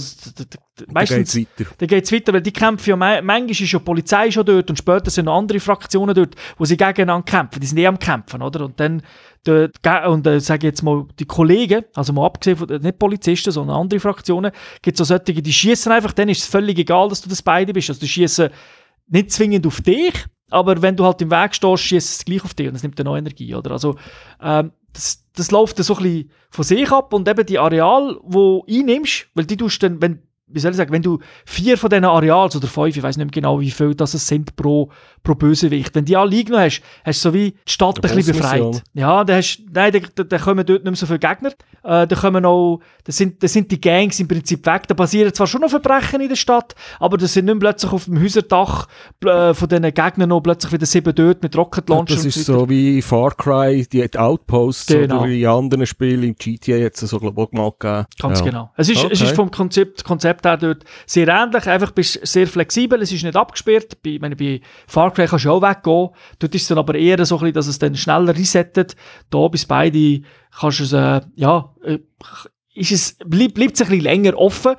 Dann 0.76 0.86
meistens 0.92 1.32
geht's 1.32 1.58
weiter. 1.60 1.70
dann 1.78 1.88
geht 1.88 2.04
es 2.04 2.12
weiter, 2.12 2.32
weil 2.34 2.42
die 2.42 2.52
kämpfen 2.52 2.90
ja, 2.90 2.96
manchmal 2.96 3.50
ist 3.50 3.60
ja 3.60 3.78
die 3.78 3.84
Polizei 3.84 4.30
schon 4.30 4.44
dort 4.44 4.68
und 4.68 4.76
später 4.76 5.10
sind 5.10 5.24
noch 5.24 5.38
andere 5.38 5.60
Fraktionen 5.60 6.14
dort, 6.14 6.34
wo 6.58 6.64
sie 6.66 6.76
gegeneinander 6.76 7.24
kämpfen. 7.24 7.58
Die 7.60 7.66
sind 7.66 7.78
eh 7.78 7.86
am 7.86 7.98
Kämpfen, 7.98 8.42
oder? 8.42 8.66
Und 8.66 8.78
dann, 8.78 9.00
Ge- 9.46 9.70
und 10.08 10.26
äh, 10.26 10.40
sage 10.40 10.66
jetzt 10.66 10.82
mal, 10.82 11.06
die 11.18 11.24
Kollegen, 11.24 11.84
also 11.94 12.12
mal 12.12 12.26
abgesehen 12.26 12.58
von 12.58 12.68
den- 12.68 12.82
nicht 12.82 12.98
Polizisten, 12.98 13.50
sondern 13.50 13.76
andere 13.80 13.98
Fraktionen, 13.98 14.52
gibt 14.82 15.00
es 15.00 15.10
auch 15.10 15.16
solche, 15.16 15.40
die 15.40 15.52
schießen 15.54 15.90
einfach, 15.90 16.12
dann 16.12 16.28
ist 16.28 16.42
es 16.42 16.46
völlig 16.46 16.78
egal, 16.78 17.08
dass 17.08 17.22
du 17.22 17.30
das 17.30 17.40
beide 17.40 17.72
bist. 17.72 17.88
Also 17.88 18.00
die 18.00 18.08
schießen 18.08 18.50
nicht 19.08 19.30
zwingend 19.30 19.66
auf 19.66 19.80
dich, 19.80 20.14
aber 20.50 20.80
wenn 20.80 20.96
du 20.96 21.04
halt 21.04 21.20
im 21.22 21.30
Weg 21.30 21.54
stehst, 21.54 21.82
schießt 21.82 22.18
es 22.18 22.24
gleich 22.24 22.44
auf 22.44 22.54
dich 22.54 22.68
und 22.68 22.74
das 22.74 22.82
nimmt 22.82 22.98
dann 22.98 23.06
auch 23.06 23.16
Energie, 23.16 23.54
oder? 23.54 23.72
Also 23.72 23.96
ähm, 24.40 24.72
das, 24.92 25.24
das 25.34 25.50
läuft 25.50 25.78
dann 25.78 25.84
so 25.84 25.96
ein 25.96 26.02
bisschen 26.02 26.30
von 26.50 26.64
sich 26.64 26.90
ab 26.90 27.12
und 27.12 27.28
eben 27.28 27.46
die 27.46 27.58
Areal, 27.58 28.18
wo 28.22 28.64
du 28.66 28.74
einnimmst, 28.74 29.28
weil 29.34 29.44
die 29.44 29.56
tust 29.56 29.82
dann, 29.82 30.00
wenn 30.00 30.22
wie 30.50 30.60
soll 30.60 30.70
ich 30.72 30.76
sagen, 30.76 30.92
wenn 30.92 31.02
du 31.02 31.18
vier 31.44 31.76
von 31.78 31.90
diesen 31.90 32.04
Areals 32.04 32.56
oder 32.56 32.66
fünf, 32.66 32.96
ich 32.96 33.02
weiß 33.02 33.16
nicht 33.16 33.26
mehr 33.26 33.32
genau, 33.32 33.60
wie 33.60 33.70
viel 33.70 33.94
das 33.94 34.14
es 34.14 34.26
sind 34.26 34.56
pro, 34.56 34.90
pro 35.22 35.34
Bösewicht, 35.34 35.94
wenn 35.94 36.04
die 36.04 36.16
alle 36.16 36.36
eingenommen 36.36 36.64
hast, 36.64 36.82
hast 37.04 37.24
du 37.24 37.28
so 37.30 37.34
wie 37.34 37.50
die 37.52 37.56
Stadt 37.72 37.96
ein 37.96 38.00
bisschen 38.16 38.34
befreit. 38.36 38.82
Ja, 38.94 39.24
dann 39.24 39.36
hast, 39.36 39.60
nein, 39.72 39.92
dann, 39.92 40.02
dann, 40.14 40.28
dann 40.28 40.40
kommen 40.40 40.64
dort 40.66 40.84
nicht 40.84 40.84
mehr 40.84 40.96
so 40.96 41.06
viele 41.06 41.18
Gegner. 41.18 41.50
Äh, 41.84 42.06
dann 42.06 42.18
kommen 42.18 42.44
auch, 42.44 42.80
das 43.04 43.16
sind, 43.16 43.42
das 43.42 43.52
sind 43.52 43.70
die 43.70 43.80
Gangs 43.80 44.18
im 44.20 44.28
Prinzip 44.28 44.64
weg. 44.66 44.86
Da 44.88 44.94
passieren 44.94 45.32
zwar 45.32 45.46
schon 45.46 45.60
noch 45.60 45.70
Verbrechen 45.70 46.20
in 46.20 46.28
der 46.28 46.36
Stadt, 46.36 46.74
aber 46.98 47.16
das 47.18 47.32
sind 47.34 47.44
nicht 47.46 47.54
mehr 47.54 47.60
plötzlich 47.60 47.92
auf 47.92 48.04
dem 48.06 48.20
Häuserdach 48.20 48.86
äh, 49.24 49.54
von 49.54 49.68
diesen 49.68 49.82
Gegnern 49.82 50.28
noch 50.28 50.40
plötzlich 50.40 50.72
wieder 50.72 50.86
sieben 50.86 51.14
dort 51.14 51.42
mit 51.42 51.56
Rocket 51.56 51.88
Launcher 51.88 52.14
das 52.14 52.24
und 52.24 52.28
ist 52.28 52.44
so 52.44 52.68
wie 52.68 53.00
Far 53.02 53.34
Cry, 53.34 53.86
die 53.90 54.08
die 54.08 54.18
Outposts 54.18 54.86
Genau. 54.86 55.20
oder 55.22 55.28
in 55.30 55.46
anderen 55.46 55.86
Spielen, 55.86 56.22
im 56.22 56.34
GTA 56.34 56.76
jetzt 56.76 57.00
so 57.00 57.18
glaub 57.18 57.36
ich 57.38 57.44
auch 57.44 57.52
mal 57.52 57.72
gegeben. 57.78 58.06
Ganz 58.20 58.38
Ja. 58.40 58.44
genau. 58.44 58.70
Es 58.76 58.88
ist, 58.88 58.98
es 58.98 59.04
Okay. 59.04 59.24
ist 59.24 59.34
vom 59.36 59.50
Konzept, 59.50 60.04
Konzept 60.04 60.37
her 60.44 60.56
dort 60.56 60.84
sehr 61.06 61.28
ähnlich. 61.28 61.66
Einfach 61.66 61.90
bist 61.90 62.26
sehr 62.26 62.46
flexibel, 62.46 63.00
es 63.02 63.12
ist 63.12 63.22
nicht 63.22 63.36
abgesperrt. 63.36 64.02
Bei, 64.02 64.18
meine, 64.20 64.36
bei 64.36 64.60
Far 64.86 65.12
Cry 65.12 65.26
kannst 65.26 65.44
du 65.44 65.50
auch 65.50 65.62
weggehen. 65.62 66.10
Dort 66.38 66.54
ist 66.54 66.62
es 66.62 66.68
dann 66.68 66.78
aber 66.78 66.94
eher 66.94 67.24
so, 67.24 67.36
ein 67.36 67.40
bisschen, 67.40 67.54
dass 67.54 67.66
es 67.66 67.78
dann 67.78 67.96
schneller 67.96 68.34
resettet. 68.34 68.96
Da 69.30 69.48
bis 69.48 69.66
beide 69.66 70.22
kannst 70.58 70.80
du 70.80 70.84
es, 70.84 70.92
äh, 70.92 71.20
ja, 71.34 71.74
äh, 71.84 71.98
ist 72.74 72.92
es, 72.92 73.16
bleib, 73.26 73.54
bleibt 73.54 73.74
es 73.74 73.82
ein 73.82 73.88
bisschen 73.88 74.04
länger 74.04 74.36
offen. 74.36 74.76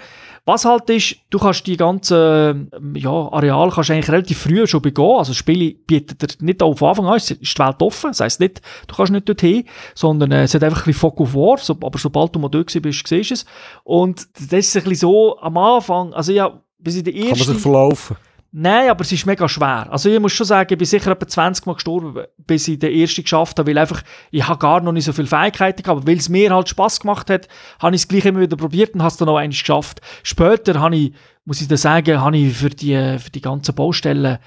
Was 0.49 0.65
halt 0.65 0.89
ist, 0.89 1.15
du 1.29 1.37
kannst 1.37 1.67
die 1.67 1.77
ganzen 1.77 2.71
ja, 2.95 3.11
Areal 3.11 3.69
kannst 3.69 3.91
eigentlich 3.91 4.09
relativ 4.09 4.39
früh 4.39 4.65
schon 4.65 4.81
begehen. 4.81 5.17
Also 5.19 5.29
das 5.29 5.37
Spiel 5.37 5.75
bietet 5.75 6.23
dir 6.23 6.43
nicht 6.43 6.63
auf 6.63 6.81
Anfang 6.81 7.05
an, 7.05 7.17
es 7.17 7.29
ist 7.29 7.55
die 7.55 7.61
Welt 7.61 7.79
offen. 7.83 8.09
Das 8.09 8.19
heisst 8.19 8.39
nicht, 8.39 8.59
du 8.87 8.95
kannst 8.95 9.11
nicht 9.11 9.29
dorthin, 9.29 9.65
sondern 9.93 10.31
äh, 10.31 10.41
es 10.41 10.55
hat 10.55 10.63
einfach 10.63 10.79
ein 10.79 10.85
bisschen 10.85 11.01
Fock 11.01 11.21
of 11.21 11.35
War. 11.35 11.59
So, 11.59 11.73
aber 11.73 11.99
sobald 11.99 12.35
du 12.35 12.39
mal 12.39 12.49
dort 12.49 12.73
bist, 12.81 13.07
siehst 13.07 13.29
du 13.29 13.33
es. 13.35 13.45
Und 13.83 14.27
das 14.39 14.65
ist 14.65 14.75
ein 14.75 14.85
bisschen 14.85 14.95
so 14.95 15.39
am 15.39 15.55
Anfang, 15.55 16.15
also 16.15 16.31
ja, 16.31 16.59
bis 16.79 16.95
in 16.95 17.03
der 17.03 17.13
Kann 17.13 17.21
man 17.21 17.29
ersten... 17.29 17.53
sich 17.53 17.61
verlaufen? 17.61 18.17
Nein, 18.51 18.89
aber 18.89 19.01
es 19.01 19.11
ist 19.11 19.27
mega 19.27 19.47
schwer. 19.47 19.87
Also 19.91 20.09
ich 20.09 20.19
muss 20.19 20.33
schon 20.33 20.47
sagen, 20.47 20.73
ich 20.73 20.77
bin 20.77 20.87
sicher 20.87 21.11
etwa 21.11 21.27
20 21.27 21.67
Mal 21.67 21.73
gestorben, 21.73 22.25
bis 22.37 22.67
ich 22.67 22.79
den 22.79 22.91
ersten 22.91 23.21
geschafft 23.21 23.59
habe, 23.59 23.69
weil 23.69 23.77
einfach, 23.77 24.01
ich 24.31 24.47
habe 24.47 24.57
gar 24.57 24.81
noch 24.81 24.91
nicht 24.91 25.05
so 25.05 25.13
viele 25.13 25.27
Fähigkeiten 25.27 25.83
gehabt, 25.83 26.01
aber 26.01 26.07
weil 26.07 26.17
es 26.17 26.29
mir 26.29 26.51
halt 26.51 26.67
Spaß 26.67 27.01
gemacht 27.01 27.29
hat, 27.29 27.47
habe 27.79 27.95
ich 27.95 28.01
es 28.01 28.07
gleich 28.07 28.25
immer 28.25 28.39
wieder 28.39 28.57
probiert 28.57 28.95
und 28.95 29.01
habe 29.01 29.11
es 29.11 29.17
dann 29.17 29.29
auch 29.29 29.37
eins 29.37 29.59
geschafft. 29.59 30.01
Später 30.23 30.79
habe 30.79 30.95
ich, 30.95 31.13
muss 31.45 31.61
ich 31.61 31.67
dann 31.67 31.77
sagen, 31.77 32.21
habe 32.21 32.37
ich 32.37 32.57
für 32.57 32.71
die, 32.71 33.19
für 33.19 33.29
die 33.29 33.41
ganzen 33.41 33.75
Baustellen 33.75 34.39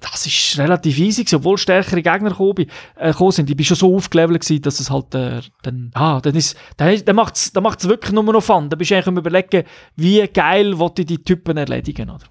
das 0.00 0.26
ist 0.26 0.58
relativ 0.58 0.98
easy 0.98 1.22
gewesen, 1.22 1.36
obwohl 1.36 1.56
stärkere 1.56 2.02
Gegner 2.02 2.30
gekommen, 2.30 2.66
äh, 2.96 3.12
sind. 3.30 3.48
Ich 3.48 3.56
bin 3.56 3.64
schon 3.64 3.76
so 3.76 3.94
aufgelevelt 3.94 4.40
gewesen, 4.40 4.62
dass 4.62 4.80
es 4.80 4.90
halt, 4.90 5.14
äh, 5.14 5.40
dann, 5.62 5.92
ah, 5.94 6.20
dann 6.20 6.34
ist, 6.34 6.56
dann, 6.76 7.00
dann 7.04 7.16
macht's, 7.16 7.52
dann 7.52 7.64
wirklich 7.64 8.12
nur 8.12 8.24
noch 8.24 8.42
Fun. 8.42 8.68
Da 8.68 8.76
bist 8.76 8.90
du 8.90 8.96
eigentlich 8.96 9.06
am 9.06 9.18
überlegen, 9.18 9.62
wie 9.94 10.26
geil 10.26 10.74
ich 10.96 11.06
die 11.06 11.22
Typen 11.22 11.56
erledigen, 11.56 12.10
oder? 12.10 12.24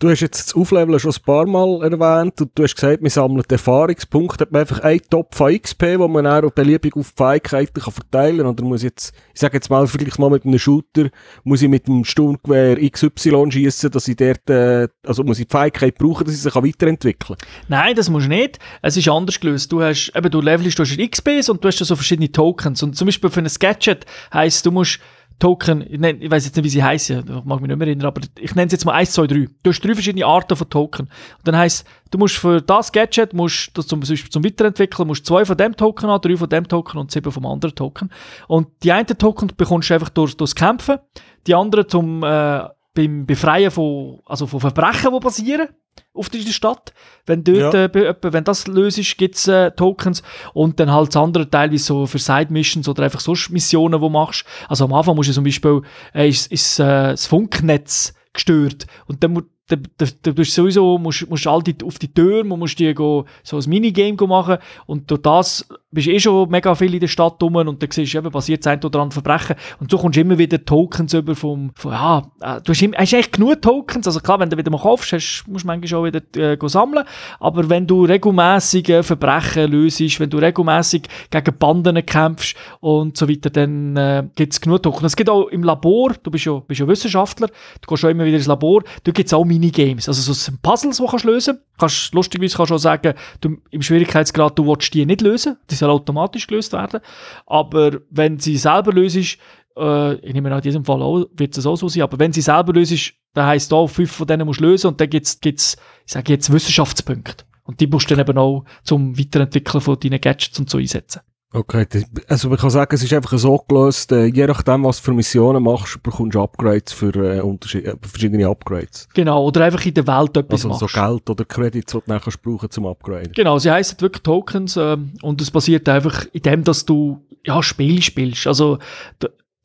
Du 0.00 0.10
hast 0.10 0.18
jetzt 0.18 0.48
das 0.48 0.54
Aufleveln 0.56 0.98
schon 0.98 1.12
ein 1.12 1.22
paar 1.24 1.46
Mal 1.46 1.80
erwähnt 1.84 2.40
und 2.40 2.50
du 2.56 2.64
hast 2.64 2.74
gesagt, 2.74 3.04
wir 3.04 3.10
sammeln 3.10 3.44
Erfahrungspunkte. 3.48 4.42
Hat 4.42 4.50
man 4.50 4.62
einfach 4.62 4.80
einen 4.80 5.00
Topf 5.08 5.36
von 5.36 5.56
XP, 5.56 5.98
wo 5.98 6.08
man 6.08 6.26
auch 6.26 6.50
beliebig 6.50 6.96
auf 6.96 7.12
die 7.12 7.22
Fähigkeiten 7.22 7.80
kann 7.80 7.92
verteilen 7.92 8.38
kann? 8.38 8.46
Oder 8.48 8.64
muss 8.64 8.82
jetzt, 8.82 9.14
ich 9.32 9.40
sage 9.40 9.54
jetzt 9.54 9.70
mal, 9.70 9.86
vielleicht 9.86 10.18
mal 10.18 10.28
mit 10.28 10.44
einem 10.44 10.58
Shooter, 10.58 11.08
muss 11.44 11.62
ich 11.62 11.68
mit 11.68 11.86
dem 11.86 12.04
Sturmgewehr 12.04 12.78
XY 12.90 13.52
schießen, 13.52 13.92
dass 13.92 14.08
ich 14.08 14.16
dort, 14.16 14.50
äh, 14.50 14.88
also 15.06 15.22
muss 15.22 15.38
ich 15.38 15.46
die 15.46 15.56
Fähigkeit 15.56 15.94
brauchen, 15.94 16.24
dass 16.24 16.34
ich 16.34 16.42
sie 16.42 16.52
weiterentwickeln 16.52 17.38
kann? 17.38 17.48
Nein, 17.68 17.94
das 17.94 18.10
musst 18.10 18.26
du 18.26 18.30
nicht. 18.30 18.58
Es 18.82 18.96
ist 18.96 19.08
anders 19.08 19.38
gelöst. 19.38 19.70
Du 19.70 19.82
hast, 19.82 20.10
eben, 20.16 20.30
du 20.32 20.40
levelst, 20.40 20.80
du 20.80 20.82
hast 20.82 20.98
XPs 20.98 21.48
und 21.48 21.62
du 21.62 21.68
hast 21.68 21.78
so 21.78 21.94
verschiedene 21.94 22.32
Tokens. 22.32 22.82
Und 22.82 22.96
zum 22.96 23.06
Beispiel 23.06 23.30
für 23.30 23.40
ein 23.40 23.50
Gadget 23.60 24.04
heisst, 24.32 24.66
du 24.66 24.72
musst 24.72 24.98
Token, 25.38 25.82
ich, 25.82 25.98
nenn- 26.00 26.18
ich 26.20 26.30
weiß 26.30 26.46
jetzt 26.46 26.56
nicht, 26.56 26.64
wie 26.64 26.68
sie 26.70 26.82
heißen, 26.82 27.18
ich 27.20 27.44
mag 27.44 27.60
mich 27.60 27.68
nicht 27.68 27.76
mehr 27.78 27.86
erinnern, 27.88 28.06
aber 28.06 28.22
ich 28.38 28.54
nenne 28.54 28.66
es 28.66 28.72
jetzt 28.72 28.84
mal 28.86 28.92
1, 28.92 29.12
2, 29.12 29.26
3. 29.26 29.46
Du 29.62 29.70
hast 29.70 29.80
drei 29.82 29.92
verschiedene 29.94 30.24
Arten 30.24 30.56
von 30.56 30.70
Token. 30.70 31.06
Und 31.06 31.46
dann 31.48 31.56
heisst, 31.56 31.86
du 32.10 32.18
musst 32.18 32.36
für 32.36 32.62
das 32.62 32.90
Gadget, 32.90 33.34
musst 33.34 33.76
das 33.76 33.86
zum, 33.86 34.00
Beispiel 34.00 34.30
zum 34.30 34.44
Weiterentwickeln, 34.44 35.06
musst 35.06 35.26
zwei 35.26 35.44
von 35.44 35.56
dem 35.56 35.76
Token 35.76 36.08
haben, 36.08 36.22
drei 36.22 36.36
von 36.36 36.48
dem 36.48 36.66
Token 36.66 36.98
und 36.98 37.10
sieben 37.10 37.30
vom 37.30 37.44
anderen 37.46 37.74
Token. 37.74 38.10
Und 38.48 38.68
die 38.82 38.92
einen 38.92 39.06
Token 39.06 39.50
bekommst 39.56 39.90
du 39.90 39.94
einfach 39.94 40.08
durch, 40.08 40.36
durchs 40.36 40.54
Kämpfen, 40.54 40.98
die 41.46 41.54
anderen 41.54 41.88
zum, 41.88 42.22
äh, 42.22 42.62
beim 42.96 43.26
Befreien 43.26 43.70
von, 43.70 44.18
also 44.26 44.48
von 44.48 44.58
Verbrechen, 44.60 45.12
die 45.12 45.20
passieren 45.20 45.68
auf 46.12 46.28
dieser 46.28 46.50
Stadt. 46.52 46.92
Wenn, 47.26 47.44
dort, 47.44 47.74
Ja. 47.74 47.84
äh, 47.84 48.14
wenn 48.22 48.44
das 48.44 48.66
löst, 48.66 49.16
gibt 49.18 49.36
es 49.36 49.46
äh, 49.48 49.70
Tokens 49.70 50.22
und 50.52 50.80
dann 50.80 50.90
halt 50.92 51.08
das 51.14 51.16
andere 51.22 51.48
teilweise 51.48 51.84
so 51.84 52.06
für 52.06 52.18
Side-Missions 52.18 52.88
oder 52.88 53.04
einfach 53.04 53.20
sonst 53.20 53.50
Missionen, 53.50 53.94
die 54.00 54.00
du 54.06 54.08
machst. 54.10 54.44
Also 54.68 54.84
am 54.84 54.92
Anfang 54.92 55.14
musst 55.14 55.28
du 55.28 55.34
zum 55.34 55.44
Beispiel, 55.44 55.82
äh, 56.14 56.28
ist, 56.28 56.50
ist 56.50 56.80
äh, 56.80 56.84
das 57.12 57.26
Funknetz 57.26 58.14
gestört 58.32 58.86
und 59.06 59.22
dann 59.22 59.32
mu- 59.32 59.42
da, 59.68 59.74
da, 59.96 60.06
da 60.22 60.30
bist 60.30 60.56
du 60.56 60.62
sowieso, 60.62 60.96
musst, 60.96 61.28
musst 61.28 61.46
all 61.48 61.60
die, 61.60 61.74
auf 61.84 61.98
die 61.98 62.12
Türme, 62.12 62.56
musst 62.56 62.78
die 62.78 62.94
go, 62.94 63.24
so 63.42 63.56
ein 63.58 63.64
Minigame 63.68 64.14
go 64.14 64.26
machen 64.28 64.58
und 64.86 65.10
durch 65.10 65.22
das 65.22 65.66
bist 65.90 66.08
eh 66.08 66.18
schon 66.18 66.50
mega 66.50 66.74
viel 66.74 66.94
in 66.94 67.00
der 67.00 67.08
Stadt 67.08 67.40
rum 67.42 67.56
und 67.56 67.82
dann 67.82 67.90
siehst 67.90 68.12
du 68.12 68.18
eben, 68.18 68.30
passiert 68.30 68.64
das 68.64 68.72
ein 68.72 68.82
oder 68.82 69.00
andere 69.00 69.22
Verbrechen. 69.22 69.56
Und 69.78 69.90
so 69.90 69.98
kommst 69.98 70.16
du 70.16 70.20
immer 70.20 70.36
wieder 70.36 70.64
Tokens 70.64 71.14
über 71.14 71.34
vom, 71.34 71.70
vom 71.74 71.92
ja, 71.92 72.18
äh, 72.40 72.60
du 72.60 72.72
hast, 72.72 72.82
immer, 72.82 72.96
hast 72.98 73.14
eigentlich 73.14 73.32
genug 73.32 73.62
Tokens, 73.62 74.06
also 74.06 74.20
klar, 74.20 74.40
wenn 74.40 74.50
du 74.50 74.56
wieder 74.56 74.70
mal 74.70 74.80
kaufst, 74.80 75.12
hast, 75.12 75.44
musst 75.46 75.64
du 75.64 75.68
manchmal 75.68 75.88
schon 75.88 76.04
wieder 76.04 76.20
äh, 76.36 76.68
sammeln, 76.68 77.04
aber 77.38 77.68
wenn 77.68 77.86
du 77.86 78.04
regelmäßig 78.04 78.88
äh, 78.88 79.02
Verbrechen 79.02 79.70
löst, 79.70 80.20
wenn 80.20 80.30
du 80.30 80.38
regelmäßig 80.38 81.02
gegen 81.30 81.58
Banden 81.58 82.04
kämpfst 82.04 82.56
und 82.80 83.16
so 83.16 83.28
weiter, 83.28 83.50
dann 83.50 83.96
äh, 83.96 84.24
gibt 84.34 84.52
es 84.52 84.60
genug 84.60 84.82
Tokens. 84.82 85.12
Es 85.12 85.16
gibt 85.16 85.30
auch 85.30 85.46
im 85.48 85.62
Labor, 85.62 86.14
du 86.22 86.30
bist 86.30 86.44
ja, 86.44 86.58
bist 86.58 86.80
ja 86.80 86.88
Wissenschaftler, 86.88 87.46
du 87.46 87.86
gehst 87.86 88.00
schon 88.00 88.10
immer 88.10 88.24
wieder 88.24 88.36
ins 88.36 88.46
Labor, 88.46 88.82
da 89.04 89.12
gibt 89.12 89.28
es 89.28 89.32
auch 89.32 89.44
Minigames, 89.44 90.08
also 90.08 90.20
so 90.20 90.32
sind 90.32 90.60
Puzzles, 90.62 90.96
die 90.96 91.06
kannst 91.06 91.24
du 91.24 91.28
lösen. 91.28 91.60
Kannst. 91.78 92.14
Lustigerweise 92.14 92.56
kannst 92.56 92.70
du 92.70 92.74
auch 92.74 92.78
sagen, 92.78 93.14
du, 93.40 93.58
im 93.70 93.82
Schwierigkeitsgrad, 93.82 94.58
du 94.58 94.66
willst 94.66 94.92
die 94.94 95.04
nicht 95.04 95.20
lösen, 95.20 95.56
die 95.70 95.74
sollen 95.86 96.00
automatisch 96.00 96.46
gelöst 96.46 96.72
werden, 96.72 97.00
aber 97.46 98.00
wenn 98.10 98.38
sie 98.38 98.56
selber 98.56 98.92
löst, 98.92 99.16
äh, 99.16 100.14
ich 100.14 100.32
nehme 100.34 100.50
an, 100.50 100.58
in 100.58 100.62
diesem 100.62 100.84
Fall 100.84 101.02
auch, 101.02 101.26
wird 101.32 101.56
es 101.56 101.66
auch 101.66 101.76
so 101.76 101.88
sein, 101.88 102.02
aber 102.02 102.18
wenn 102.18 102.32
sie 102.32 102.40
selber 102.40 102.72
löst, 102.72 103.14
dann 103.34 103.46
heisst 103.46 103.70
da, 103.70 103.86
fünf 103.86 104.12
von 104.12 104.26
denen 104.26 104.46
musst 104.46 104.60
du 104.60 104.64
lösen 104.64 104.88
und 104.88 105.00
dann 105.00 105.10
gibt 105.10 105.26
es, 105.26 105.38
ich 105.44 106.12
sage 106.12 106.32
jetzt, 106.32 106.52
Wissenschaftspunkte. 106.52 107.44
Und 107.64 107.80
die 107.80 107.86
musst 107.86 108.10
du 108.10 108.14
dann 108.14 108.26
eben 108.26 108.38
auch 108.38 108.64
zum 108.84 109.18
Weiterentwickeln 109.18 109.80
von 109.80 109.98
deinen 109.98 110.20
Gadgets 110.20 110.58
und 110.58 110.70
so 110.70 110.78
einsetzen. 110.78 111.20
Okay, 111.56 111.86
also 112.28 112.50
man 112.50 112.58
kann 112.58 112.68
sagen, 112.68 112.94
es 112.94 113.02
ist 113.02 113.14
einfach 113.14 113.38
so 113.38 113.56
gelöst, 113.66 114.12
äh, 114.12 114.26
je 114.26 114.46
nachdem, 114.46 114.84
was 114.84 114.98
du 114.98 115.04
für 115.04 115.12
Missionen 115.14 115.62
machst, 115.62 116.02
bekommst 116.02 116.34
du 116.34 116.42
Upgrades 116.42 116.92
für 116.92 117.14
äh, 117.14 117.38
äh, 117.38 117.94
verschiedene 118.02 118.46
Upgrades. 118.46 119.08
Genau, 119.14 119.42
oder 119.46 119.64
einfach 119.64 119.86
in 119.86 119.94
der 119.94 120.06
Welt 120.06 120.36
etwas 120.36 120.66
Also 120.66 120.74
so 120.74 120.84
machst. 120.84 120.94
Geld 120.94 121.30
oder 121.30 121.44
Credits, 121.46 121.92
die 121.92 121.98
du 121.98 122.04
dann 122.06 122.20
kannst 122.20 122.42
brauchen 122.42 122.70
zum 122.70 122.84
Upgraden. 122.84 123.32
Genau, 123.32 123.58
sie 123.58 123.70
heißen 123.70 123.98
wirklich 124.02 124.22
Tokens 124.22 124.76
ähm, 124.76 125.14
und 125.22 125.40
es 125.40 125.50
basiert 125.50 125.88
einfach 125.88 126.26
in 126.30 126.42
dem, 126.42 126.62
dass 126.62 126.84
du 126.84 127.24
ja 127.42 127.62
Spiele 127.62 128.02
spielst. 128.02 128.46
Also 128.46 128.78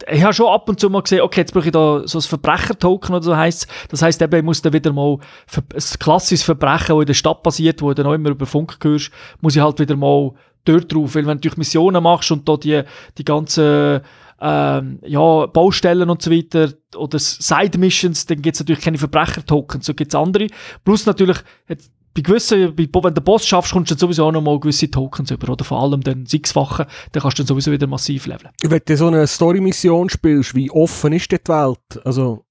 ich 0.09 0.23
habe 0.23 0.33
schon 0.33 0.47
ab 0.47 0.69
und 0.69 0.79
zu 0.79 0.89
mal 0.89 1.01
gesehen, 1.01 1.21
okay, 1.21 1.41
jetzt 1.41 1.53
brauche 1.53 1.65
ich 1.65 1.71
da 1.71 2.03
so 2.05 2.19
ein 2.19 2.21
Verbrecher-Token 2.21 3.15
oder 3.15 3.23
so 3.23 3.35
heisst 3.35 3.67
Das 3.89 4.01
heisst 4.01 4.21
eben, 4.21 4.35
ich 4.35 4.43
muss 4.43 4.61
dann 4.61 4.73
wieder 4.73 4.93
mal 4.93 5.17
ein 5.53 5.63
klassisches 5.99 6.43
Verbrechen, 6.43 6.95
das 6.95 7.01
in 7.01 7.05
der 7.05 7.13
Stadt 7.13 7.43
passiert, 7.43 7.81
wo 7.81 7.89
du 7.89 7.95
dann 7.95 8.07
auch 8.07 8.13
immer 8.13 8.29
über 8.29 8.45
Funk 8.45 8.77
hörst, 8.81 9.11
muss 9.41 9.55
ich 9.55 9.61
halt 9.61 9.79
wieder 9.79 9.95
mal 9.95 10.31
dort 10.65 10.93
drauf. 10.93 11.15
Weil 11.15 11.23
wenn 11.23 11.37
du 11.37 11.47
natürlich 11.47 11.57
Missionen 11.57 12.03
machst 12.03 12.31
und 12.31 12.47
da 12.47 12.57
die, 12.57 12.81
die 13.17 13.25
ganzen 13.25 14.01
ähm, 14.41 14.99
ja, 15.05 15.45
Baustellen 15.45 16.09
und 16.09 16.21
so 16.21 16.31
weiter 16.31 16.73
oder 16.95 17.19
Side-Missions, 17.19 18.25
dann 18.25 18.41
gibt 18.41 18.55
es 18.55 18.59
natürlich 18.61 18.83
keine 18.83 18.97
Verbrecher-Tokens, 18.97 19.85
so 19.85 19.93
gibt 19.93 20.13
es 20.13 20.19
andere. 20.19 20.47
Plus 20.83 21.05
natürlich, 21.05 21.37
jetzt, 21.67 21.91
bei 22.13 22.21
gewissen, 22.21 22.75
bei, 22.75 22.87
wenn 23.03 23.13
du 23.13 23.21
Boss 23.21 23.45
schaffst, 23.45 23.71
kommst 23.71 23.91
du 23.91 23.95
dann 23.95 23.99
sowieso 23.99 24.25
auch 24.25 24.31
noch 24.31 24.41
mal 24.41 24.59
gewisse 24.59 24.89
Tokens 24.89 25.31
über, 25.31 25.49
oder 25.49 25.63
vor 25.63 25.81
allem 25.81 26.01
dann 26.01 26.25
sechsfache, 26.25 26.87
dann 27.11 27.21
kannst 27.21 27.37
du 27.37 27.43
dann 27.43 27.47
sowieso 27.47 27.71
wieder 27.71 27.87
massiv 27.87 28.25
leveln. 28.25 28.49
Wenn 28.63 28.81
du 28.83 28.97
so 28.97 29.07
eine 29.07 29.27
Story-Mission 29.27 30.09
spielst, 30.09 30.55
wie 30.55 30.69
offen 30.71 31.13
ist 31.13 31.31
die 31.31 31.37
Welt? 31.47 32.05
Also, 32.05 32.43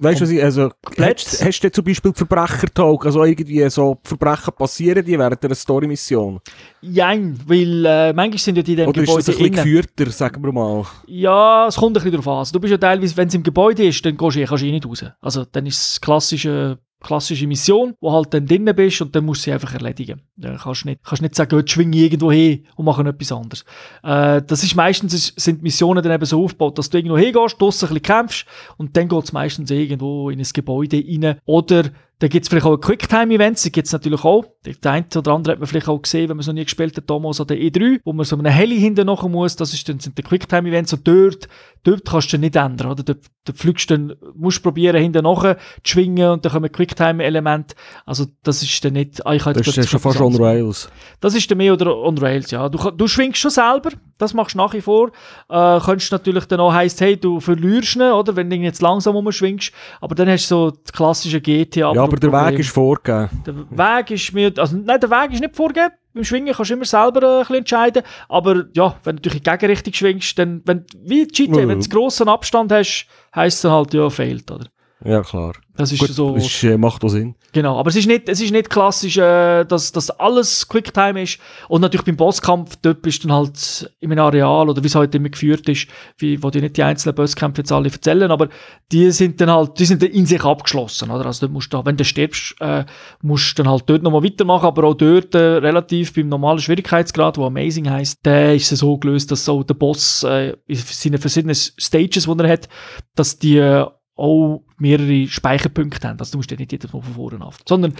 weißt 0.00 0.20
du, 0.20 0.24
was 0.24 0.30
ich, 0.30 0.42
also, 0.42 0.70
Komplett. 0.82 1.18
hast, 1.44 1.60
du 1.60 1.72
zum 1.72 1.84
Beispiel 1.84 2.12
Verbrecher-Talk, 2.12 3.06
also 3.06 3.24
irgendwie 3.24 3.68
so 3.70 3.98
Verbrechen 4.02 4.52
passieren 4.56 5.04
die 5.04 5.18
während 5.18 5.44
einer 5.44 5.54
Story-Mission? 5.54 6.40
Jein, 6.80 7.38
weil 7.46 7.84
äh, 7.84 8.12
manchmal 8.12 8.38
sind 8.38 8.56
ja 8.56 8.62
die 8.62 8.72
in 8.72 8.78
dem 8.78 8.88
Oder 8.88 9.02
ist 9.02 9.08
Gebäude 9.08 9.24
das 9.26 9.36
ein 9.36 9.42
bisschen 9.42 9.54
geführter, 9.56 10.10
sagen 10.10 10.42
wir 10.42 10.52
mal? 10.52 10.84
Ja, 11.06 11.66
es 11.66 11.76
kommt 11.76 11.90
ein 11.90 11.94
bisschen 11.94 12.12
darauf 12.12 12.28
an. 12.28 12.38
Also, 12.38 12.52
du 12.52 12.60
bist 12.60 12.72
ja 12.72 12.78
teilweise, 12.78 13.16
wenn 13.16 13.28
es 13.28 13.34
im 13.34 13.42
Gebäude 13.42 13.86
ist, 13.86 14.04
dann 14.04 14.16
gehst 14.16 14.36
du, 14.36 14.44
kannst 14.44 14.62
du 14.62 14.66
eh 14.66 14.72
nicht 14.72 14.86
raus. 14.86 15.04
Also 15.20 15.44
dann 15.44 15.66
ist 15.66 15.78
das 15.78 16.00
klassische 16.00 16.78
klassische 17.00 17.46
Mission, 17.46 17.94
wo 18.00 18.12
halt 18.12 18.32
dann 18.32 18.46
drinnen 18.46 18.74
bist 18.74 19.00
und 19.02 19.14
dann 19.14 19.24
musst 19.24 19.42
du 19.42 19.44
sie 19.44 19.52
einfach 19.52 19.74
erledigen. 19.74 20.22
Dann 20.36 20.56
kannst 20.56 20.84
du 20.84 20.88
nicht, 20.88 21.02
kannst 21.04 21.22
nicht 21.22 21.34
sagen, 21.34 21.56
jetzt 21.58 21.70
schwinge 21.70 21.96
ich 21.96 22.04
irgendwo 22.04 22.32
hin 22.32 22.66
und 22.74 22.84
mache 22.84 23.06
etwas 23.06 23.32
anderes. 23.32 23.64
Äh, 24.02 24.42
das 24.42 24.62
ist 24.62 24.74
meistens, 24.74 25.34
sind 25.36 25.58
die 25.58 25.62
Missionen 25.62 26.02
dann 26.02 26.12
eben 26.12 26.24
so 26.24 26.42
aufgebaut, 26.42 26.78
dass 26.78 26.90
du 26.90 26.98
irgendwo 26.98 27.18
hingehst, 27.18 27.60
draussen 27.60 27.88
ein 27.88 27.94
bisschen 27.94 28.02
kämpfst 28.02 28.46
und 28.76 28.96
dann 28.96 29.08
geht 29.08 29.24
es 29.24 29.32
meistens 29.32 29.70
irgendwo 29.70 30.30
in 30.30 30.40
ein 30.40 30.46
Gebäude 30.52 30.96
rein 30.96 31.38
oder 31.44 31.90
dann 32.18 32.30
gibt 32.30 32.44
es 32.44 32.48
vielleicht 32.48 32.64
auch 32.64 32.78
Quicktime-Events, 32.78 33.62
die 33.62 33.72
gibt 33.72 33.86
es 33.86 33.92
natürlich 33.92 34.24
auch. 34.24 34.46
Der 34.64 34.90
eine 34.90 35.04
oder 35.14 35.32
andere 35.32 35.52
hat 35.52 35.60
man 35.60 35.66
vielleicht 35.66 35.88
auch 35.88 36.00
gesehen, 36.00 36.30
wenn 36.30 36.36
man 36.38 36.40
es 36.40 36.46
noch 36.46 36.54
nie 36.54 36.64
gespielt 36.64 36.96
hat, 36.96 37.10
damals 37.10 37.42
an 37.42 37.46
der 37.46 37.58
E3, 37.58 38.00
wo 38.04 38.14
man 38.14 38.24
so 38.24 38.38
eine 38.38 38.50
Heli 38.50 38.80
hinten 38.80 39.06
nachher 39.06 39.28
muss, 39.28 39.56
das 39.56 39.74
ist 39.74 39.86
dann, 39.88 40.00
sind 40.00 40.16
die 40.16 40.22
Quicktime-Events 40.22 40.94
und 40.94 41.06
dort, 41.06 41.48
dort 41.82 42.06
kannst 42.06 42.32
du 42.32 42.38
nicht 42.38 42.56
ändern, 42.56 42.92
oder? 42.92 43.02
Dort, 43.02 43.26
dort 43.44 43.58
fliegst 43.58 43.90
du 43.90 43.98
dann, 43.98 44.16
musst 44.34 44.62
probieren, 44.62 44.96
hinten 44.96 45.24
nachher 45.24 45.58
zu 45.84 45.92
schwingen 45.92 46.30
und 46.30 46.44
dann 46.44 46.52
kommen 46.52 46.72
Quicktime-Elemente. 46.72 47.76
Also, 48.06 48.24
das 48.42 48.62
ist 48.62 48.82
dann 48.82 48.94
nicht, 48.94 49.24
ah, 49.26 49.34
ich 49.34 49.42
Das 49.42 49.76
ist 49.76 49.90
schon 49.90 50.00
fast 50.00 50.20
on 50.20 50.36
Rails. 50.36 50.88
Das 51.20 51.34
ist 51.34 51.50
dann 51.50 51.58
mehr 51.58 51.74
oder 51.74 51.94
on 51.94 52.16
Rails, 52.16 52.50
ja. 52.50 52.70
Du, 52.70 52.78
du 52.90 53.06
schwingst 53.08 53.40
schon 53.40 53.50
selber, 53.50 53.90
das 54.18 54.34
machst 54.34 54.54
du 54.54 54.58
nach 54.58 54.72
wie 54.72 54.80
vor. 54.80 55.10
Äh, 55.48 55.80
könntest 55.80 56.12
natürlich 56.12 56.46
dann 56.46 56.60
auch 56.60 56.72
heisst, 56.72 57.00
hey, 57.00 57.16
du 57.16 57.40
verlierst 57.40 57.96
ihn, 57.96 58.02
oder? 58.02 58.36
Wenn 58.36 58.50
du 58.50 58.56
jetzt 58.56 58.82
langsam 58.82 59.16
umschwingst. 59.16 59.72
Aber 60.00 60.14
dann 60.14 60.28
hast 60.28 60.50
du 60.50 60.54
so 60.54 60.70
die 60.70 60.92
klassische 60.92 61.40
GTA. 61.40 61.92
Ja, 61.92 62.02
aber 62.02 62.16
der 62.16 62.32
Weg 62.32 62.58
ist 62.58 62.70
vorgegeben. 62.70 63.28
Der 63.46 63.54
Weg 63.54 64.10
ist 64.10 64.32
mir, 64.32 64.52
also 64.56 64.76
nein, 64.76 65.00
der 65.00 65.10
Weg 65.10 65.32
ist 65.32 65.40
nicht 65.40 65.56
vorgegeben. 65.56 65.94
Beim 66.14 66.24
Schwingen 66.24 66.54
kannst 66.54 66.70
du 66.70 66.74
immer 66.74 66.84
selber 66.86 67.22
äh, 67.22 67.26
ein 67.26 67.38
bisschen 67.40 67.56
entscheiden. 67.56 68.02
Aber 68.28 68.64
ja, 68.74 68.96
wenn 69.04 69.16
du 69.16 69.22
durch 69.22 69.34
die 69.34 69.42
Gegenrichtung 69.42 69.92
schwingst, 69.92 70.38
dann, 70.38 70.62
wenn, 70.64 70.84
wie 71.02 71.26
GTA, 71.26 71.56
wenn 71.56 71.68
du 71.68 71.74
einen 71.74 71.82
grossen 71.82 72.28
Abstand 72.28 72.72
hast, 72.72 73.06
heisst 73.34 73.56
es 73.56 73.62
dann 73.62 73.72
halt, 73.72 73.92
ja, 73.92 74.08
fehlt, 74.08 74.50
oder? 74.50 74.66
Ja, 75.04 75.22
klar. 75.22 75.52
Das 75.76 75.92
ist 75.92 75.98
Gut, 76.00 76.08
so. 76.08 76.34
das 76.34 76.46
ist, 76.46 76.64
äh, 76.64 76.78
macht 76.78 77.04
auch 77.04 77.08
Sinn. 77.08 77.34
Genau, 77.56 77.78
aber 77.78 77.88
es 77.88 77.96
ist 77.96 78.06
nicht, 78.06 78.28
es 78.28 78.42
ist 78.42 78.50
nicht 78.50 78.68
klassisch, 78.68 79.16
äh, 79.16 79.64
dass, 79.64 79.90
dass 79.90 80.10
alles 80.10 80.68
Quicktime 80.68 81.22
ist. 81.22 81.38
Und 81.70 81.80
natürlich 81.80 82.04
beim 82.04 82.18
Bosskampf, 82.18 82.76
dort 82.82 83.00
bist 83.00 83.24
du 83.24 83.28
dann 83.28 83.38
halt 83.38 83.90
in 83.98 84.12
einem 84.12 84.26
Areal 84.26 84.68
oder 84.68 84.82
wie 84.82 84.88
es 84.88 84.94
heute 84.94 85.16
immer 85.16 85.30
geführt 85.30 85.66
ist, 85.66 85.88
wie, 86.18 86.42
wo 86.42 86.50
dir 86.50 86.60
nicht 86.60 86.76
die 86.76 86.82
einzelnen 86.82 87.14
Bosskämpfe 87.14 87.62
jetzt 87.62 87.72
alle 87.72 87.88
erzählen, 87.88 88.30
aber 88.30 88.50
die 88.92 89.10
sind 89.10 89.40
dann 89.40 89.50
halt, 89.50 89.78
die 89.78 89.86
sind 89.86 90.02
dann 90.02 90.10
in 90.10 90.26
sich 90.26 90.44
abgeschlossen, 90.44 91.10
oder? 91.10 91.24
Also 91.24 91.46
dort 91.46 91.52
musst 91.54 91.72
du, 91.72 91.82
wenn 91.82 91.96
du 91.96 92.04
stirbst, 92.04 92.56
äh, 92.60 92.84
musst 93.22 93.58
du 93.58 93.62
dann 93.62 93.72
halt 93.72 93.84
dort 93.86 94.02
nochmal 94.02 94.22
weitermachen, 94.22 94.66
aber 94.66 94.84
auch 94.84 94.94
dort 94.94 95.34
äh, 95.34 95.38
relativ 95.38 96.12
beim 96.12 96.28
normalen 96.28 96.58
Schwierigkeitsgrad, 96.58 97.38
wo 97.38 97.46
Amazing 97.46 97.88
heisst, 97.88 98.18
der 98.26 98.54
ist 98.54 98.70
es 98.70 98.80
so 98.80 98.98
gelöst, 98.98 99.30
dass 99.30 99.48
auch 99.48 99.64
der 99.64 99.72
Boss 99.72 100.24
äh, 100.24 100.56
in 100.66 100.76
seinen 100.76 101.18
verschiedenen 101.18 101.54
Stages, 101.54 102.24
die 102.24 102.38
er 102.38 102.48
hat, 102.50 102.68
dass 103.14 103.38
die 103.38 103.56
äh, 103.56 103.86
auch 104.16 104.62
mehrere 104.78 105.28
Speicherpunkte 105.28 106.08
haben. 106.08 106.18
Also 106.18 106.32
du 106.32 106.38
musst 106.38 106.50
ja 106.50 106.56
nicht 106.56 106.72
jedes 106.72 106.92
Mal 106.92 107.02
von 107.02 107.14
vorne 107.14 107.44
auf. 107.44 107.58
Sondern 107.68 107.94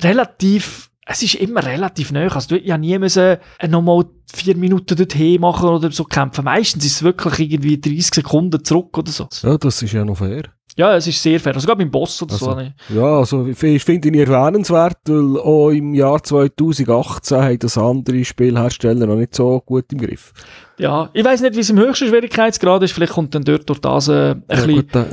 relativ, 0.00 0.90
es 1.06 1.22
ist 1.22 1.34
immer 1.34 1.64
relativ 1.64 2.12
nah. 2.12 2.28
Also 2.28 2.56
du 2.56 2.60
ja 2.60 2.78
nie 2.78 2.98
müssen 2.98 3.36
äh, 3.58 3.68
nochmal 3.68 4.06
vier 4.32 4.56
Minuten 4.56 4.96
dorthin 4.96 5.40
machen 5.40 5.68
oder 5.68 5.90
so 5.90 6.04
kämpfen. 6.04 6.44
Meistens 6.44 6.84
ist 6.84 6.96
es 6.96 7.02
wirklich 7.02 7.52
irgendwie 7.52 7.80
30 7.80 8.14
Sekunden 8.14 8.64
zurück 8.64 8.96
oder 8.98 9.12
so. 9.12 9.28
Ja, 9.42 9.58
das 9.58 9.82
ist 9.82 9.92
ja 9.92 10.04
noch 10.04 10.18
fair. 10.18 10.44
Ja, 10.76 10.96
es 10.96 11.06
ist 11.06 11.22
sehr 11.22 11.38
fair. 11.38 11.54
Also 11.54 11.60
sogar 11.66 11.76
beim 11.76 11.90
Boss 11.90 12.20
oder 12.20 12.34
so. 12.34 12.48
Also, 12.48 12.60
ne? 12.60 12.74
Ja, 12.88 13.18
also 13.18 13.46
ich 13.46 13.84
finde 13.84 14.08
ihn 14.08 14.14
erwähnenswert, 14.14 14.98
weil 15.06 15.38
auch 15.38 15.70
im 15.70 15.94
Jahr 15.94 16.20
2018 16.20 17.38
haben 17.38 17.58
das 17.60 17.78
andere 17.78 18.24
Spielhersteller 18.24 19.06
noch 19.06 19.14
nicht 19.14 19.36
so 19.36 19.60
gut 19.60 19.92
im 19.92 19.98
Griff. 19.98 20.32
Ja, 20.78 21.10
ich 21.12 21.24
weiß 21.24 21.42
nicht, 21.42 21.54
wie 21.54 21.60
es 21.60 21.70
im 21.70 21.78
höchsten 21.78 22.08
Schwierigkeitsgrad 22.08 22.82
ist. 22.82 22.92
Vielleicht 22.92 23.12
kommt 23.12 23.36
dann 23.36 23.44
dort 23.44 23.68
durch 23.68 23.78
das 23.78 24.08
äh, 24.08 24.32
ein 24.32 24.42
Ja, 24.50 24.56
bisschen 24.66 24.74
gut, 24.74 24.96
äh, 24.96 25.04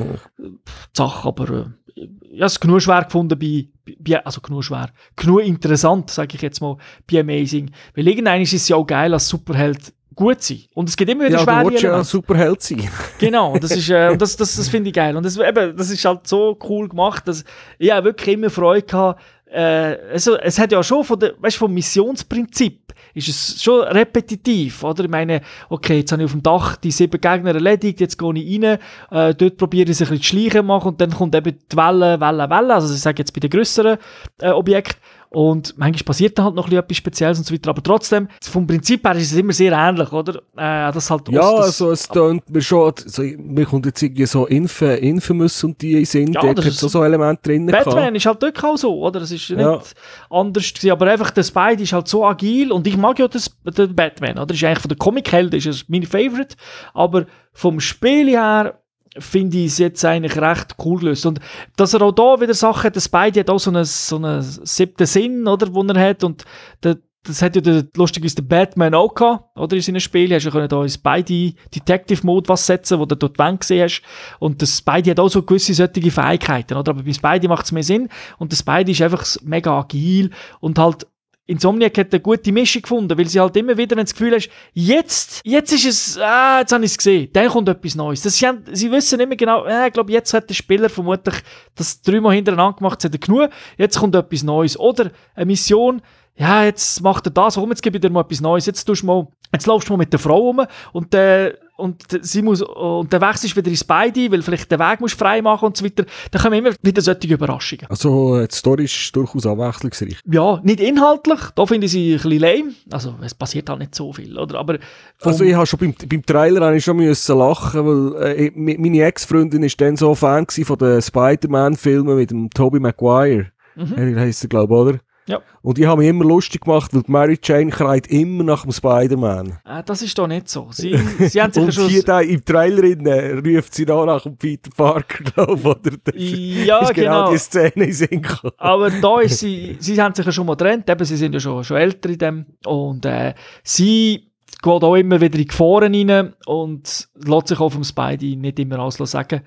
Sache, 0.94 1.28
aber 1.28 1.50
äh, 1.52 1.66
habe 1.98 2.46
es 2.46 2.60
genug 2.60 2.82
schwer 2.82 3.04
gefunden 3.04 3.38
bei, 3.38 3.68
bei, 4.00 4.24
also 4.26 4.42
genug 4.42 4.64
schwer, 4.64 4.90
genug 5.16 5.42
interessant, 5.42 6.10
sage 6.10 6.36
ich 6.36 6.42
jetzt 6.42 6.62
mal, 6.62 6.78
bei 7.10 7.20
Amazing. 7.20 7.72
Weil 7.96 8.08
irgendwann 8.08 8.42
ist 8.42 8.54
es 8.54 8.68
ja 8.68 8.76
auch 8.76 8.86
geil 8.86 9.14
als 9.14 9.28
Superheld 9.28 9.94
gut 10.16 10.42
sein. 10.42 10.64
Und 10.74 10.90
es 10.90 10.98
gibt 10.98 11.10
immer 11.10 11.26
wieder 11.26 11.40
ja, 11.40 11.46
du 11.46 11.52
schwere 11.52 11.66
willst 11.70 11.84
ja 11.84 11.90
Elemente. 11.90 12.10
Superheld 12.10 12.62
sein. 12.62 12.90
Genau, 13.20 13.58
das 13.58 13.72
ist, 13.72 13.90
äh, 13.90 14.16
das, 14.18 14.36
das, 14.36 14.56
das 14.56 14.70
finde 14.70 14.90
ich 14.90 14.96
geil. 14.96 15.16
Und 15.16 15.26
das, 15.26 15.38
eben, 15.38 15.76
das 15.76 15.90
ist 15.90 16.04
halt 16.06 16.28
so 16.28 16.58
cool 16.68 16.90
gemacht, 16.90 17.28
dass 17.28 17.44
ich 17.78 17.94
auch 17.94 18.04
wirklich 18.04 18.36
immer 18.36 18.50
Freude 18.50 18.86
gehabt, 18.86 19.22
äh, 19.52 19.98
also, 20.14 20.38
es 20.38 20.58
hat 20.58 20.72
ja 20.72 20.82
schon 20.82 21.04
von 21.04 21.20
der, 21.20 21.34
weißt, 21.40 21.58
vom 21.58 21.74
Missionsprinzip 21.74 22.94
ist 23.14 23.28
es 23.28 23.62
schon 23.62 23.84
repetitiv, 23.84 24.84
oder? 24.84 25.04
Ich 25.04 25.10
meine, 25.10 25.42
okay, 25.70 25.98
jetzt 25.98 26.12
habe 26.12 26.22
ich 26.22 26.26
auf 26.26 26.32
dem 26.32 26.44
Dach 26.44 26.78
die 26.78 26.92
sieben 26.92 27.20
Gegner 27.20 27.54
erledigt, 27.54 28.00
jetzt 28.00 28.18
gehe 28.18 28.34
ich 28.36 28.64
rein, 28.64 28.80
äh, 29.12 29.36
dort 29.36 29.58
probiere 29.58 29.92
ich 29.92 29.98
ein 29.98 30.08
bisschen 30.08 30.18
zu 30.18 30.24
schleichen 30.24 30.66
machen 30.66 30.90
und 30.90 31.02
dann 31.02 31.12
kommt 31.12 31.36
eben 31.36 31.58
die 31.72 31.78
Welle, 31.78 32.20
Welle, 32.20 32.50
Welle, 32.50 32.74
also 32.74 32.94
ich 32.94 33.02
sage 33.02 33.20
jetzt 33.20 33.34
bei 33.34 33.40
den 33.40 33.50
grösseren 33.50 33.98
äh, 34.40 34.52
Objekten 34.52 35.02
und 35.34 35.78
manchmal 35.78 36.04
passiert 36.04 36.38
dann 36.38 36.44
halt 36.46 36.56
noch 36.56 36.66
ein 36.66 36.70
bisschen 36.70 36.84
etwas 36.84 36.98
Spezielles 36.98 37.38
und 37.40 37.46
so 37.48 37.54
weiter, 37.54 37.70
aber 37.70 37.82
trotzdem, 37.82 38.28
vom 38.44 38.68
Prinzip 38.68 39.06
her 39.08 39.16
ist 39.16 39.32
es 39.32 39.38
immer 39.38 39.54
sehr 39.54 39.72
ähnlich, 39.72 40.12
oder? 40.12 40.36
Äh, 40.58 40.92
das 40.92 41.10
halt 41.10 41.30
Ja, 41.30 41.42
Ost- 41.42 41.64
also 41.64 41.92
es 41.92 42.08
tönt 42.10 42.50
mir 42.50 42.62
schon, 42.62 42.92
also, 43.02 43.24
mir 43.38 43.66
kommt 43.66 43.86
jetzt 43.86 44.02
irgendwie 44.04 44.26
so 44.26 44.46
Inf 44.46 44.82
Infamous 44.82 45.64
und 45.64 45.82
die 45.82 46.04
sind, 46.04 46.36
Ja, 46.36 46.54
das 46.54 46.66
hat 46.66 46.74
so 46.74 46.90
so 46.90 47.02
Elemente 47.04 47.44
drin 47.44 47.66
Batman 47.66 48.14
ist 48.16 48.26
halt 48.26 48.42
wirklich 48.42 48.64
auch 48.66 48.76
so, 48.78 48.94
oder? 49.00 49.22
Das 49.22 49.32
ist 49.32 49.50
nicht 49.50 49.58
Ja. 49.60 49.82
anders 50.30 50.74
gewesen, 50.74 50.92
aber 50.92 51.08
einfach 51.10 51.32
der 51.32 51.44
Spidey 51.44 51.84
ist 51.84 51.94
halt 51.94 52.10
so 52.10 52.26
agil 52.26 52.72
und 52.74 52.86
ich 52.86 52.98
mag 52.98 53.18
ja 53.18 53.30
das, 53.30 53.56
den 53.64 53.96
Batman, 53.96 54.38
oder? 54.38 54.54
Ist 54.54 54.64
eigentlich 54.66 54.80
von 54.80 54.90
der 54.90 54.98
Comic-Held 54.98 55.54
ist 55.54 55.66
es 55.66 55.86
mein 55.88 56.04
Favorite, 56.04 56.58
aber 56.94 57.26
vom 57.54 57.80
Spiel 57.80 58.28
her 58.30 58.81
finde 59.18 59.58
ich 59.58 59.68
es 59.68 59.78
jetzt 59.78 60.04
eigentlich 60.06 60.38
recht 60.40 60.76
cool 60.84 61.00
gelöst. 61.00 61.26
Und 61.26 61.40
dass 61.76 61.94
er 61.94 62.02
auch 62.02 62.12
da 62.12 62.40
wieder 62.40 62.54
Sachen 62.54 62.84
hat, 62.84 62.96
der 62.96 63.02
Spidey 63.02 63.40
hat 63.40 63.50
auch 63.50 63.60
so 63.60 63.70
einen, 63.70 63.86
so 63.86 64.16
einen 64.18 64.42
siebten 64.42 65.06
Sinn, 65.06 65.48
oder, 65.48 65.74
wo 65.74 65.84
er 65.84 66.10
hat 66.10 66.24
und 66.24 66.46
der, 66.84 66.98
das 67.24 67.42
hat 67.42 67.56
ja 67.56 67.62
der, 67.62 67.86
lustigerweise 67.96 68.38
der 68.38 68.44
Batman 68.44 68.96
auch 68.96 69.14
gehabt, 69.14 69.46
oder, 69.56 69.76
in 69.76 69.82
seinen 69.82 70.00
Spielen. 70.00 70.34
Hast 70.34 70.46
du 70.46 70.52
können 70.52 70.68
da 70.68 70.82
in 70.82 70.90
Spidey 70.90 71.56
Detective 71.74 72.26
Mode 72.26 72.50
was 72.50 72.66
setzen, 72.66 73.00
wo 73.00 73.06
du 73.06 73.16
dort 73.16 73.38
die 73.38 73.60
gesehen 73.60 73.84
hast. 73.84 74.02
Und 74.40 74.60
der 74.62 74.66
Spidey 74.66 75.12
hat 75.12 75.20
auch 75.20 75.30
so 75.30 75.44
gewisse 75.44 75.74
solche 75.74 76.10
Fähigkeiten, 76.10 76.76
oder? 76.76 76.92
Aber 76.92 77.04
bei 77.04 77.14
Spidey 77.14 77.48
macht 77.48 77.66
es 77.66 77.72
mehr 77.72 77.84
Sinn. 77.84 78.10
Und 78.40 78.52
der 78.52 78.58
Spidey 78.58 78.94
ist 78.94 79.02
einfach 79.02 79.24
mega 79.44 79.78
agil 79.78 80.32
und 80.62 80.80
halt 80.80 81.06
Insomniac 81.52 81.98
hat 81.98 82.14
eine 82.14 82.22
gute 82.22 82.52
Mischung 82.52 82.82
gefunden, 82.82 83.18
weil 83.18 83.28
sie 83.28 83.40
halt 83.40 83.56
immer 83.58 83.76
wieder, 83.78 83.96
das 83.96 84.14
Gefühl 84.14 84.34
hast, 84.34 84.50
jetzt, 84.74 85.42
jetzt 85.44 85.74
ist 85.74 85.86
es, 85.86 86.18
ah, 86.18 86.60
jetzt 86.60 86.72
habe 86.72 86.86
ich 86.86 86.92
es 86.92 86.98
gesehen, 86.98 87.30
dann 87.34 87.50
kommt 87.50 87.68
etwas 87.68 87.96
Neues. 87.96 88.22
Das, 88.22 88.38
sie, 88.38 88.48
haben, 88.48 88.64
sie 88.72 88.90
wissen 88.92 89.20
immer 89.20 89.36
genau, 89.36 89.66
äh, 89.66 89.88
ich 89.88 89.94
glaube, 89.94 90.12
jetzt 90.12 90.34
hat 90.34 90.50
der 90.50 90.54
Spieler 90.54 90.90
vermutlich 90.90 91.36
das 91.76 92.02
dreimal 92.02 92.34
hintereinander 92.34 92.78
gemacht, 92.78 93.04
jetzt 93.04 93.06
hat 93.06 93.14
er 93.14 93.20
genug, 93.20 93.50
jetzt 93.78 94.00
kommt 94.00 94.16
etwas 94.16 94.44
Neues. 94.44 94.80
Oder 94.80 95.12
eine 95.36 95.46
Mission, 95.46 96.02
ja, 96.36 96.64
jetzt 96.64 97.02
macht 97.02 97.28
er 97.28 97.32
das, 97.32 97.58
warum, 97.58 97.70
jetzt 97.70 97.84
gebe 97.84 97.98
ich 97.98 98.02
dir 98.02 98.10
mal 98.10 98.22
etwas 98.22 98.42
Neues, 98.42 98.66
jetzt 98.66 98.86
tust 98.86 99.02
du 99.02 99.08
mal, 99.08 99.28
jetzt 99.54 99.68
laufst 99.68 99.90
du 99.90 99.94
mal 99.94 99.98
mit 99.98 100.14
der 100.14 100.20
Frau 100.20 100.50
um 100.50 100.66
und 100.94 101.14
äh, 101.14 101.54
und 101.82 102.04
sie 102.22 102.42
muss, 102.42 102.62
und 102.62 103.12
dann 103.12 103.22
wechselst 103.22 103.56
du 103.56 103.60
wieder 103.60 103.72
ins 103.72 103.80
Spidey, 103.80 104.32
weil 104.32 104.42
vielleicht 104.42 104.72
den 104.72 104.80
Weg 104.80 105.02
musst 105.02 105.18
frei 105.18 105.42
machen 105.42 105.66
und 105.66 105.78
so 105.78 105.84
weiter. 105.84 106.06
Dann 106.30 106.42
kommen 106.42 106.60
immer 106.60 106.76
wieder 106.82 107.02
solche 107.02 107.28
Überraschungen. 107.28 107.88
Also 107.90 108.38
äh, 108.38 108.48
die 108.48 108.56
Story 108.56 108.84
ist 108.86 109.16
durchaus 109.16 109.46
abwechslungsreich. 109.46 110.20
Ja, 110.30 110.62
nicht 110.64 110.80
inhaltlich, 110.80 111.40
da 111.56 111.66
finde 111.66 111.86
ich 111.86 111.92
sie 111.92 112.14
ein 112.14 112.22
bisschen 112.22 112.40
lame. 112.40 112.74
Also, 112.92 113.16
es 113.22 113.34
passiert 113.34 113.70
halt 113.70 113.80
nicht 113.80 113.96
so 113.96 114.14
viel, 114.14 114.38
oder? 114.38 114.60
Aber 114.60 114.78
Also 115.22 115.44
ich 115.44 115.56
habe 115.56 115.66
schon 115.66 115.80
beim, 115.80 115.96
beim 116.08 116.26
Trailer 116.26 116.74
ich 116.74 116.84
schon 116.84 116.98
müssen 116.98 117.38
lachen, 117.38 117.86
weil 117.86 118.38
äh, 118.38 118.52
meine 118.56 119.04
Ex-Freundin 119.04 119.64
ist 119.64 119.82
dann 119.82 119.98
so 119.98 120.14
Fan 120.14 120.46
von 120.48 120.78
den 120.78 121.02
Spider-Man-Filmen 121.02 122.16
mit 122.16 122.32
dem 122.32 122.50
Tobey 122.52 122.80
Maguire. 122.80 123.48
Mhm. 123.76 123.94
Er 123.96 124.22
heisst 124.22 124.44
er, 124.44 124.50
glaube 124.50 124.74
ich, 124.74 124.80
oder? 124.80 125.00
Ja. 125.32 125.42
Und 125.62 125.80
ich 125.80 125.86
habe 125.86 126.02
mich 126.02 126.10
immer 126.10 126.26
lustig 126.26 126.62
gemacht, 126.62 126.94
weil 126.94 127.04
die 127.04 127.12
Mary 127.12 127.40
Jane 127.42 127.72
schreit 127.72 128.08
immer 128.08 128.44
nach 128.44 128.64
dem 128.64 128.72
Spider-Man. 128.72 129.60
äh, 129.66 129.84
das 129.86 130.02
ist 130.02 130.18
doch 130.18 130.28
nicht 130.28 130.50
so. 130.50 130.68
Sie, 130.72 130.98
sie 131.20 131.42
haben 131.42 131.52
sicher 131.54 131.66
Und 131.66 131.74
schon... 131.74 131.88
hier 131.88 132.04
da 132.04 132.22
im 132.22 132.44
Trailer 132.44 132.84
innen, 132.84 133.06
äh, 133.08 133.56
ruft 133.58 133.74
sie 133.74 133.86
noch 133.86 134.06
nach 134.06 134.24
dem 134.24 134.38
Peter 134.38 134.70
Parker, 134.76 135.24
glaube 135.36 135.86
ich, 136.14 136.66
Ja, 136.66 136.80
ist 136.80 136.94
genau 136.94 137.12
genau. 137.12 137.32
die 137.32 137.38
Szene 137.38 137.86
in 137.86 137.94
Sinn. 137.94 138.28
Aber 138.58 138.90
da 138.90 139.20
ist 139.22 139.40
sie, 139.40 139.78
sie 139.80 140.02
haben 140.02 140.14
sich 140.16 140.26
ja 140.26 140.32
schon 140.32 140.46
mal 140.46 140.56
getrennt, 140.56 140.90
eben, 140.90 141.06
sie 141.06 141.18
sind 141.18 141.34
ja 141.34 141.40
schon, 141.40 141.64
schon 141.64 141.78
älter 141.78 142.10
in 142.10 142.18
dem. 142.18 142.46
Und 142.66 143.06
äh, 143.06 143.34
sie 143.64 144.28
geht 144.62 144.84
auch 144.84 144.96
immer 144.96 145.20
wieder 145.20 145.40
in 145.40 145.48
Gefahren 145.48 145.96
rein 145.96 146.34
und 146.46 147.08
lässt 147.16 147.48
sich 147.48 147.60
auch 147.60 147.70
vom 147.72 147.84
Spidey 147.84 148.36
nicht 148.36 148.60
immer 148.60 148.80
alles 148.80 148.98
sagen. 149.12 149.42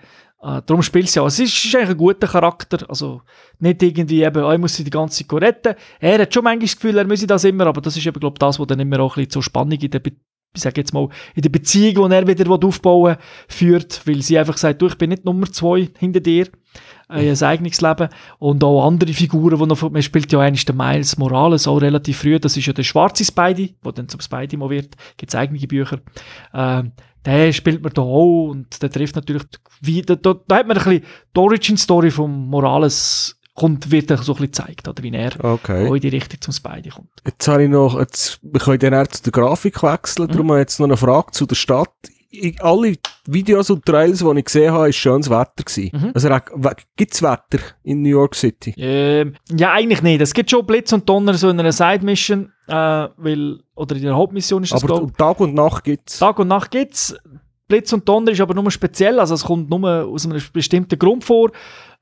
Äh, 0.44 0.60
darum 0.66 0.82
spielt 0.82 1.08
sie 1.08 1.20
auch. 1.20 1.26
Es 1.26 1.38
ist, 1.38 1.64
ist 1.64 1.74
eigentlich 1.74 1.90
ein 1.90 1.96
guter 1.96 2.26
Charakter, 2.26 2.84
also 2.88 3.22
nicht 3.60 3.82
irgendwie 3.82 4.22
eben, 4.22 4.44
oh, 4.44 4.52
ich 4.52 4.58
muss 4.58 4.74
sie 4.74 4.84
die 4.84 4.90
ganze 4.90 5.26
Zeit 5.26 5.40
retten. 5.42 5.74
Er 6.00 6.18
hat 6.20 6.34
schon 6.34 6.44
manchmal 6.44 6.66
das 6.66 6.76
Gefühl, 6.76 6.98
er 6.98 7.06
müsse 7.06 7.26
das 7.26 7.44
immer, 7.44 7.66
aber 7.66 7.80
das 7.80 7.96
ist 7.96 8.06
eben, 8.06 8.20
glaube 8.20 8.34
ich, 8.34 8.38
das, 8.40 8.58
was 8.60 8.66
dann 8.66 8.80
immer 8.80 9.00
auch 9.00 9.12
ein 9.16 9.22
bisschen 9.22 9.30
zur 9.30 9.42
Spannung 9.42 9.78
in 9.78 9.90
der, 9.90 10.00
Be 10.00 10.12
ich 10.56 10.62
sage 10.62 10.80
jetzt 10.82 10.94
mal, 10.94 11.08
in 11.34 11.42
der 11.42 11.48
Beziehung, 11.48 12.08
die 12.10 12.14
er 12.14 12.26
wieder 12.28 12.46
will 12.46 12.64
aufbauen 12.64 13.16
führt, 13.48 14.06
weil 14.06 14.22
sie 14.22 14.38
einfach 14.38 14.56
sagt, 14.56 14.80
du, 14.80 14.86
ich 14.86 14.96
bin 14.96 15.10
nicht 15.10 15.24
Nummer 15.24 15.50
zwei 15.50 15.88
hinter 15.98 16.20
dir, 16.20 16.46
äh, 17.10 17.28
ein 17.32 17.42
eigenes 17.42 17.80
Leben. 17.80 18.08
Und 18.38 18.62
auch 18.62 18.86
andere 18.86 19.12
Figuren, 19.12 19.58
die 19.58 19.66
noch, 19.66 19.76
von- 19.76 19.92
man 19.92 20.02
spielt 20.02 20.30
ja 20.30 20.38
eigentlich 20.38 20.64
den 20.64 20.76
Miles 20.76 21.18
Morales 21.18 21.66
auch 21.66 21.78
relativ 21.78 22.18
früh, 22.18 22.38
das 22.38 22.56
ist 22.56 22.66
ja 22.66 22.72
der 22.72 22.84
schwarze 22.84 23.24
Spidey, 23.24 23.74
der 23.84 23.92
dann 23.92 24.08
zum 24.08 24.20
Spidey 24.20 24.56
mal 24.56 24.70
wird, 24.70 24.94
gibt 25.16 25.30
es 25.30 25.34
eigene 25.34 25.58
Bücher, 25.66 25.98
ähm, 26.52 26.92
den 27.26 27.52
spielt 27.52 27.82
man 27.82 27.92
da 27.92 28.02
auch 28.02 28.48
und 28.50 28.82
der 28.82 28.90
trifft 28.90 29.16
natürlich, 29.16 29.44
wie, 29.80 30.02
da, 30.02 30.14
da, 30.14 30.34
da 30.46 30.56
hat 30.56 30.66
man 30.66 30.76
ein 30.76 30.84
bisschen 30.84 31.04
die 31.34 31.40
Origin-Story 31.40 32.10
vom 32.10 32.48
Morales 32.48 33.36
kommt, 33.54 33.90
wird 33.90 34.08
so 34.08 34.14
ein 34.14 34.18
bisschen 34.18 34.46
gezeigt, 34.46 34.88
oder 34.88 35.02
wie 35.02 35.12
er 35.14 35.32
Okay. 35.44 35.86
in 35.86 36.00
die 36.00 36.08
Richtung 36.08 36.40
zum 36.40 36.52
Spidey 36.52 36.90
kommt. 36.90 37.08
Jetzt 37.24 37.46
habe 37.46 37.64
ich 37.64 37.70
noch, 37.70 37.98
jetzt, 37.98 38.40
wir 38.42 38.60
können 38.60 38.78
dann 38.80 38.92
eher 38.92 39.08
zu 39.08 39.22
der 39.22 39.32
Grafik 39.32 39.82
wechseln, 39.82 40.28
darum 40.28 40.48
habe 40.50 40.58
ich 40.58 40.62
jetzt 40.62 40.80
noch 40.80 40.86
eine 40.86 40.96
Frage 40.96 41.30
zu 41.32 41.46
der 41.46 41.54
Stadt. 41.54 41.92
Ich, 42.36 42.62
alle 42.62 42.94
Videos 43.26 43.70
und 43.70 43.84
Trails, 43.84 44.18
die 44.18 44.38
ich 44.38 44.44
gesehen 44.44 44.72
habe, 44.72 44.88
ist 44.88 44.96
schönes 44.96 45.30
Wetter 45.30 45.64
gewesen. 45.64 46.12
Also, 46.14 46.28
gibt 46.96 47.14
es 47.14 47.22
Wetter 47.22 47.58
in 47.82 48.02
New 48.02 48.08
York 48.08 48.34
City? 48.34 48.74
Ähm, 48.76 49.34
ja, 49.50 49.72
eigentlich 49.72 50.02
nicht. 50.02 50.20
Es 50.20 50.34
gibt 50.34 50.50
schon 50.50 50.66
Blitz 50.66 50.92
und 50.92 51.08
Donner 51.08 51.34
so 51.34 51.48
in 51.48 51.58
einer 51.58 51.72
Side-Mission, 51.72 52.52
äh, 52.66 52.72
weil, 52.72 53.60
oder 53.74 53.96
in 53.96 54.02
der 54.02 54.14
Hauptmission 54.14 54.62
ist 54.62 54.72
das, 54.72 54.82
Aber 54.82 54.98
glaube 54.98 55.12
Tag 55.12 55.40
und 55.40 55.54
Nacht 55.54 55.84
gibt 55.84 56.10
es. 56.10 56.18
Tag 56.18 56.38
und 56.38 56.48
Nacht 56.48 56.70
gibt's. 56.70 57.16
Blitz 57.66 57.92
und 57.92 58.06
Donner 58.06 58.30
ist 58.30 58.40
aber 58.40 58.54
nur 58.54 58.70
speziell, 58.70 59.18
also 59.18 59.34
es 59.34 59.44
kommt 59.44 59.70
nur 59.70 60.04
aus 60.04 60.26
einem 60.26 60.40
bestimmten 60.52 60.98
Grund 60.98 61.24
vor. 61.24 61.50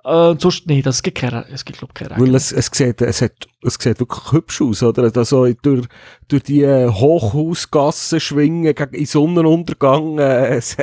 Äh, 0.04 0.34
sonst, 0.38 0.66
nee, 0.66 0.82
das 0.82 1.02
gibt 1.02 1.18
keine, 1.18 1.46
es 1.52 1.64
gibt, 1.64 1.78
glaube 1.78 1.94
keine 1.94 2.18
Weil 2.18 2.34
es, 2.34 2.50
es, 2.50 2.70
sieht, 2.72 3.00
es, 3.00 3.22
hat, 3.22 3.32
es 3.62 3.74
sieht 3.74 4.00
wirklich 4.00 4.32
hübsch 4.32 4.60
aus, 4.60 4.82
oder? 4.82 5.10
Also 5.14 5.46
durch, 5.62 5.86
durch 6.26 6.42
die 6.42 6.62
äh, 6.62 6.88
Hochhausgassen 6.88 8.18
schwingen 8.18 8.74
gegen 8.74 9.06
Sonnenuntergang 9.06 10.18
äh, 10.18 10.56
es 10.56 10.76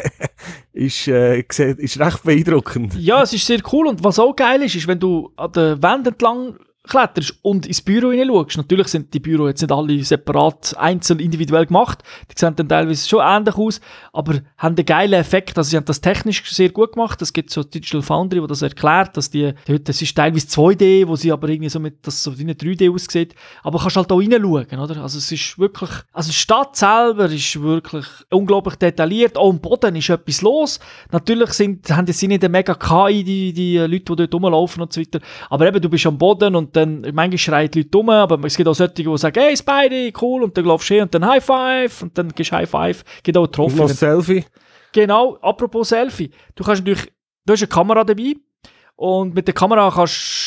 ist, 0.72 1.07
äh, 1.09 1.43
sieht, 1.51 1.80
ist 1.80 1.99
recht 1.99 2.24
beeindruckend. 2.24 2.95
Ja, 2.95 3.22
es 3.22 3.34
ist 3.34 3.45
sehr 3.45 3.59
cool 3.74 3.88
und 3.88 4.03
was 4.03 4.20
auch 4.20 4.34
geil 4.34 4.61
ist, 4.63 4.76
ist, 4.76 4.88
wenn 4.88 4.99
du 4.99 5.32
an 5.36 5.51
der 5.51 5.82
Wand 5.84 6.07
entlang 6.07 6.55
kletterst 6.89 7.35
und 7.41 7.65
ins 7.65 7.81
Büro 7.81 8.11
hineinschaust. 8.11 8.57
Natürlich 8.57 8.87
sind 8.87 9.13
die 9.13 9.19
Büro 9.19 9.47
jetzt 9.47 9.61
nicht 9.61 9.71
alle 9.71 10.03
separat, 10.03 10.75
einzeln, 10.77 11.19
individuell 11.19 11.65
gemacht. 11.65 12.03
Die 12.29 12.37
sehen 12.37 12.55
dann 12.55 12.67
teilweise 12.67 13.07
schon 13.07 13.21
ähnlich 13.23 13.55
aus, 13.55 13.79
aber 14.11 14.41
haben 14.57 14.75
einen 14.75 14.85
geilen 14.85 15.13
Effekt. 15.13 15.57
Also 15.57 15.69
sie 15.69 15.77
haben 15.77 15.85
das 15.85 16.01
technisch 16.01 16.43
sehr 16.51 16.69
gut 16.69 16.93
gemacht. 16.93 17.21
Es 17.21 17.31
gibt 17.31 17.51
so 17.51 17.63
Digital 17.63 18.01
Foundry, 18.01 18.41
wo 18.41 18.47
das 18.47 18.61
erklärt, 18.61 19.15
dass 19.15 19.29
die, 19.29 19.53
das 19.83 20.01
ist 20.01 20.15
teilweise 20.15 20.47
2D, 20.47 21.07
wo 21.07 21.15
sie 21.15 21.31
aber 21.31 21.49
irgendwie 21.49 21.69
so 21.69 21.79
mit, 21.79 22.05
das 22.05 22.23
so 22.23 22.37
wie 22.37 22.43
eine 22.43 22.53
3D 22.53 22.91
aussieht. 22.93 23.35
Aber 23.63 23.79
kannst 23.79 23.97
halt 23.97 24.11
auch 24.11 24.19
reinschauen, 24.19 24.79
oder? 24.79 25.01
Also 25.01 25.17
es 25.17 25.31
ist 25.31 25.59
wirklich, 25.59 25.91
also 26.11 26.29
die 26.29 26.35
Stadt 26.35 26.75
selber 26.75 27.25
ist 27.25 27.61
wirklich 27.61 28.05
unglaublich 28.29 28.75
detailliert. 28.75 29.37
Auch 29.37 29.49
am 29.49 29.59
Boden 29.59 29.95
ist 29.95 30.09
etwas 30.09 30.41
los. 30.41 30.79
Natürlich 31.11 31.51
sind, 31.53 31.89
haben 31.91 32.05
die 32.05 32.27
nicht 32.27 32.43
eine 32.43 32.49
mega 32.49 32.73
KI, 32.73 33.23
die, 33.23 33.53
die 33.53 33.77
Leute, 33.77 34.15
die 34.15 34.15
dort 34.15 34.33
rumlaufen 34.33 34.81
und 34.81 34.93
so 34.93 35.01
weiter. 35.01 35.19
Aber 35.49 35.67
eben, 35.67 35.81
du 35.81 35.89
bist 35.89 36.05
am 36.05 36.17
Boden 36.17 36.55
und 36.55 36.75
dann, 36.80 37.01
manchmal 37.13 37.38
schreien 37.38 37.71
die 37.71 37.82
Leute 37.82 37.97
rum, 37.97 38.09
aber 38.09 38.45
es 38.45 38.55
gibt 38.55 38.67
auch 38.67 38.73
solche, 38.73 38.93
die 38.93 39.17
sagen, 39.17 39.39
hey 39.39 39.55
Spidey, 39.55 40.13
cool, 40.21 40.43
und 40.43 40.57
dann 40.57 40.65
laufst 40.65 40.89
du 40.89 40.95
hin 40.95 41.03
und 41.03 41.13
dann 41.13 41.25
High 41.25 41.43
Five 41.43 42.01
und 42.01 42.17
dann 42.17 42.30
gibst 42.30 42.51
du 42.51 42.55
High 42.55 42.69
Five. 42.69 43.03
Gibt 43.23 43.38
auch 43.38 43.47
noch 43.57 43.80
ein 43.80 43.88
Selfie. 43.89 44.45
Genau, 44.91 45.38
apropos 45.41 45.89
Selfie. 45.89 46.32
Du 46.55 46.63
kannst 46.63 46.82
natürlich, 46.82 47.11
du 47.45 47.53
hast 47.53 47.61
eine 47.61 47.67
Kamera 47.67 48.03
dabei 48.03 48.36
und 48.95 49.34
mit 49.34 49.47
der 49.47 49.53
Kamera 49.53 49.88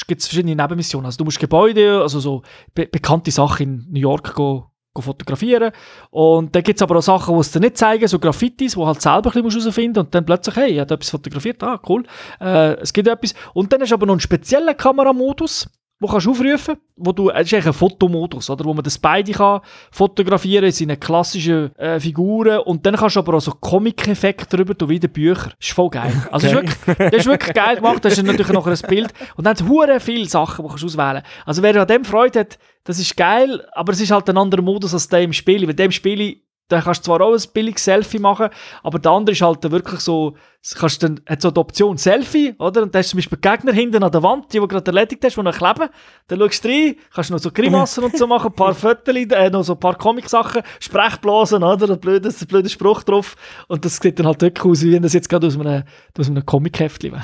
gibt 0.07 0.20
es 0.20 0.28
verschiedene 0.28 0.55
Nebenmissionen. 0.55 1.07
Also 1.07 1.18
du 1.18 1.24
musst 1.24 1.39
Gebäude, 1.39 2.03
also 2.03 2.20
so 2.20 2.43
be 2.74 2.87
bekannte 2.87 3.30
Sachen 3.30 3.62
in 3.62 3.87
New 3.91 4.01
York 4.01 4.35
go, 4.35 4.66
go 4.93 5.01
fotografieren. 5.01 5.72
Und 6.11 6.55
dann 6.55 6.62
gibt 6.62 6.78
es 6.78 6.83
aber 6.83 6.99
auch 6.99 7.03
Sachen, 7.03 7.35
die 7.35 7.41
es 7.41 7.51
dir 7.51 7.61
nicht 7.61 7.78
zeigen, 7.78 8.07
so 8.07 8.18
Graffitis, 8.18 8.76
wo 8.76 8.87
halt 8.87 9.01
selber 9.01 9.35
ein 9.35 9.43
bisschen 9.43 9.61
herausfinden 9.61 10.01
musst 10.01 10.07
und 10.07 10.14
dann 10.14 10.26
plötzlich, 10.26 10.57
hey, 10.57 10.70
ich 10.72 10.80
habe 10.80 10.95
etwas 10.95 11.09
fotografiert, 11.09 11.62
ah, 11.62 11.80
cool, 11.89 12.05
äh, 12.41 12.74
es 12.74 12.93
gibt 12.93 13.09
etwas. 13.09 13.35
Und 13.55 13.72
dann 13.72 13.80
hast 13.80 13.91
du 13.91 13.95
aber 13.95 14.05
noch 14.05 14.14
einen 14.14 14.20
speziellen 14.20 14.76
Kameramodus, 14.76 15.70
wo 16.03 16.09
kannst 16.09 16.26
du 16.26 16.32
aufrufen, 16.32 16.76
wo 16.96 17.12
du, 17.12 17.30
es 17.30 17.46
ist 17.46 17.55
eigentlich 17.55 17.66
ein 17.66 17.72
Fotomodus, 17.72 18.50
oder, 18.50 18.64
wo 18.64 18.74
man 18.74 18.82
den 18.82 18.90
Spidey 18.90 19.32
kann 19.32 19.61
fotografieren 19.92 20.64
in 20.64 20.72
seinen 20.72 20.98
klassischen 20.98 21.74
äh, 21.76 22.00
Figuren 22.00 22.59
und 22.59 22.84
dann 22.84 22.96
kannst 22.96 23.16
du 23.16 23.20
aber 23.20 23.34
auch 23.34 23.40
so 23.40 23.53
Comic-Effekte 23.53 24.57
drüber 24.57 24.76
tun, 24.76 24.88
wie 24.88 24.96
in 24.96 25.00
den 25.00 25.12
Büchern. 25.12 25.53
Das 25.59 25.68
ist 25.68 25.72
voll 25.72 25.90
geil. 25.90 26.12
Also 26.32 26.48
das, 26.48 26.53
ist 26.53 26.55
wirklich, 26.55 26.96
das 26.98 27.20
ist 27.20 27.26
wirklich 27.26 27.55
geil 27.55 27.76
gemacht, 27.76 28.05
das 28.05 28.18
ist 28.18 28.24
natürlich 28.24 28.53
noch 28.53 28.66
ein 28.66 28.78
Bild 28.88 29.12
und 29.36 29.46
dann 29.46 29.57
hure 29.68 30.00
viele 30.00 30.28
Sachen, 30.28 30.64
die 30.64 30.68
kannst 30.68 30.82
du 30.82 30.86
auswählen. 30.86 31.22
Also 31.46 31.62
wer 31.62 31.80
an 31.80 31.86
dem 31.86 32.05
Freude 32.05 32.40
hat, 32.40 32.59
das 32.84 32.98
ist 32.98 33.16
geil, 33.16 33.64
aber 33.72 33.92
es 33.92 34.00
ist 34.00 34.11
halt 34.11 34.28
ein 34.28 34.36
anderer 34.36 34.62
Modus 34.62 34.92
als 34.92 35.09
der 35.09 35.22
im 35.22 35.32
Spiel. 35.32 35.66
Weil 35.66 35.74
dem 35.74 35.92
Spiel 35.92 36.40
da 36.73 36.81
kannst 36.81 37.03
du 37.03 37.11
zwar 37.11 37.20
auch 37.20 37.35
ein 37.35 37.43
billiges 37.53 37.85
Selfie 37.85 38.18
machen, 38.18 38.49
aber 38.83 38.99
der 38.99 39.12
andere 39.12 39.33
ist 39.33 39.43
halt 39.43 39.70
wirklich 39.70 40.01
so, 40.01 40.37
kannst 40.79 41.03
dann, 41.03 41.20
hat 41.29 41.43
so 41.43 41.51
die 41.51 41.61
Option 41.61 41.99
Selfie, 41.99 42.55
oder? 42.59 42.83
Und 42.83 42.95
da 42.95 43.01
hast 43.01 43.09
du 43.09 43.11
zum 43.11 43.18
Beispiel 43.18 43.39
Gegner 43.39 43.73
hinten 43.73 44.03
an 44.03 44.11
der 44.11 44.23
Wand, 44.23 44.53
die 44.53 44.59
du 44.59 44.66
gerade 44.66 44.87
erledigt 44.87 45.23
hast, 45.25 45.37
die 45.37 45.43
noch 45.43 45.57
kleben. 45.57 45.91
Dann 46.29 46.39
schaust 46.39 46.64
du 46.64 46.68
rein, 46.68 46.97
kannst 47.12 47.31
noch 47.31 47.39
so 47.39 47.51
Grimassen 47.51 48.05
und 48.05 48.16
so 48.16 48.27
machen, 48.27 48.49
ein 48.49 48.55
paar 48.55 48.75
Fotos, 48.75 49.14
äh, 49.14 49.51
noch 49.51 49.62
so 49.62 49.75
ein 49.75 49.81
paar 49.81 49.97
Comic-Sachen, 49.99 50.62
Sprechblasen, 50.81 51.62
oder? 51.62 51.91
Ein 51.91 52.01
blöder, 52.01 52.33
blöder 52.49 52.68
Spruch 52.68 53.03
drauf. 53.03 53.37
Und 53.68 53.85
das 53.85 53.99
sieht 53.99 54.18
dann 54.18 54.27
halt 54.27 54.41
wirklich 54.41 54.64
aus, 54.64 54.83
wie 54.83 54.93
wenn 54.93 55.03
das 55.03 55.12
jetzt 55.12 55.29
gerade 55.29 55.47
aus 55.47 55.59
einem, 55.59 55.85
aus 56.18 56.29
einem 56.29 56.47
Comic-Heftchen 56.47 57.12
wäre. 57.12 57.23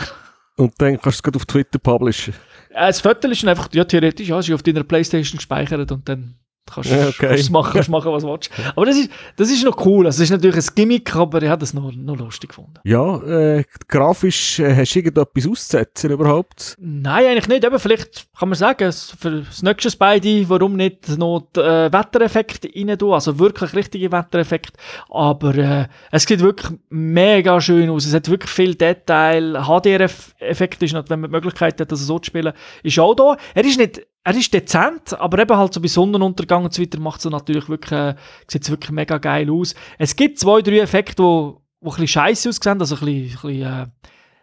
Und 0.57 0.75
dann 0.79 1.01
kannst 1.01 1.05
du 1.05 1.11
es 1.11 1.23
gerade 1.23 1.37
auf 1.37 1.47
Twitter 1.47 1.79
publishen. 1.79 2.35
Äh, 2.71 2.89
das 2.89 3.01
Foto 3.01 3.29
ist 3.29 3.43
dann 3.43 3.51
einfach, 3.51 3.69
ja, 3.73 3.85
theoretisch, 3.85 4.29
ja, 4.29 4.39
es 4.39 4.49
ist 4.49 4.55
auf 4.55 4.63
deiner 4.63 4.85
Playstation 4.85 5.39
gespeichert 5.39 5.91
und 5.91 6.07
dann 6.09 6.35
kannst 6.75 6.91
Ja, 6.91 7.09
okay. 7.09 7.29
kannst 7.29 7.51
machen, 7.51 7.73
kannst 7.75 7.89
machen, 7.89 8.13
was 8.13 8.23
du 8.23 8.29
willst. 8.31 8.51
Aber 8.75 8.87
das 8.87 8.97
ist, 8.97 9.11
das 9.37 9.51
ist 9.51 9.65
noch 9.65 9.85
cool. 9.85 10.07
Also, 10.07 10.23
es 10.23 10.31
ist 10.31 10.31
natürlich 10.31 10.57
ein 10.57 10.75
Gimmick, 10.75 11.15
aber 11.17 11.43
ich 11.43 11.49
habe 11.49 11.61
das 11.61 11.75
noch, 11.75 11.93
noch 11.93 12.17
lustig 12.17 12.51
gefunden. 12.51 12.75
Ja, 12.85 13.17
äh, 13.23 13.65
grafisch 13.89 14.59
äh, 14.59 14.75
hast 14.75 14.95
du 14.95 14.99
irgendetwas 15.01 15.47
auszusetzen 15.47 16.11
überhaupt? 16.11 16.77
Nein, 16.81 17.27
eigentlich 17.27 17.49
nicht. 17.49 17.65
Eben, 17.65 17.79
vielleicht 17.79 18.29
kann 18.39 18.49
man 18.49 18.59
sagen, 18.59 18.93
für 18.93 19.43
das 19.43 19.63
nächste 19.63 19.91
Spidey, 19.91 20.49
warum 20.49 20.77
nicht 20.77 21.09
noch 21.19 21.49
die, 21.55 21.61
äh, 21.61 21.93
Wettereffekte 21.93 22.69
rein 22.75 22.99
tun, 22.99 23.13
also 23.13 23.39
wirklich 23.39 23.75
richtige 23.75 24.13
Wettereffekte. 24.13 24.79
Aber 25.11 25.55
äh, 25.57 25.87
es 26.11 26.25
sieht 26.25 26.41
wirklich 26.41 26.79
mega 26.91 27.61
schön 27.61 27.91
aus. 27.91 28.07
Es 28.07 28.15
hat 28.15 28.29
wirklich 28.29 28.51
viel 28.51 28.75
Detail. 28.75 29.63
HDR-Effekt 29.65 30.83
ist 30.83 30.93
noch, 30.93 31.05
wenn 31.09 31.21
man 31.21 31.31
die 31.31 31.37
Möglichkeit 31.37 31.81
hat, 31.81 31.93
das 31.93 32.01
so 32.01 32.19
zu 32.19 32.27
spielen, 32.27 32.53
ist 32.83 32.99
auch 32.99 33.15
da. 33.15 33.37
Er 33.55 33.65
ist 33.65 33.79
nicht, 33.79 34.07
er 34.25 34.37
ist 34.37 34.53
dezent, 34.53 35.19
aber 35.19 35.39
eben 35.39 35.57
halt 35.57 35.73
so 35.73 35.81
bei 35.81 35.89
Sonnenuntergang 35.89 36.65
und 36.65 36.75
so 36.75 36.83
weiter 36.83 37.01
macht 37.01 37.25
es 37.25 37.31
natürlich 37.31 37.69
wirklich, 37.69 37.93
äh, 37.93 38.15
sieht 38.47 38.69
wirklich 38.69 38.91
mega 38.91 39.19
geil 39.19 39.51
aus. 39.51 39.75
Es 39.99 40.17
gibt 40.17 40.39
zwei, 40.39 40.61
drei 40.61 40.81
Effekte, 40.81 41.23
wo, 41.23 41.63
wo 41.81 41.91
ein 41.91 41.93
bisschen 41.93 42.09
scheiße 42.09 42.49
aussehen, 42.51 42.81
also 42.81 42.97
ein 42.97 43.05
bisschen, 43.05 43.23
ein 43.23 43.31
bisschen 43.31 43.63
äh, 43.63 43.87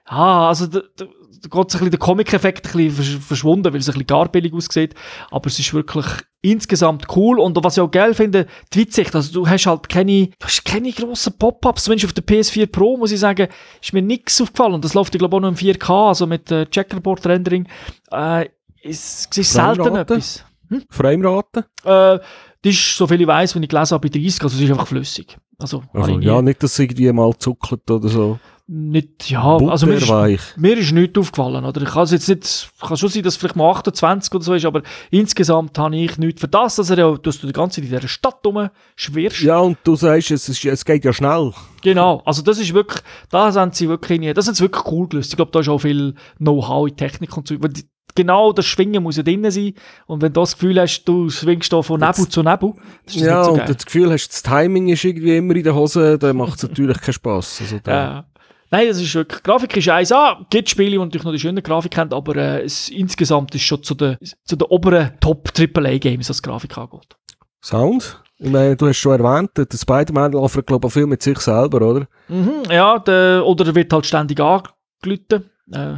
Ah, 0.07 0.49
also 0.49 0.67
da, 0.67 0.82
da, 0.97 1.05
da 1.05 1.49
geht 1.49 1.67
bisschen 1.67 1.89
der 1.89 1.99
Comic-Effekt 1.99 2.67
verschwunden, 2.67 3.73
weil 3.73 3.80
es 3.80 3.89
ein 3.89 3.93
bisschen 3.93 4.07
garbillig 4.07 4.53
aussieht. 4.53 4.93
Aber 5.32 5.47
es 5.47 5.57
ist 5.57 5.73
wirklich 5.73 6.05
insgesamt 6.41 7.07
cool. 7.15 7.39
Und 7.39 7.57
was 7.63 7.78
ich 7.78 7.82
auch 7.82 7.89
geil 7.89 8.13
finde, 8.13 8.45
die 8.71 8.82
Weitsicht. 8.82 9.15
Also 9.15 9.34
du 9.34 9.49
hast 9.49 9.65
halt 9.65 9.89
keine, 9.89 10.28
du 10.28 10.45
hast 10.45 10.63
keine 10.63 10.91
grossen 10.91 11.34
Pop-Ups. 11.39 11.86
Zumindest 11.86 12.05
auf 12.05 12.13
der 12.13 12.23
PS4 12.23 12.67
Pro, 12.67 12.97
muss 12.97 13.11
ich 13.11 13.19
sagen, 13.19 13.47
ist 13.82 13.93
mir 13.93 14.03
nichts 14.03 14.39
aufgefallen. 14.39 14.76
Und 14.76 14.86
das 14.86 14.93
läuft, 14.93 15.15
ich 15.15 15.19
glaube, 15.19 15.36
auch 15.36 15.41
noch 15.41 15.49
im 15.49 15.55
4K, 15.55 16.09
also 16.09 16.28
mit 16.28 16.51
äh, 16.51 16.67
Checkerboard-Rendering. 16.67 17.67
Äh, 18.11 18.49
es 18.86 19.27
ist 19.36 19.53
selten 19.53 19.95
etwas. 19.95 20.43
Framerate? 20.89 21.65
Äh, 21.83 22.19
das 22.61 22.73
ist, 22.73 22.97
soviel 22.97 23.21
ich 23.21 23.27
weiß, 23.27 23.55
wenn 23.55 23.63
ich 23.63 23.69
gelesen 23.69 23.93
habe, 23.93 24.09
bei 24.09 24.19
30, 24.19 24.41
also 24.43 24.55
es 24.57 24.63
ist 24.63 24.71
einfach 24.71 24.88
flüssig. 24.88 25.38
Also, 25.59 25.83
Also, 25.93 26.19
ja, 26.19 26.41
nicht, 26.41 26.61
dass 26.63 26.73
es 26.73 26.79
irgendwie 26.79 27.11
mal 27.11 27.31
zuckelt 27.38 27.89
oder 27.89 28.09
so. 28.09 28.39
nicht, 28.67 29.29
ja, 29.29 29.43
also 29.57 29.86
mir 29.86 29.93
ist, 29.97 30.57
mir 30.57 30.75
ist 30.77 30.91
nichts 30.91 31.17
aufgefallen, 31.19 31.63
oder? 31.63 31.81
Ich 31.83 31.89
kann 31.89 32.03
es 32.03 32.11
jetzt 32.11 32.27
nicht, 32.27 32.69
kann 32.81 32.97
schon 32.97 33.09
sein, 33.09 33.21
dass 33.21 33.36
es 33.36 33.38
vielleicht 33.38 33.55
mal 33.55 33.69
28 33.69 34.33
oder 34.33 34.43
so 34.43 34.53
ist, 34.55 34.65
aber 34.65 34.81
insgesamt 35.11 35.77
habe 35.77 35.95
ich 35.95 36.17
nichts 36.17 36.41
für 36.41 36.47
das, 36.47 36.75
dass 36.77 36.89
er 36.89 36.97
ja, 36.97 37.15
dass 37.15 37.39
du 37.39 37.45
die 37.47 37.53
ganze 37.53 37.75
Zeit 37.75 37.86
in 37.89 37.95
dieser 37.95 38.07
Stadt 38.07 38.39
rumschwirrst. 38.43 39.41
Ja, 39.41 39.59
und 39.59 39.77
du 39.83 39.95
sagst, 39.95 40.31
es, 40.31 40.49
ist, 40.49 40.65
es 40.65 40.83
geht 40.83 41.05
ja 41.05 41.13
schnell. 41.13 41.53
Genau, 41.83 42.23
also 42.25 42.41
das 42.41 42.57
ist 42.57 42.73
wirklich, 42.73 43.01
da 43.29 43.51
sind 43.51 43.75
sie 43.75 43.88
wirklich, 43.88 44.33
das 44.33 44.47
ist 44.47 44.59
wirklich 44.59 44.86
cool 44.91 45.07
gelöst. 45.07 45.29
Ich 45.29 45.36
glaube, 45.38 45.51
da 45.51 45.59
ist 45.59 45.69
auch 45.69 45.77
viel 45.77 46.15
Know-how 46.39 46.88
in 46.89 46.97
Technik 46.97 47.38
und 47.38 47.47
so. 47.47 47.55
Die, 47.55 47.83
genau 48.16 48.51
das 48.53 48.66
Schwingen 48.66 49.03
muss 49.03 49.18
ja 49.18 49.24
drin 49.24 49.49
sein. 49.51 49.74
Und 50.07 50.22
wenn 50.22 50.34
du 50.34 50.41
das 50.41 50.53
Gefühl 50.53 50.80
hast, 50.80 51.03
du 51.03 51.30
schwingst 51.30 51.72
da 51.72 51.82
von 51.82 51.99
Nebel 51.99 52.28
zu 52.28 52.41
Nebel, 52.41 52.74
das 53.05 53.16
ist 53.16 53.22
das 53.22 53.28
Ja, 53.28 53.43
so 53.43 53.51
und 53.51 53.57
geil. 53.57 53.68
du 53.68 53.74
das 53.76 53.86
Gefühl 53.86 54.11
hast, 54.11 54.30
das 54.30 54.43
Timing 54.43 54.88
ist 54.89 55.03
irgendwie 55.03 55.38
immer 55.38 55.55
in 55.55 55.63
der 55.63 55.76
Hose, 55.76 56.18
dann 56.18 56.38
macht 56.38 56.57
es 56.57 56.63
natürlich 56.63 56.99
keinen 57.01 57.13
Spass. 57.13 57.59
Also, 57.61 57.78
Ja. 57.88 58.26
Nein, 58.72 58.88
das 58.88 58.99
ist 58.99 59.13
wirklich, 59.13 59.43
Grafik 59.43 59.78
ist 59.78 59.88
1A, 59.88 60.38
gibt 60.49 60.70
Spiele, 60.70 60.91
die 60.91 60.97
natürlich 60.97 61.24
noch 61.24 61.32
die 61.32 61.39
schöne 61.39 61.61
Grafik 61.61 61.95
haben, 61.97 62.11
aber 62.11 62.36
äh, 62.36 62.63
es, 62.63 62.89
insgesamt 62.89 63.53
ist 63.53 63.61
schon 63.61 63.84
zu 63.84 63.93
den, 63.93 64.18
zu 64.43 64.55
den 64.55 64.68
oberen 64.68 65.11
Top-AAA-Games, 65.22 66.30
was 66.30 66.41
Grafik 66.41 66.76
angeht. 66.78 67.16
Sound? 67.63 68.22
Ich 68.38 68.49
meine, 68.49 68.76
du 68.76 68.88
hast 68.88 68.97
schon 68.97 69.18
erwähnt, 69.20 69.51
der 69.55 69.66
Spider-Man 69.72 70.34
läuft, 70.34 70.66
glaube 70.68 70.88
ich, 70.88 70.93
viel 70.93 71.05
mit 71.05 71.22
sich 71.22 71.39
selber, 71.39 71.82
oder? 71.89 72.07
Mhm, 72.28 72.63
ja, 72.70 72.99
der, 72.99 73.45
oder 73.45 73.68
er 73.68 73.76
wird 73.76 73.93
halt 73.93 74.05
ständig 74.05 74.39
angelüht. 74.41 75.32
Äh, 75.72 75.95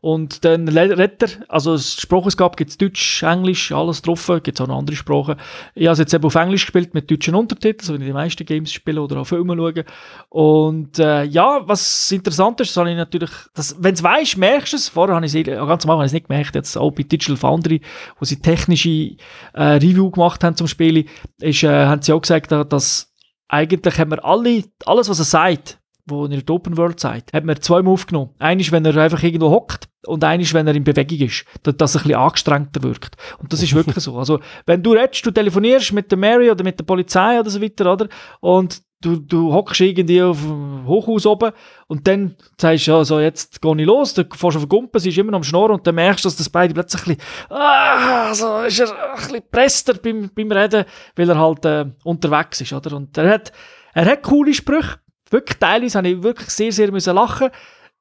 und 0.00 0.44
dann 0.44 0.66
redet 0.68 1.40
also 1.48 1.72
das 1.72 2.00
Sprachausgabe 2.00 2.56
gibt 2.56 2.70
es 2.70 2.78
Deutsch, 2.78 3.22
Englisch, 3.22 3.70
alles 3.70 4.00
drauf, 4.00 4.30
gibt 4.42 4.60
auch 4.60 4.66
noch 4.66 4.78
andere 4.78 4.96
Sprachen. 4.96 5.36
Ich 5.74 5.86
habe 5.86 5.92
es 5.92 5.98
jetzt 5.98 6.14
eben 6.14 6.24
auf 6.24 6.34
Englisch 6.34 6.64
gespielt 6.64 6.94
mit 6.94 7.10
deutschen 7.10 7.34
Untertiteln, 7.34 7.86
so 7.86 7.94
wie 7.94 7.98
ich 7.98 8.06
die 8.06 8.12
meisten 8.14 8.46
Games 8.46 8.72
spiele 8.72 9.02
oder 9.02 9.20
auch 9.20 9.26
Filme 9.26 9.54
schaue. 9.56 9.84
Und 10.30 10.98
äh, 10.98 11.24
ja, 11.24 11.60
was 11.66 12.10
interessant 12.12 12.60
ist, 12.60 12.76
habe 12.76 12.90
ich 12.90 12.96
natürlich, 12.96 13.30
wenn 13.78 13.94
du 13.94 13.98
es 13.98 14.02
weißt, 14.02 14.36
merkst 14.38 14.72
du 14.72 14.76
es. 14.76 14.88
Vorher 14.88 15.16
habe 15.16 15.26
ich 15.26 15.34
es, 15.34 15.44
ganz 15.44 15.86
am 15.86 16.00
nicht 16.00 16.28
gemerkt, 16.28 16.54
jetzt 16.54 16.76
auch 16.78 16.90
bei 16.90 17.02
Digital 17.02 17.36
Foundry, 17.36 17.82
wo 18.18 18.24
sie 18.24 18.40
technische 18.40 19.16
äh, 19.52 19.62
Review 19.62 20.10
gemacht 20.10 20.42
haben 20.42 20.56
zum 20.56 20.66
Spiel, 20.66 21.06
ist, 21.40 21.62
äh, 21.62 21.68
haben 21.68 22.00
sie 22.00 22.12
auch 22.12 22.22
gesagt, 22.22 22.52
dass 22.52 23.12
eigentlich 23.48 23.98
haben 23.98 24.12
wir 24.12 24.24
alle, 24.24 24.64
alles 24.86 25.08
was 25.08 25.18
er 25.18 25.24
sagt, 25.24 25.78
wo 26.06 26.24
in 26.24 26.30
der 26.30 26.54
Open 26.54 26.76
World 26.76 27.00
sagt, 27.00 27.32
hat 27.32 27.44
man 27.44 27.60
zweimal 27.60 27.92
aufgenommen. 27.92 28.30
Eines, 28.38 28.72
wenn 28.72 28.84
er 28.84 28.96
einfach 28.96 29.22
irgendwo 29.22 29.50
hockt 29.50 29.88
und 30.06 30.24
eines, 30.24 30.54
wenn 30.54 30.66
er 30.66 30.74
in 30.74 30.84
Bewegung 30.84 31.20
ist, 31.20 31.44
dass, 31.62 31.94
er 31.94 32.00
ein 32.00 32.04
bisschen 32.04 32.20
angestrengter 32.20 32.82
wirkt. 32.82 33.16
Und 33.38 33.52
das 33.52 33.62
ist 33.62 33.74
wirklich 33.74 33.96
so. 34.04 34.16
Also, 34.18 34.40
wenn 34.66 34.82
du 34.82 34.92
redest, 34.92 35.24
du 35.24 35.30
telefonierst 35.30 35.92
mit 35.92 36.10
der 36.10 36.18
Mary 36.18 36.50
oder 36.50 36.64
mit 36.64 36.78
der 36.78 36.84
Polizei 36.84 37.38
oder 37.38 37.50
so 37.50 37.60
weiter, 37.60 37.92
oder? 37.92 38.08
Und 38.40 38.82
du, 39.00 39.16
du 39.16 39.52
hockst 39.52 39.80
irgendwie 39.80 40.22
auf 40.22 40.40
dem 40.40 40.86
Hochhaus 40.86 41.26
oben 41.26 41.52
und 41.86 42.06
dann 42.06 42.36
sagst 42.58 42.86
du, 42.86 42.90
ja, 42.92 43.04
so, 43.04 43.20
jetzt 43.20 43.60
gehe 43.60 43.76
ich 43.80 43.86
los, 43.86 44.14
dann 44.14 44.26
fährst 44.26 44.42
du 44.42 44.58
auf 44.58 44.64
den 44.64 44.68
Gumpen, 44.68 45.00
sie 45.00 45.08
ist 45.08 45.18
immer 45.18 45.32
noch 45.32 45.38
am 45.38 45.44
Schnorren 45.44 45.72
und 45.72 45.86
dann 45.86 45.94
merkst 45.94 46.24
du, 46.24 46.28
dass 46.28 46.36
das 46.36 46.48
beide 46.48 46.74
plötzlich 46.74 47.02
ein 47.02 47.16
bisschen, 47.16 47.56
ah, 47.56 48.34
so 48.34 48.60
ist 48.62 48.80
er 48.80 49.12
ein 49.12 49.16
bisschen 49.16 49.42
presster 49.50 49.94
beim, 49.94 50.30
beim 50.34 50.52
Reden, 50.52 50.84
weil 51.16 51.30
er 51.30 51.38
halt 51.38 51.64
äh, 51.64 51.86
unterwegs 52.04 52.60
ist, 52.60 52.72
oder? 52.72 52.96
Und 52.96 53.16
er 53.16 53.30
hat, 53.30 53.52
er 53.94 54.04
hat 54.04 54.22
coole 54.22 54.52
Sprüche, 54.52 54.98
wirklich 55.30 55.58
teilweise 55.58 55.98
habe 55.98 56.08
ich 56.08 56.22
wirklich 56.22 56.50
sehr, 56.50 56.72
sehr 56.72 56.90
müssen 56.90 57.14
lachen 57.14 57.50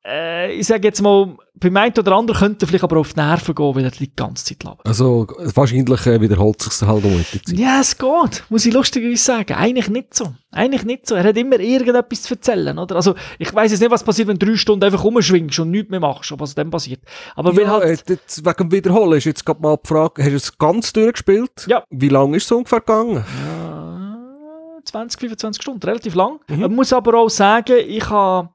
äh, 0.05 0.53
ich 0.53 0.65
sage 0.65 0.87
jetzt 0.87 1.01
mal, 1.01 1.35
beim 1.55 1.75
einen 1.75 1.93
oder 1.97 2.15
anderen 2.15 2.39
könnte 2.39 2.65
vielleicht 2.65 2.85
aber 2.85 2.97
auf 2.97 3.13
die 3.13 3.19
Nerven 3.19 3.53
gehen, 3.53 3.75
weil 3.75 3.83
er 3.83 3.91
die 3.91 4.15
ganze 4.15 4.45
Zeit 4.45 4.63
labert. 4.63 4.87
Also 4.87 5.27
wahrscheinlich 5.37 6.05
äh, 6.07 6.21
wiederholt 6.21 6.61
sich 6.61 6.87
halt 6.87 7.03
um 7.03 7.17
mit 7.17 7.33
der 7.33 7.43
Zeit. 7.43 7.57
Ja, 7.57 7.81
es 7.81 7.97
geht, 7.97 8.45
muss 8.49 8.65
ich 8.65 8.73
lustigerweise 8.73 9.21
sagen. 9.21 9.53
Eigentlich 9.53 9.89
nicht 9.89 10.13
so. 10.13 10.33
Eigentlich 10.51 10.85
nicht 10.85 11.05
so. 11.05 11.15
Er 11.15 11.25
hat 11.25 11.37
immer 11.37 11.59
irgendetwas 11.59 12.21
zu 12.23 12.35
erzählen, 12.35 12.79
oder? 12.79 12.95
Also, 12.95 13.15
ich 13.39 13.53
weiß 13.53 13.71
jetzt 13.71 13.81
nicht, 13.81 13.91
was 13.91 14.03
passiert, 14.03 14.29
wenn 14.29 14.39
du 14.39 14.45
drei 14.45 14.55
Stunden 14.55 14.85
einfach 14.85 15.03
rumschwingst 15.03 15.59
und 15.59 15.71
nichts 15.71 15.91
mehr 15.91 15.99
machst, 15.99 16.33
was 16.37 16.55
dann 16.55 16.71
passiert. 16.71 17.01
Aber 17.35 17.53
Ja, 17.53 17.67
halt, 17.69 18.09
äh, 18.09 18.13
jetzt 18.13 18.45
wegen 18.45 18.57
dem 18.57 18.71
Wiederholen 18.71 19.17
ist 19.17 19.25
jetzt 19.25 19.45
gerade 19.45 19.61
mal 19.61 19.77
die 19.83 19.87
Frage, 19.87 20.23
hast 20.23 20.31
du 20.31 20.35
es 20.37 20.57
ganz 20.57 20.93
durchgespielt? 20.93 21.67
Ja. 21.67 21.83
Wie 21.89 22.09
lange 22.09 22.37
ist 22.37 22.45
es 22.45 22.51
ungefähr 22.53 22.79
gegangen? 22.79 23.17
äh, 23.17 23.58
20, 24.89 25.19
25 25.19 25.61
Stunden, 25.61 25.83
relativ 25.85 26.15
lang. 26.15 26.39
Man 26.47 26.73
muss 26.75 26.91
aber 26.93 27.17
auch 27.19 27.29
sagen, 27.29 27.75
ich 27.87 28.09
habe, 28.09 28.49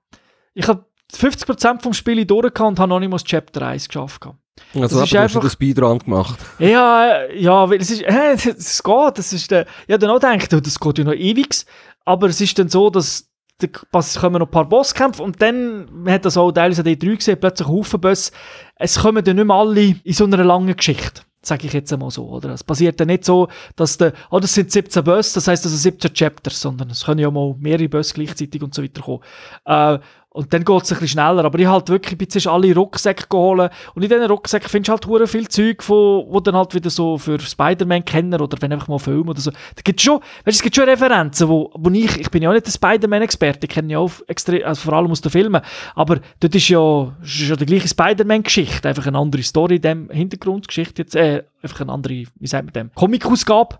ich 0.54 0.66
habe 0.68 0.84
50% 1.12 1.82
vom 1.82 1.92
Spiel 1.92 2.24
durchgehabt 2.24 2.60
und 2.70 2.78
habe 2.80 2.88
noch 2.88 3.00
nicht 3.00 3.10
mal 3.10 3.16
das 3.16 3.24
Chapter 3.24 3.62
1 3.66 3.88
geschafft. 3.88 4.26
Also 4.26 4.36
Das 4.74 4.92
ist 4.92 4.92
du 4.92 5.00
hast 5.00 5.14
einfach- 5.16 5.42
das 5.42 5.52
Speedrun 5.52 5.98
gemacht. 5.98 6.38
Ja, 6.58 7.06
äh, 7.24 7.40
ja, 7.40 7.68
weil 7.68 7.80
es 7.80 7.90
ist, 7.90 8.02
äh, 8.04 8.34
es 8.34 8.82
geht, 8.82 9.18
das 9.18 9.32
ist 9.32 9.50
der, 9.50 9.66
ja, 9.88 9.98
dann 9.98 10.10
auch 10.10 10.20
gedacht, 10.20 10.52
oh, 10.54 10.60
das 10.60 10.78
geht 10.78 10.98
ja 10.98 11.04
noch 11.04 11.12
ewig, 11.12 11.64
aber 12.04 12.28
es 12.28 12.40
ist 12.40 12.58
dann 12.58 12.68
so, 12.68 12.90
dass 12.90 13.28
da 13.58 13.68
pass- 13.92 14.18
kommen 14.18 14.38
noch 14.40 14.46
ein 14.48 14.50
paar 14.50 14.68
Bosskämpfe 14.68 15.22
und 15.22 15.40
dann, 15.40 15.86
man 16.02 16.12
hat 16.14 16.24
das 16.24 16.36
auch 16.36 16.50
teilweise 16.52 16.82
an 16.82 16.88
D3 16.88 17.16
gesehen, 17.16 17.38
plötzlich 17.40 17.68
Haufen 17.68 18.00
Boss, 18.00 18.32
es 18.76 18.98
kommen 19.00 19.22
dann 19.24 19.36
nicht 19.36 19.44
mehr 19.46 19.56
alle 19.56 19.94
in 20.02 20.12
so 20.12 20.24
einer 20.24 20.42
langen 20.42 20.74
Geschichte. 20.76 21.22
Sage 21.46 21.66
ich 21.66 21.72
jetzt 21.72 21.92
einmal 21.92 22.10
so, 22.10 22.28
oder? 22.28 22.50
Es 22.50 22.64
passiert 22.64 22.98
dann 23.00 23.08
nicht 23.08 23.24
so, 23.24 23.48
dass 23.76 23.98
der, 23.98 24.12
oh, 24.30 24.40
das 24.40 24.54
sind 24.54 24.72
17 24.72 25.04
Boss, 25.04 25.32
das 25.32 25.46
heisst, 25.46 25.64
das 25.64 25.72
sind 25.72 25.80
17 25.80 26.14
Chapters, 26.14 26.60
sondern 26.60 26.90
es 26.90 27.04
können 27.04 27.20
ja 27.20 27.30
mal 27.30 27.54
mehrere 27.58 27.88
Boss 27.88 28.14
gleichzeitig 28.14 28.62
und 28.62 28.74
so 28.74 28.82
weiter 28.82 29.02
kommen. 29.02 29.22
Äh, 29.64 29.98
und 30.34 30.52
dann 30.52 30.64
geht 30.64 30.82
es 30.82 30.90
ein 30.90 30.98
bisschen 30.98 31.20
schneller. 31.20 31.44
Aber 31.44 31.58
ich 31.60 31.66
halt 31.66 31.88
wirklich 31.88 32.18
bin 32.18 32.28
zuerst 32.28 32.48
alle 32.48 32.74
Rucksäcke 32.74 33.28
geholt. 33.28 33.70
Und 33.94 34.02
in 34.02 34.08
diesen 34.08 34.24
Rucksäcken 34.24 34.68
findest 34.68 34.88
du 34.88 34.92
halt 34.92 35.06
hure 35.06 35.26
viel 35.28 35.46
Zeug, 35.46 35.88
wo, 35.88 36.26
wo 36.28 36.40
dann 36.40 36.56
halt 36.56 36.74
wieder 36.74 36.90
so 36.90 37.18
für 37.18 37.38
Spider-Man-Kenner 37.38 38.40
oder 38.40 38.60
wenn 38.60 38.72
einfach 38.72 38.88
mal 38.88 38.98
Film 38.98 39.28
oder 39.28 39.40
so. 39.40 39.52
Da 39.52 39.82
gibt's 39.84 40.02
schon, 40.02 40.18
weißt, 40.44 40.56
es 40.56 40.62
gibt 40.62 40.74
schon 40.74 40.88
Referenzen, 40.88 41.48
wo, 41.48 41.70
wo 41.76 41.88
ich, 41.90 42.18
ich 42.18 42.30
bin 42.32 42.42
ja 42.42 42.50
auch 42.50 42.52
nicht 42.52 42.66
der 42.66 42.72
Spider-Man-Experte, 42.72 43.60
ich 43.62 43.70
kenne 43.70 43.92
ja 43.92 44.00
auch 44.00 44.10
extrem, 44.26 44.64
also 44.64 44.82
vor 44.82 44.94
allem 44.94 45.12
aus 45.12 45.20
den 45.20 45.30
Filmen. 45.30 45.62
Aber 45.94 46.18
dort 46.40 46.54
ist 46.56 46.68
ja, 46.68 47.16
ist 47.22 47.48
ja 47.48 47.54
die 47.54 47.66
gleiche 47.66 47.86
Spider-Man-Geschichte, 47.86 48.88
einfach 48.88 49.06
eine 49.06 49.18
andere 49.18 49.44
Story 49.44 49.76
in 49.76 49.82
dem 49.82 50.10
Hintergrundgeschichte 50.10 51.02
jetzt, 51.02 51.14
äh, 51.14 51.44
einfach 51.62 51.80
eine 51.80 51.92
andere, 51.92 52.24
wie 52.34 52.46
sagt 52.48 52.64
man 52.64 52.72
dem, 52.72 52.90
Comic-Ausgabe. 52.96 53.78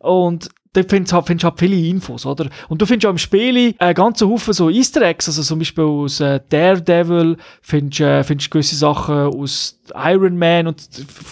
Und 0.00 0.50
da 0.74 0.82
findest 0.82 1.12
du 1.12 1.16
halt, 1.16 1.26
findest 1.26 1.44
du 1.44 1.48
halt 1.48 1.58
viele 1.58 1.76
Infos, 1.76 2.26
oder? 2.26 2.48
Und 2.68 2.82
du 2.82 2.86
findest 2.86 3.06
auch 3.06 3.10
im 3.10 3.18
Spiel 3.18 3.74
einen 3.78 3.94
ganzen 3.94 4.28
Haufen 4.28 4.52
so 4.52 4.68
Easter 4.68 5.02
Eggs, 5.02 5.28
also 5.28 5.42
zum 5.42 5.60
Beispiel 5.60 5.84
aus 5.84 6.20
äh, 6.20 6.40
Daredevil, 6.48 7.36
findest 7.62 8.00
äh, 8.00 8.22
findest 8.24 8.50
gewisse 8.50 8.76
Sachen 8.76 9.14
aus 9.14 9.78
Iron 9.94 10.36
Man 10.36 10.66
und 10.66 10.86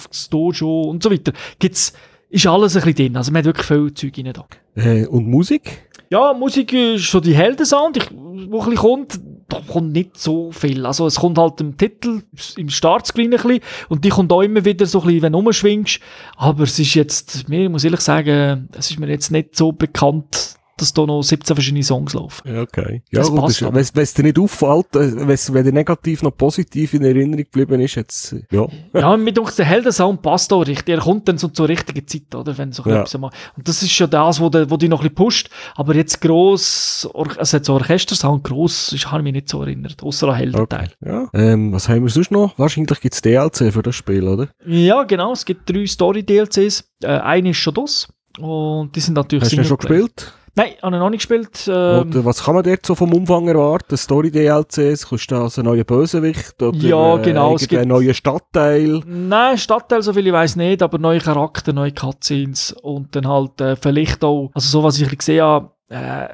das 0.08 0.30
Dojo 0.30 0.82
und 0.82 1.02
so 1.02 1.10
weiter. 1.10 1.32
Gibt's, 1.58 1.92
ist 2.30 2.46
alles 2.46 2.76
ein 2.76 2.82
bisschen 2.82 2.94
drin, 2.94 3.16
also 3.16 3.32
man 3.32 3.40
hat 3.40 3.46
wirklich 3.46 3.66
viel 3.66 3.92
Zeug 3.94 4.16
rein 4.16 4.32
da. 4.32 4.46
Äh, 4.74 5.06
und 5.06 5.26
Musik? 5.26 5.88
Ja, 6.12 6.34
Musik 6.34 6.74
ist 6.74 7.10
so 7.10 7.20
die 7.20 7.34
Heldensound, 7.34 7.96
ich, 7.96 8.10
wo 8.10 8.60
ein 8.60 8.68
bisschen 8.68 8.76
kommt, 8.76 9.18
da 9.48 9.62
kommt 9.66 9.92
nicht 9.94 10.18
so 10.18 10.52
viel. 10.52 10.84
Also 10.84 11.06
es 11.06 11.18
kommt 11.18 11.38
halt 11.38 11.58
im 11.62 11.78
Titel, 11.78 12.20
im 12.58 12.68
Startscreen 12.68 13.32
ein 13.32 13.40
bisschen, 13.40 13.60
und 13.88 14.04
die 14.04 14.10
kommt 14.10 14.30
auch 14.30 14.42
immer 14.42 14.62
wieder 14.62 14.84
so 14.84 15.00
ein 15.00 15.06
bisschen, 15.06 15.22
wenn 15.22 15.32
du 15.32 15.38
rumschwingst. 15.38 16.00
Aber 16.36 16.64
es 16.64 16.78
ist 16.78 16.92
jetzt, 16.92 17.48
mir 17.48 17.70
muss 17.70 17.84
ehrlich 17.84 18.02
sagen, 18.02 18.68
es 18.76 18.90
ist 18.90 19.00
mir 19.00 19.08
jetzt 19.08 19.30
nicht 19.30 19.56
so 19.56 19.72
bekannt, 19.72 20.56
dass 20.82 20.92
da 20.92 21.06
noch 21.06 21.22
17 21.22 21.56
verschiedene 21.56 21.82
Songs 21.82 22.12
laufen. 22.12 22.42
Ja, 22.46 22.60
okay. 22.62 23.02
Ja, 23.10 23.20
Das 23.20 23.30
gut, 23.30 23.40
passt 23.40 23.62
wenn 23.94 24.02
es 24.02 24.14
dir 24.14 24.22
nicht 24.24 24.38
auffällt, 24.38 24.94
äh, 24.96 25.26
wenn's- 25.26 25.52
wenn 25.52 25.64
der 25.64 25.72
negativ 25.72 26.22
noch 26.22 26.36
positiv 26.36 26.92
in 26.94 27.04
Erinnerung 27.04 27.36
geblieben 27.44 27.80
ist, 27.80 27.94
jetzt, 27.94 28.32
äh, 28.32 28.42
ja. 28.50 28.66
Ja, 28.94 29.16
mit 29.16 29.38
uns 29.38 29.56
der 29.56 29.64
Heldensound 29.66 30.20
passt 30.22 30.52
auch 30.52 30.66
richtig. 30.66 30.88
Er 30.94 31.00
kommt 31.00 31.26
dann 31.28 31.38
so 31.38 31.48
zur 31.48 31.68
richtigen 31.68 32.06
Zeit, 32.06 32.34
oder? 32.34 32.56
Wenn 32.58 32.72
so 32.72 32.82
Ja. 32.84 32.96
etwas 33.02 33.16
mal. 33.18 33.30
Und 33.56 33.66
das 33.68 33.82
ist 33.82 33.92
schon 33.92 34.10
das, 34.10 34.40
wo, 34.40 34.48
de, 34.48 34.68
wo 34.68 34.76
dich 34.76 34.90
noch 34.90 34.98
ein 35.00 35.02
bisschen 35.04 35.14
pusht. 35.14 35.50
Aber 35.76 35.94
jetzt 35.94 36.20
gross, 36.20 37.08
also 37.14 37.56
jetzt 37.56 37.66
so 37.66 37.74
Orchestersound 37.74 38.44
gross, 38.44 38.92
ist, 38.92 39.06
habe 39.10 39.20
ich 39.20 39.24
mich 39.24 39.32
nicht 39.34 39.48
so 39.48 39.62
erinnert. 39.62 40.02
Außer 40.02 40.28
an 40.28 40.34
Heldenteil. 40.36 40.90
ja. 41.04 41.28
Ähm, 41.32 41.72
was 41.72 41.88
haben 41.88 42.02
wir 42.02 42.10
sonst 42.10 42.30
noch? 42.30 42.58
Wahrscheinlich 42.58 43.00
gibt 43.00 43.14
es 43.14 43.22
DLC 43.22 43.72
für 43.72 43.82
das 43.82 43.94
Spiel, 43.94 44.26
oder? 44.26 44.48
Ja, 44.66 45.04
genau. 45.04 45.32
Es 45.32 45.44
gibt 45.44 45.70
drei 45.70 45.86
Story-DLCs. 45.86 46.84
Äh, 47.02 47.06
eine 47.06 47.50
ist 47.50 47.58
schon 47.58 47.74
das. 47.74 48.08
Und 48.38 48.96
die 48.96 49.00
sind 49.00 49.14
natürlich 49.14 49.44
Hast 49.44 49.56
du 49.56 49.64
schon 49.64 49.76
gespielt? 49.76 50.32
Nein, 50.54 50.72
habe 50.82 50.96
ich 50.96 51.00
noch 51.00 51.08
nicht 51.08 51.26
gespielt. 51.26 51.66
Ähm, 51.66 52.10
Oder 52.10 52.24
was 52.26 52.44
kann 52.44 52.54
man 52.54 52.62
dort 52.62 52.84
so 52.84 52.94
vom 52.94 53.14
Umfang 53.14 53.48
erwarten? 53.48 53.96
Story-DLCs? 53.96 55.06
Kostet 55.08 55.32
das 55.32 55.58
einen 55.58 55.68
neuen 55.68 55.84
Bösewicht? 55.86 56.62
Oder 56.62 56.76
Ja, 56.76 57.16
genau, 57.16 57.54
es 57.54 57.62
Äh, 57.62 57.64
einen 57.76 57.80
gibt- 57.80 57.88
neuen 57.88 58.14
Stadtteil? 58.14 59.00
Nein, 59.06 59.56
Stadtteil, 59.56 60.02
so 60.02 60.12
viel 60.12 60.26
ich 60.26 60.32
weiß 60.32 60.56
nicht, 60.56 60.82
aber 60.82 60.98
neue 60.98 61.20
Charakter, 61.20 61.72
neue 61.72 61.92
Cutscenes 61.92 62.72
und 62.82 63.16
dann 63.16 63.26
halt 63.26 63.60
äh, 63.62 63.76
vielleicht 63.76 64.22
auch, 64.24 64.50
also 64.52 64.68
so 64.68 64.82
was 64.84 65.00
ich 65.00 65.16
gesehen 65.16 65.42
habe, 65.42 65.70
äh, 65.92 66.28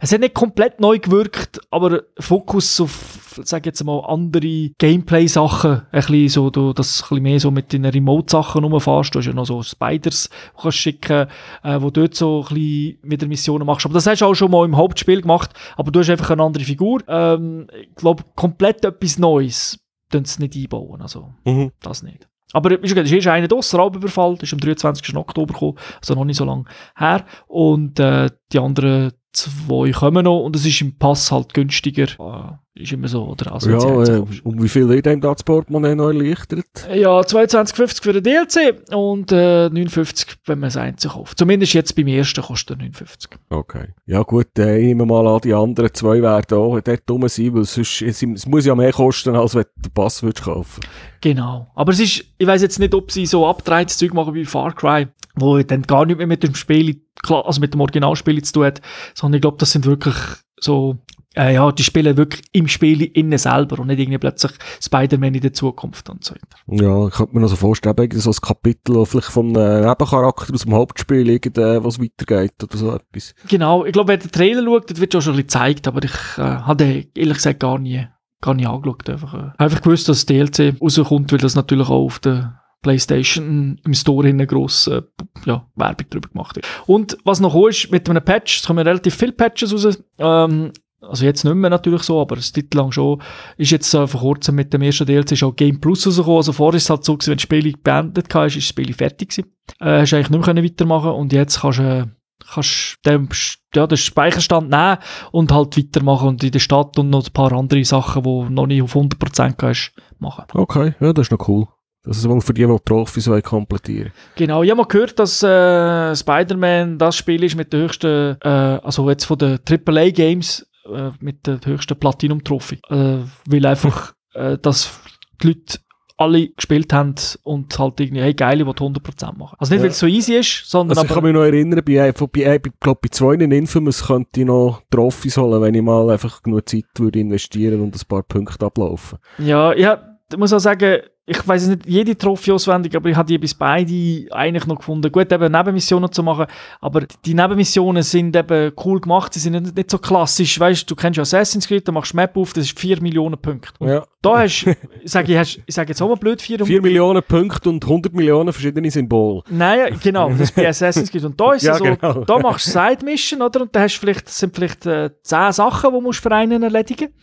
es 0.00 0.12
hat 0.12 0.20
nicht 0.20 0.34
komplett 0.34 0.78
neu 0.80 0.98
gewirkt, 0.98 1.60
aber 1.70 2.02
Fokus 2.18 2.80
auf, 2.80 3.30
sag 3.44 3.64
jetzt 3.66 3.82
mal, 3.82 4.00
andere 4.00 4.70
Gameplay-Sachen, 4.78 5.82
ein 5.90 6.00
bisschen 6.00 6.28
so, 6.28 6.50
du, 6.50 6.72
das 6.72 7.02
ein 7.02 7.08
bisschen 7.08 7.22
mehr 7.22 7.40
so 7.40 7.50
mit 7.50 7.72
den 7.72 7.84
Remote-Sachen 7.84 8.62
rumfährst, 8.64 9.14
du 9.14 9.18
hast 9.18 9.26
ja 9.26 9.32
noch 9.32 9.46
so 9.46 9.62
Spiders, 9.62 10.28
die 10.28 10.56
du 10.56 10.62
kannst 10.62 10.78
schicken, 10.78 11.26
äh, 11.62 11.80
wo 11.80 11.90
du 11.90 12.00
dort 12.02 12.14
so 12.14 12.40
ein 12.48 12.54
bisschen 12.54 12.98
wieder 13.02 13.26
Missionen 13.26 13.66
machst, 13.66 13.86
aber 13.86 13.94
das 13.94 14.06
hast 14.06 14.20
du 14.20 14.26
auch 14.26 14.34
schon 14.34 14.50
mal 14.50 14.64
im 14.64 14.76
Hauptspiel 14.76 15.22
gemacht, 15.22 15.52
aber 15.76 15.90
du 15.90 16.00
hast 16.00 16.10
einfach 16.10 16.30
eine 16.30 16.42
andere 16.42 16.64
Figur, 16.64 17.02
ähm, 17.08 17.66
ich 17.80 17.94
glaube, 17.94 18.24
komplett 18.36 18.84
etwas 18.84 19.18
Neues, 19.18 19.78
tun 20.10 20.24
sie 20.24 20.42
nicht 20.42 20.56
einbauen, 20.56 21.00
also 21.02 21.32
Mhm. 21.44 21.72
das 21.80 22.02
nicht. 22.02 22.29
Aber 22.52 22.82
es 22.82 22.92
ist 22.92 23.26
einer 23.26 23.48
draus, 23.48 23.74
Raubüberfall, 23.74 24.34
das 24.34 24.48
ist 24.48 24.52
am 24.52 24.60
23. 24.60 25.16
Oktober 25.16 25.54
gekommen, 25.54 25.78
also 26.00 26.14
noch 26.14 26.24
nicht 26.24 26.36
so 26.36 26.44
lange 26.44 26.64
her. 26.96 27.24
Und 27.46 28.00
äh, 28.00 28.28
die 28.52 28.58
anderen 28.58 29.12
zwei 29.32 29.92
kommen 29.92 30.24
noch 30.24 30.40
und 30.40 30.56
es 30.56 30.66
ist 30.66 30.80
im 30.80 30.96
Pass 30.98 31.30
halt 31.30 31.54
günstiger. 31.54 32.04
Äh, 32.04 32.82
ist 32.82 32.92
immer 32.92 33.08
so, 33.08 33.24
oder? 33.24 33.52
Also, 33.52 33.70
ja, 33.70 34.16
äh, 34.16 34.24
und 34.44 34.62
wie 34.62 34.68
viel 34.68 34.88
wird 34.88 35.06
einem 35.06 35.20
da 35.20 35.32
das 35.32 35.42
Portemonnaie 35.42 35.94
noch 35.94 36.08
erleichtert? 36.08 36.66
ja, 36.94 37.20
22,50 37.20 38.02
für 38.02 38.12
den 38.12 38.22
DLC 38.22 38.94
und 38.94 39.32
äh, 39.32 39.68
59, 39.68 40.36
wenn 40.46 40.60
man 40.60 40.68
es 40.68 40.76
einzeln 40.76 41.12
kauft. 41.12 41.38
Zumindest 41.38 41.74
jetzt 41.74 41.94
beim 41.94 42.06
ersten 42.06 42.42
kostet 42.42 42.78
er 42.78 42.82
59. 42.84 43.30
Okay. 43.50 43.88
Ja 44.06 44.22
gut, 44.22 44.58
äh, 44.58 44.78
ich 44.78 44.86
nehme 44.86 45.04
mal 45.04 45.26
an, 45.26 45.40
die 45.42 45.52
anderen 45.52 45.92
zwei 45.92 46.22
werden 46.22 46.58
auch 46.58 46.80
dort 46.80 47.02
dumm 47.06 47.28
sein, 47.28 47.54
weil 47.54 47.64
sonst, 47.64 48.02
es, 48.02 48.22
es 48.22 48.46
muss 48.46 48.64
ja 48.64 48.74
mehr 48.74 48.92
kosten, 48.92 49.34
als 49.34 49.54
wenn 49.54 49.64
du 49.64 49.82
den 49.82 49.92
Pass 49.92 50.22
würdest 50.22 50.44
kaufen 50.44 50.80
Genau. 51.20 51.70
Aber 51.74 51.92
es 51.92 52.00
ist, 52.00 52.24
ich 52.38 52.46
weiß 52.46 52.62
jetzt 52.62 52.78
nicht, 52.78 52.94
ob 52.94 53.10
sie 53.10 53.26
so 53.26 53.46
abgedrehtes 53.46 53.98
Zeug 53.98 54.14
machen 54.14 54.34
wie 54.34 54.44
Far 54.44 54.74
Cry, 54.74 55.08
wo 55.40 55.58
dann 55.62 55.82
gar 55.82 56.06
nicht 56.06 56.18
mehr 56.18 56.26
mit 56.26 56.42
dem 56.42 56.54
Spiel, 56.54 57.02
klar, 57.22 57.46
also 57.46 57.60
mit 57.60 57.74
dem 57.74 57.80
Originalspiel 57.80 58.42
zu 58.42 58.52
tun 58.52 58.64
hat, 58.66 58.80
sondern 59.14 59.38
ich 59.38 59.42
glaube, 59.42 59.58
das 59.58 59.72
sind 59.72 59.86
wirklich 59.86 60.16
so, 60.60 60.98
äh, 61.36 61.54
ja, 61.54 61.70
die 61.70 61.82
spielen 61.82 62.16
wirklich 62.16 62.42
im 62.52 62.66
Spiel 62.68 63.02
innen 63.02 63.38
selber 63.38 63.78
und 63.78 63.86
nicht 63.86 64.00
irgendwie 64.00 64.18
plötzlich 64.18 64.52
Spider-Man 64.82 65.34
in 65.34 65.40
der 65.40 65.52
Zukunft 65.52 66.10
und 66.10 66.24
so 66.24 66.34
weiter. 66.34 66.84
Ja, 66.84 67.06
ich 67.06 67.14
könnte 67.14 67.34
mir 67.34 67.40
noch 67.40 67.48
so 67.48 67.56
vorstellen, 67.56 67.94
irgendwie 67.98 68.20
so 68.20 68.30
ein 68.30 68.36
Kapitel, 68.42 69.06
vielleicht 69.06 69.28
vom 69.28 69.54
äh, 69.56 69.86
Nebencharakter 69.86 70.52
aus 70.52 70.62
dem 70.62 70.74
Hauptspiel 70.74 71.28
irgend, 71.28 71.56
was 71.56 72.00
weitergeht 72.00 72.62
oder 72.62 72.76
so 72.76 72.94
etwas. 72.94 73.34
Genau. 73.48 73.84
Ich 73.84 73.92
glaube, 73.92 74.08
wer 74.08 74.16
den 74.18 74.32
Trailer 74.32 74.64
schaut, 74.64 74.90
das 74.90 75.00
wird 75.00 75.12
schon 75.12 75.22
schon 75.22 75.34
ein 75.34 75.44
bisschen 75.44 75.60
gezeigt, 75.60 75.88
aber 75.88 76.02
ich 76.04 76.38
äh, 76.38 76.42
habe 76.42 76.84
den 76.84 77.06
ehrlich 77.14 77.36
gesagt 77.36 77.60
gar 77.60 77.78
nie, 77.78 78.06
gar 78.40 78.54
nie 78.54 78.66
angeschaut. 78.66 79.08
Einfach, 79.08 79.34
äh, 79.34 79.50
einfach 79.56 79.82
gewusst, 79.82 80.08
dass 80.08 80.24
das 80.24 80.26
DLC 80.26 80.74
rauskommt, 80.80 81.30
weil 81.32 81.38
das 81.38 81.54
natürlich 81.54 81.88
auch 81.88 82.04
auf 82.06 82.18
der 82.18 82.60
PlayStation 82.82 83.80
im 83.84 83.94
Store 83.94 84.26
hinten 84.26 84.46
gross 84.46 84.86
äh, 84.86 85.02
ja, 85.44 85.66
Werbung 85.74 86.10
drüber 86.10 86.28
gemacht 86.28 86.56
wird. 86.56 86.66
Und 86.86 87.18
was 87.24 87.40
noch 87.40 87.54
ist, 87.66 87.90
mit 87.90 88.08
einem 88.08 88.24
Patch, 88.24 88.60
es 88.60 88.66
kommen 88.66 88.86
relativ 88.86 89.14
viele 89.14 89.32
Patches 89.32 89.72
raus, 89.72 90.02
ähm, 90.18 90.72
also 91.02 91.24
jetzt 91.24 91.44
nicht 91.44 91.54
mehr 91.54 91.70
natürlich 91.70 92.02
so, 92.02 92.20
aber 92.20 92.36
das 92.36 92.52
Titel 92.52 92.78
lang 92.78 92.92
schon, 92.92 93.22
ist 93.56 93.70
jetzt 93.70 93.92
äh, 93.94 94.06
vor 94.06 94.20
kurzem 94.20 94.54
mit 94.54 94.72
dem 94.72 94.82
ersten 94.82 95.06
DLC 95.06 95.36
schon 95.36 95.56
Game 95.56 95.80
Plus 95.80 96.06
rausgekommen. 96.06 96.36
Also 96.36 96.52
vorher 96.52 96.76
ist 96.76 96.84
es 96.84 96.90
halt 96.90 97.04
so 97.04 97.16
gewesen, 97.16 97.30
wenn 97.30 97.36
das 97.36 97.42
Spiel 97.42 97.74
beendet 97.82 98.34
war, 98.34 98.46
ist 98.46 98.56
das 98.56 98.64
Spiel 98.64 98.92
fertig 98.92 99.30
gewesen. 99.30 99.52
Äh, 99.80 100.00
hast 100.00 100.12
eigentlich 100.12 100.30
nicht 100.30 100.46
mehr 100.46 100.64
weitermachen 100.64 101.10
und 101.12 101.32
jetzt 101.32 101.60
kannst 101.60 101.78
du, 101.78 101.82
äh, 101.82 102.06
kannst 102.52 102.98
den, 103.06 103.28
ja, 103.74 103.86
den 103.86 103.98
Speicherstand 103.98 104.70
nehmen 104.70 104.98
und 105.32 105.52
halt 105.52 105.76
weitermachen 105.76 106.28
und 106.28 106.44
in 106.44 106.52
der 106.52 106.58
Stadt 106.58 106.98
und 106.98 107.10
noch 107.10 107.26
ein 107.26 107.32
paar 107.32 107.52
andere 107.52 107.84
Sachen, 107.84 108.22
die 108.22 108.50
noch 108.50 108.66
nicht 108.66 108.82
auf 108.82 108.94
100% 108.94 109.54
kannst, 109.54 109.92
machen. 110.18 110.44
Okay, 110.52 110.94
ja, 111.00 111.12
das 111.12 111.26
ist 111.26 111.32
noch 111.32 111.48
cool. 111.48 111.66
Das 112.02 112.16
ist 112.16 112.28
wohl 112.28 112.40
für 112.40 112.54
die, 112.54 112.66
die 112.66 112.76
Trophys 112.84 113.28
wollen 113.28 113.42
komplettieren 113.42 114.10
Genau, 114.36 114.62
ich 114.62 114.70
habe 114.70 114.78
mal 114.78 114.86
gehört, 114.88 115.18
dass 115.18 115.42
äh, 115.42 116.16
Spider-Man 116.16 116.98
das 116.98 117.16
Spiel 117.16 117.44
ist 117.44 117.56
mit 117.56 117.72
der 117.72 117.80
höchsten, 117.80 118.36
äh, 118.42 118.48
also 118.48 119.08
jetzt 119.10 119.24
von 119.26 119.36
den 119.38 119.58
AAA-Games, 119.68 120.66
äh, 120.92 121.10
mit 121.20 121.46
der 121.46 121.60
höchsten 121.64 121.98
Platinum-Trophy. 121.98 122.80
Äh, 122.88 123.18
weil 123.46 123.66
einfach, 123.66 124.14
äh, 124.34 124.56
dass 124.58 125.00
die 125.42 125.48
Leute 125.48 125.78
alle 126.16 126.48
gespielt 126.50 126.92
haben 126.92 127.14
und 127.44 127.78
halt 127.78 127.98
irgendwie, 127.98 128.20
hey, 128.20 128.34
geil, 128.34 128.60
ich 128.60 128.66
will 128.66 128.74
100% 128.74 129.38
machen. 129.38 129.56
Also 129.58 129.72
nicht, 129.72 129.78
Ja. 129.80 129.84
weil 129.84 129.90
es 129.90 129.98
so 129.98 130.06
easy 130.06 130.34
ist, 130.36 130.70
sondern 130.70 130.98
Also 130.98 131.08
ich 131.08 131.14
kann 131.14 131.24
mich 131.24 131.32
noch 131.32 131.40
erinnern, 131.44 131.80
bei, 131.84 132.02
ein- 132.02 132.12
bei, 132.12 132.56
ich 132.56 132.72
glaube, 132.80 133.00
bei 133.02 133.08
zwei 133.10 133.34
in 133.34 133.50
Infamous 133.52 134.06
könnte 134.06 134.40
ich 134.40 134.46
noch 134.46 134.82
Trophys 134.90 135.38
holen, 135.38 135.62
wenn 135.62 135.74
ich 135.74 135.80
mal 135.82 136.10
einfach 136.10 136.42
genug 136.42 136.68
Zeit 136.68 136.84
würde 136.98 137.20
investieren 137.20 137.80
und 137.80 137.94
ein 137.94 138.00
paar 138.06 138.22
Punkte 138.22 138.66
ablaufen. 138.66 139.18
ja, 139.38 139.72
ja, 139.74 140.09
ich 140.32 140.38
muss 140.38 140.52
auch 140.52 140.58
sagen, 140.58 141.00
ich 141.26 141.46
weiß 141.46 141.68
nicht 141.68 141.86
jede 141.86 142.18
Trophy 142.18 142.50
auswendig, 142.50 142.96
aber 142.96 143.08
ich 143.08 143.14
habe 143.16 143.28
die 143.28 143.38
bis 143.38 143.54
beide 143.54 144.26
eigentlich 144.32 144.66
noch 144.66 144.78
gefunden. 144.78 145.12
Gut, 145.12 145.30
eben 145.30 145.52
Nebenmissionen 145.52 146.10
zu 146.10 146.24
machen, 146.24 146.46
aber 146.80 147.02
die 147.24 147.34
Nebenmissionen 147.34 148.02
sind 148.02 148.34
eben 148.34 148.72
cool 148.84 149.00
gemacht, 149.00 149.32
sie 149.34 149.38
sind 149.38 149.52
nicht, 149.62 149.76
nicht 149.76 149.90
so 149.90 149.98
klassisch, 149.98 150.58
weißt 150.58 150.90
du, 150.90 150.96
kennst 150.96 151.18
ja 151.18 151.22
Assassin's 151.22 151.68
Creed, 151.68 151.86
da 151.86 151.92
machst 151.92 152.12
du 152.12 152.16
Map 152.16 152.36
auf, 152.36 152.52
das 152.52 152.64
ist 152.64 152.78
4 152.80 153.00
Millionen 153.00 153.40
Punkte. 153.40 153.72
Und 153.78 153.88
Ja. 153.90 154.04
da 154.22 154.38
hast 154.40 154.62
du, 154.64 154.70
ich 155.04 155.10
sage, 155.10 155.40
ich 155.66 155.74
sage 155.74 155.90
jetzt 155.90 156.02
auch 156.02 156.08
mal 156.08 156.16
blöd, 156.16 156.42
4 156.42 156.64
4 156.66 156.82
Millionen 156.82 157.22
Punkte 157.22 157.68
und 157.68 157.84
100 157.84 158.12
Millionen 158.12 158.52
verschiedene 158.52 158.90
Symbole. 158.90 159.42
Nein, 159.50 160.00
genau, 160.02 160.30
das 160.30 160.40
ist 160.40 160.54
bei 160.56 160.68
Assassin's 160.68 161.12
Creed. 161.12 161.24
Und 161.24 161.40
da 161.40 161.52
ist 161.52 161.62
Ja, 161.70 161.72
es 161.74 161.78
so, 161.78 161.84
genau. 161.84 162.24
da 162.24 162.38
machst 162.40 162.66
du 162.66 162.70
Side 162.72 163.04
Mission, 163.04 163.40
oder? 163.42 163.60
Und 163.60 163.76
da 163.76 163.82
hast 163.82 163.94
du 163.96 164.00
vielleicht, 164.00 164.26
das 164.26 164.38
sind 164.38 164.56
vielleicht 164.56 164.84
äh, 164.86 165.10
10 165.22 165.52
Sachen, 165.52 165.90
die 165.90 165.94
du 165.96 166.00
musst 166.00 166.20
für 166.20 166.32
einen 166.32 166.62
erledigen. 166.64 167.14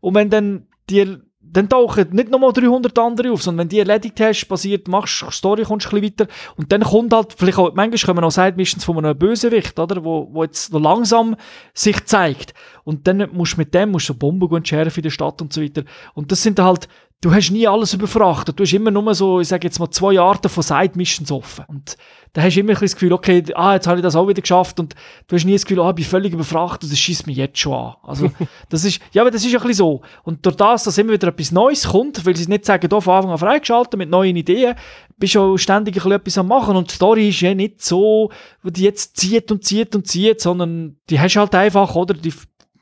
Und 0.00 0.14
wenn 0.14 0.28
dann 0.28 0.66
die, 0.90 1.16
dann 1.56 1.68
tauchen 1.68 2.08
nicht 2.10 2.30
nochmal 2.30 2.52
300 2.52 2.98
andere 2.98 3.32
auf, 3.32 3.42
sondern 3.42 3.64
wenn 3.64 3.68
die 3.70 3.78
erledigt 3.78 4.20
hast, 4.20 4.46
basiert, 4.46 4.88
machst 4.88 5.22
du 5.22 5.30
Story, 5.30 5.62
kommst 5.62 5.90
du 5.90 5.96
ein 5.96 6.02
bisschen 6.02 6.26
weiter. 6.26 6.32
Und 6.56 6.70
dann 6.70 6.82
kommt 6.82 7.14
halt, 7.14 7.34
vielleicht 7.36 7.58
auch, 7.58 7.72
manchmal 7.74 8.14
kommen 8.14 8.24
auch 8.24 8.30
Side 8.30 8.54
Missions 8.56 8.84
von 8.84 8.98
einem 8.98 9.16
Bösewicht, 9.16 9.78
oder? 9.78 10.04
Wo, 10.04 10.28
wo 10.32 10.44
jetzt 10.44 10.72
langsam 10.72 11.34
sich 11.72 12.04
zeigt. 12.04 12.52
Und 12.84 13.06
dann 13.06 13.28
musst 13.32 13.54
du 13.54 13.58
mit 13.58 13.72
dem, 13.72 13.90
musst 13.90 14.08
du 14.08 14.14
Bomben 14.14 14.48
gut 14.48 14.68
schärfen 14.68 14.98
in 14.98 15.02
der 15.04 15.10
Stadt 15.10 15.40
und 15.40 15.52
so 15.52 15.62
weiter. 15.62 15.84
Und 16.14 16.30
das 16.30 16.42
sind 16.42 16.58
halt, 16.58 16.88
du 17.22 17.32
hast 17.32 17.50
nie 17.50 17.66
alles 17.66 17.94
überfrachtet. 17.94 18.58
Du 18.58 18.62
hast 18.62 18.72
immer 18.72 18.90
nur 18.90 19.14
so, 19.14 19.40
ich 19.40 19.48
sage 19.48 19.66
jetzt 19.66 19.78
mal, 19.78 19.90
zwei 19.90 20.18
Arten 20.20 20.48
von 20.48 20.62
Side-Missions 20.62 21.32
offen. 21.32 21.64
Und 21.68 21.96
da 22.34 22.42
hast 22.42 22.54
du 22.54 22.60
immer 22.60 22.70
ein 22.70 22.74
bisschen 22.74 22.86
das 22.86 22.94
Gefühl, 22.94 23.12
okay, 23.14 23.42
ah, 23.54 23.74
jetzt 23.74 23.86
habe 23.86 23.98
ich 23.98 24.02
das 24.02 24.14
auch 24.14 24.28
wieder 24.28 24.42
geschafft. 24.42 24.78
Und 24.78 24.94
du 25.26 25.36
hast 25.36 25.44
nie 25.44 25.54
das 25.54 25.64
Gefühl, 25.64 25.80
ah, 25.82 25.88
ich 25.90 25.96
bin 25.96 26.04
völlig 26.04 26.34
überfrachtet, 26.34 26.90
das 26.90 26.98
schießt 26.98 27.26
mich 27.26 27.38
jetzt 27.38 27.58
schon 27.58 27.72
an. 27.72 27.94
Also, 28.02 28.30
das 28.68 28.84
ist, 28.84 29.00
ja, 29.12 29.22
aber 29.22 29.30
das 29.30 29.44
ist 29.44 29.54
ein 29.54 29.60
bisschen 29.60 29.74
so. 29.74 30.02
Und 30.24 30.44
durch 30.44 30.56
das, 30.56 30.84
dass 30.84 30.98
immer 30.98 31.14
wieder 31.14 31.28
etwas 31.28 31.52
Neues 31.52 31.88
kommt, 31.88 32.24
weil 32.26 32.36
sie 32.36 32.48
nicht 32.48 32.66
sagen, 32.66 32.88
da 32.88 33.00
von 33.00 33.14
Anfang 33.14 33.32
an 33.32 33.38
freigeschaltet 33.38 33.98
mit 33.98 34.10
neuen 34.10 34.36
Ideen, 34.36 34.74
bist 35.16 35.34
du 35.34 35.40
auch 35.40 35.56
ständig 35.56 35.94
ein 35.94 35.96
bisschen 35.96 36.12
etwas 36.12 36.38
am 36.38 36.48
machen. 36.48 36.76
Und 36.76 36.90
die 36.90 36.94
Story 36.94 37.28
ist 37.30 37.40
ja 37.40 37.54
nicht 37.54 37.82
so, 37.82 38.30
wo 38.62 38.70
die 38.70 38.82
jetzt 38.82 39.16
zieht 39.16 39.50
und 39.50 39.64
zieht 39.64 39.96
und 39.96 40.06
zieht, 40.06 40.42
sondern 40.42 40.98
die 41.08 41.18
hast 41.18 41.36
halt 41.36 41.54
einfach, 41.54 41.94
oder? 41.94 42.12
Die, 42.12 42.34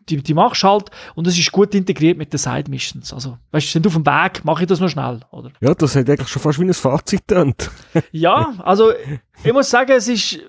die, 0.09 0.23
die 0.23 0.35
machst 0.35 0.63
halt 0.63 0.91
und 1.15 1.27
es 1.27 1.39
ist 1.39 1.53
gut 1.53 1.75
integriert 1.75 2.19
mit 2.19 2.33
den 2.33 2.39
Side 2.39 2.71
Missions. 2.71 3.13
Also, 3.13 3.39
weißt 3.53 3.67
du, 3.67 3.71
sind 3.71 3.87
auf 3.87 3.95
dem 3.95 4.07
Weg, 4.07 4.45
mache 4.45 4.63
ich 4.63 4.69
das 4.69 4.81
noch 4.81 4.89
schnell, 4.89 5.21
oder? 5.31 5.51
Ja, 5.61 5.75
das 5.75 5.97
hat 5.97 6.09
eigentlich 6.09 6.29
schon 6.29 6.43
fast 6.43 6.59
wie 6.59 6.65
ein 6.65 6.75
Fazit 6.75 7.27
getönt. 7.27 7.71
Ja, 8.13 8.55
also 8.63 8.93
ich 9.43 9.53
muss 9.53 9.71
sagen, 9.71 9.93
es 9.93 10.09
ist 10.09 10.41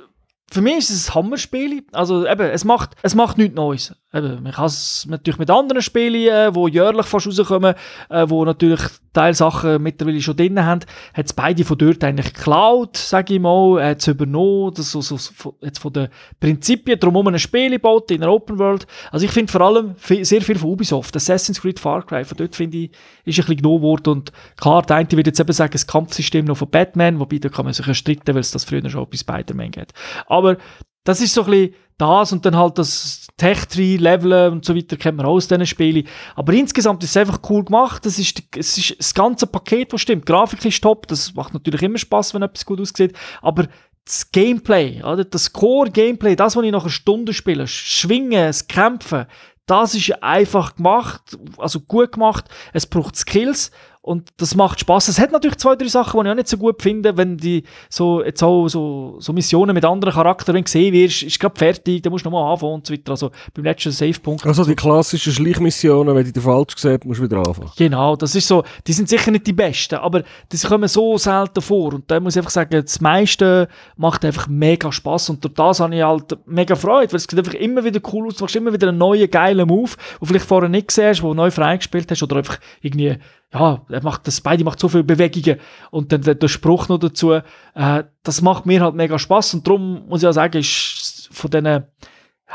für 0.52 0.62
mich 0.62 0.78
ist 0.78 0.90
es 0.90 1.10
ein 1.10 1.16
Hammerspiel. 1.16 1.84
Also 1.92 2.28
eben, 2.28 2.50
es 2.50 2.64
macht, 2.64 2.92
es 3.02 3.16
macht 3.16 3.38
nichts 3.38 3.56
Neues. 3.56 3.96
Eben, 4.14 4.44
man 4.44 4.52
kann 4.52 4.66
es 4.66 5.06
natürlich 5.10 5.40
mit 5.40 5.50
anderen 5.50 5.82
Spielen, 5.82 6.28
äh, 6.28 6.52
die 6.52 6.74
jährlich 6.74 7.06
fast 7.06 7.28
rauskommen, 7.28 7.76
äh, 8.10 8.26
wo 8.30 8.46
natürlich 8.46 8.82
Teilsachen 9.16 9.82
mittlerweile 9.82 10.22
schon 10.22 10.36
drin 10.36 10.64
haben, 10.64 10.82
hat 11.14 11.26
es 11.26 11.34
beide 11.34 11.66
von 11.66 11.78
dort 11.78 12.04
eigentlich 12.04 12.34
geklaut, 12.34 12.98
sage 12.98 13.34
ich 13.34 13.40
mal, 13.40 13.84
hat 13.84 14.02
es 14.02 14.08
übernommen, 14.08 14.74
das 14.76 14.92
so, 14.92 15.02
so, 15.02 15.18
jetzt 15.62 15.80
von 15.80 15.92
den 15.94 16.10
Prinzipien 16.40 17.00
drumherum 17.00 17.28
ein 17.30 17.40
Spiel 17.40 17.72
gebaut 17.72 18.12
in 18.12 18.22
einer 18.22 18.32
Open 18.32 18.60
World. 18.60 18.86
Also 19.12 19.26
ich 19.26 19.32
finde 19.32 19.52
vor 19.52 19.62
allem 19.62 19.96
vi- 19.96 20.24
sehr 20.24 20.42
viel 20.42 20.60
von 20.60 20.70
Ubisoft, 20.70 21.16
Assassin's 21.16 21.62
Creed 21.62 21.80
Far 21.80 22.06
Cry, 22.06 22.24
von 22.24 22.38
dort 22.38 22.56
finde 22.56 22.78
ich, 22.78 22.92
ist 23.24 23.40
ein 23.40 23.46
bisschen 23.46 23.58
genommen 23.58 23.82
worden 23.82 24.10
und 24.10 24.32
klar, 24.58 24.84
der 24.84 24.98
eine 24.98 25.10
wird 25.12 25.28
jetzt 25.28 25.40
eben 25.40 25.54
sagen, 25.54 25.72
das 25.72 25.88
Kampfsystem 25.88 26.46
noch 26.46 26.58
von 26.58 26.70
Batman, 26.70 27.20
wobei 27.20 27.40
da 27.40 27.50
kann 27.50 27.66
man 27.66 27.74
sich 27.74 27.88
ja 27.88 27.94
streiten, 27.94 28.34
weil 28.36 28.42
es 28.42 28.52
das 28.52 28.66
früher 28.66 28.88
schon 28.90 29.08
bei 29.10 29.18
Spider-Man 29.18 29.72
geht. 29.72 29.94
Aber 30.28 30.58
das 31.06 31.22
ist 31.22 31.34
so 31.34 31.44
ein 31.44 31.52
bisschen 31.52 31.76
das 31.98 32.32
und 32.32 32.46
dann 32.46 32.56
halt 32.56 32.78
das 32.78 33.28
Tech-Tree, 33.38 33.98
Leveln 33.98 34.54
und 34.54 34.66
so 34.66 34.76
weiter 34.76 34.98
kennt 34.98 35.18
man 35.18 35.26
auch 35.26 35.34
aus 35.34 35.48
diesen 35.48 35.66
Spielen. 35.66 36.08
Aber 36.36 36.54
insgesamt 36.54 37.04
ist 37.04 37.12
es 37.12 37.18
einfach 37.18 37.40
cool 37.50 37.64
gemacht. 37.64 38.06
Das 38.06 38.20
ist, 38.20 38.42
es 38.56 38.78
ist 38.78 39.00
das 39.00 39.14
ganze 39.14 39.48
Paket, 39.48 39.94
das 39.94 40.02
stimmt. 40.02 40.28
Die 40.28 40.32
Grafik 40.32 40.64
ist 40.66 40.82
top, 40.82 41.08
das 41.08 41.34
macht 41.36 41.54
natürlich 41.54 41.82
immer 41.82 41.98
Spaß, 41.98 42.34
wenn 42.34 42.42
etwas 42.42 42.66
gut 42.66 42.82
aussieht. 42.82 43.16
Aber 43.42 43.68
das 44.06 44.32
Gameplay, 44.32 45.02
oder? 45.04 45.26
das 45.26 45.52
Core-Gameplay, 45.52 46.36
das, 46.36 46.56
was 46.56 46.64
ich 46.64 46.72
nach 46.72 46.84
einer 46.84 46.90
Stunde 46.90 47.34
spiele, 47.34 47.68
Schwingen, 47.68 48.48
das 48.48 48.68
Kämpfen, 48.68 49.26
das 49.66 49.96
ist 49.96 50.22
einfach 50.22 50.76
gemacht, 50.76 51.38
also 51.58 51.80
gut 51.80 52.12
gemacht. 52.12 52.46
Es 52.72 52.86
braucht 52.86 53.16
Skills 53.16 53.72
und 54.06 54.30
das 54.38 54.54
macht 54.54 54.80
Spaß. 54.80 55.08
Es 55.08 55.20
hat 55.20 55.32
natürlich 55.32 55.58
zwei, 55.58 55.76
drei 55.76 55.88
Sachen, 55.88 56.20
die 56.20 56.28
ich 56.28 56.32
auch 56.32 56.36
nicht 56.36 56.48
so 56.48 56.58
gut 56.58 56.84
finde, 56.84 57.18
wenn 57.18 57.38
die 57.38 57.64
so, 57.90 58.24
jetzt 58.24 58.44
auch 58.44 58.68
so, 58.68 59.16
so 59.18 59.34
Missionen 59.34 59.74
mit 59.74 59.84
anderen 59.84 60.14
Charakteren 60.14 60.64
gesehen 60.64 60.94
wirst, 60.94 61.24
ist 61.24 61.40
gerade 61.40 61.58
fertig, 61.58 62.04
dann 62.04 62.12
musst 62.12 62.24
du 62.24 62.30
nochmal 62.30 62.54
anfangen 62.54 62.76
und 62.76 62.86
so 62.86 62.94
weiter. 62.94 63.14
Also 63.14 63.32
beim 63.56 63.66
letzten 63.66 63.92
Save-Punkt. 63.92 64.46
Also 64.46 64.64
die 64.64 64.76
klassischen 64.76 65.34
Schleichmissionen, 65.34 66.16
wenn 66.16 66.24
du 66.24 66.32
die 66.32 66.40
falsch 66.40 66.76
gesehen 66.76 67.00
musst 67.04 67.20
du 67.20 67.24
wieder 67.24 67.40
anfangen. 67.40 67.72
Genau, 67.78 68.16
das 68.16 68.36
ist 68.36 68.48
so, 68.48 68.64
die 68.86 68.94
sind 68.94 69.10
sicher 69.10 69.32
nicht 69.32 69.48
die 69.48 69.54
besten, 69.54 69.96
aber 69.96 70.22
die 70.52 70.58
kommen 70.60 70.88
so 70.88 71.18
selten 71.18 71.62
vor. 71.62 71.96
Und 71.96 72.12
da 72.12 72.20
muss 72.20 72.36
ich 72.36 72.40
einfach 72.40 72.52
sagen, 72.52 72.84
das 72.86 73.02
meiste 73.02 73.68
macht 73.98 74.24
einfach 74.24 74.48
mega 74.48 74.92
Spaß 74.92 75.32
und 75.32 75.44
durch 75.44 75.56
das 75.56 75.80
habe 75.80 75.96
ich 75.96 76.04
halt 76.04 76.38
mega 76.46 76.76
Freude, 76.76 77.12
weil 77.12 77.18
es 77.18 77.24
sieht 77.24 77.40
einfach 77.40 77.56
immer 77.56 77.84
wieder 77.84 78.00
cool 78.14 78.28
aus, 78.28 78.36
du 78.36 78.44
machst 78.44 78.56
immer 78.56 78.72
wieder 78.72 78.90
einen 78.90 79.00
neuen, 79.00 79.32
geilen 79.32 79.68
Move, 79.68 79.90
den 79.90 80.20
du 80.20 80.26
vielleicht 80.28 80.46
vorher 80.46 80.70
nicht 80.70 80.90
gesehen 80.90 81.10
hast, 81.10 81.24
wo 81.24 81.30
du 81.30 81.34
neu 81.34 81.50
freigespielt 81.50 82.12
hast 82.12 82.22
oder 82.22 82.36
einfach 82.36 82.60
irgendwie, 82.82 83.18
ja, 83.54 83.86
er 83.90 84.04
macht 84.04 84.28
das 84.28 84.42
beide 84.42 84.64
macht 84.64 84.80
so 84.80 84.90
viele 84.90 85.04
Bewegungen 85.04 85.60
und 85.92 86.12
dann 86.12 86.22
der, 86.22 86.36
der 86.36 86.48
Spruch 86.48 86.90
noch 86.90 86.98
dazu, 86.98 87.32
äh, 87.32 88.04
das 88.24 88.42
macht 88.42 88.66
mir 88.66 88.82
halt 88.82 88.96
mega 88.96 89.18
Spaß 89.18 89.54
und 89.56 89.68
darum 89.68 90.08
muss 90.08 90.24
ich 90.24 90.28
auch 90.28 90.34
sagen, 90.34 90.58
ist 90.58 91.30
von 91.32 91.52
diesen, 91.52 91.66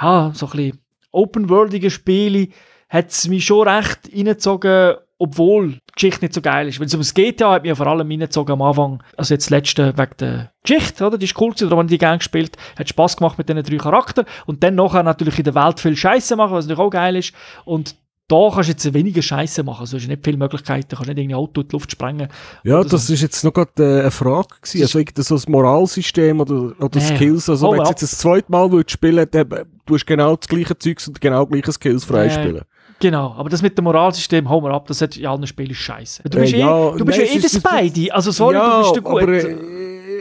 ja, 0.01 0.32
so 0.34 0.47
ein 0.47 0.53
bisschen 0.53 0.78
open-worldigen 1.12 1.91
Spielen 1.91 2.53
hat 2.88 3.11
es 3.11 3.28
mich 3.28 3.45
schon 3.45 3.68
recht 3.68 4.11
reingezogen, 4.14 4.97
obwohl 5.18 5.72
die 5.72 5.80
Geschichte 5.95 6.24
nicht 6.24 6.34
so 6.34 6.41
geil 6.41 6.66
ist. 6.66 6.80
Weil 6.80 6.86
es 6.86 6.95
ums 6.95 7.14
GTA 7.14 7.53
hat 7.53 7.62
mich 7.62 7.76
vor 7.76 7.86
allem 7.86 8.09
reingezogen 8.09 8.53
am 8.55 8.62
Anfang. 8.62 9.03
Also 9.16 9.34
jetzt 9.34 9.47
das 9.47 9.51
letzte 9.51 9.97
wegen 9.97 10.16
der 10.18 10.53
Geschichte, 10.62 11.07
oder? 11.07 11.18
Die 11.18 11.26
ist 11.26 11.41
cool 11.41 11.51
gewesen, 11.51 11.68
darum 11.68 11.78
habe 11.78 11.86
ich 11.86 11.93
die 11.93 11.99
gerne 11.99 12.18
gespielt. 12.18 12.57
Hat 12.76 12.88
Spaß 12.88 13.16
gemacht 13.16 13.38
mit 13.38 13.49
diesen 13.49 13.62
drei 13.62 13.76
Charakteren. 13.76 14.26
Und 14.47 14.62
dann 14.64 14.74
nachher 14.74 15.03
natürlich 15.03 15.38
in 15.38 15.45
der 15.45 15.55
Welt 15.55 15.78
viel 15.78 15.97
Scheiße 15.97 16.36
machen, 16.36 16.55
was 16.55 16.64
natürlich 16.66 16.84
auch 16.84 16.91
geil 16.91 17.16
ist. 17.16 17.32
Und 17.64 17.97
da 18.31 18.51
kannst 18.55 18.68
du 18.68 18.72
jetzt 18.72 18.95
weniger 18.95 19.20
Scheiße 19.22 19.62
machen. 19.64 19.81
Also 19.81 19.97
du 19.97 20.03
hast 20.03 20.09
nicht 20.09 20.24
viele 20.24 20.37
Möglichkeiten. 20.37 20.87
Du 20.89 20.97
kannst 20.97 21.09
nicht 21.09 21.18
irgendwie 21.18 21.35
Auto 21.35 21.61
in 21.62 21.68
die 21.68 21.72
Luft 21.72 21.91
sprengen. 21.91 22.28
Ja, 22.64 22.83
das 22.85 23.11
ist 23.11 23.20
jetzt 23.22 23.43
noch 23.45 23.53
gerade 23.53 23.70
äh, 23.78 24.01
eine 24.03 24.11
Frage 24.11 24.49
gewesen. 24.62 24.83
Also 24.83 24.99
irgendwie 25.01 25.22
so 25.22 25.35
ein 25.37 25.43
Moralsystem 25.53 26.41
oder, 26.41 26.72
oder 26.78 26.99
Nee. 27.01 27.16
Skills. 27.16 27.49
Also 27.51 27.66
Hau 27.66 27.72
wenn 27.72 27.83
du 27.83 27.89
jetzt 27.91 28.03
das 28.03 28.18
zweite 28.18 28.51
Mal 28.53 28.70
würdest 28.70 28.93
spielen 28.93 29.26
dann, 29.31 29.51
äh, 29.51 29.64
du 29.85 29.95
hast 29.95 30.07
genau 30.07 30.37
das 30.37 30.49
gleiche 30.49 30.78
Zeugs 30.78 31.09
und 31.09 31.20
genau 31.20 31.45
gleiche 31.47 31.72
Skills 31.72 32.05
freispielen. 32.05 32.62
Genau, 33.03 33.35
aber 33.39 33.49
das 33.49 33.62
mit 33.62 33.78
dem 33.78 33.85
Moralsystem, 33.85 34.47
hau 34.51 34.61
mal 34.61 34.72
ab, 34.72 34.87
das 34.87 35.01
hat 35.01 35.16
in 35.16 35.24
allen 35.26 35.47
Spielen 35.47 35.74
scheiße. 35.74 36.22
Du 36.28 36.37
Äh, 36.37 36.41
bist, 36.43 36.53
ja, 36.53 36.89
eh, 36.95 36.99
du 36.99 37.05
bist 37.07 37.18
nein, 37.18 37.28
ja 37.28 37.35
eh 37.35 37.39
ist- 37.39 37.57
Spidey. 37.57 38.11
Also 38.11 38.31
sorry, 38.31 38.57
ja, 38.57 38.76
du 38.76 38.83
bist 38.83 38.95
der 38.97 39.03
gut. 39.03 39.22
aber 39.22 39.33
äh, 39.33 39.57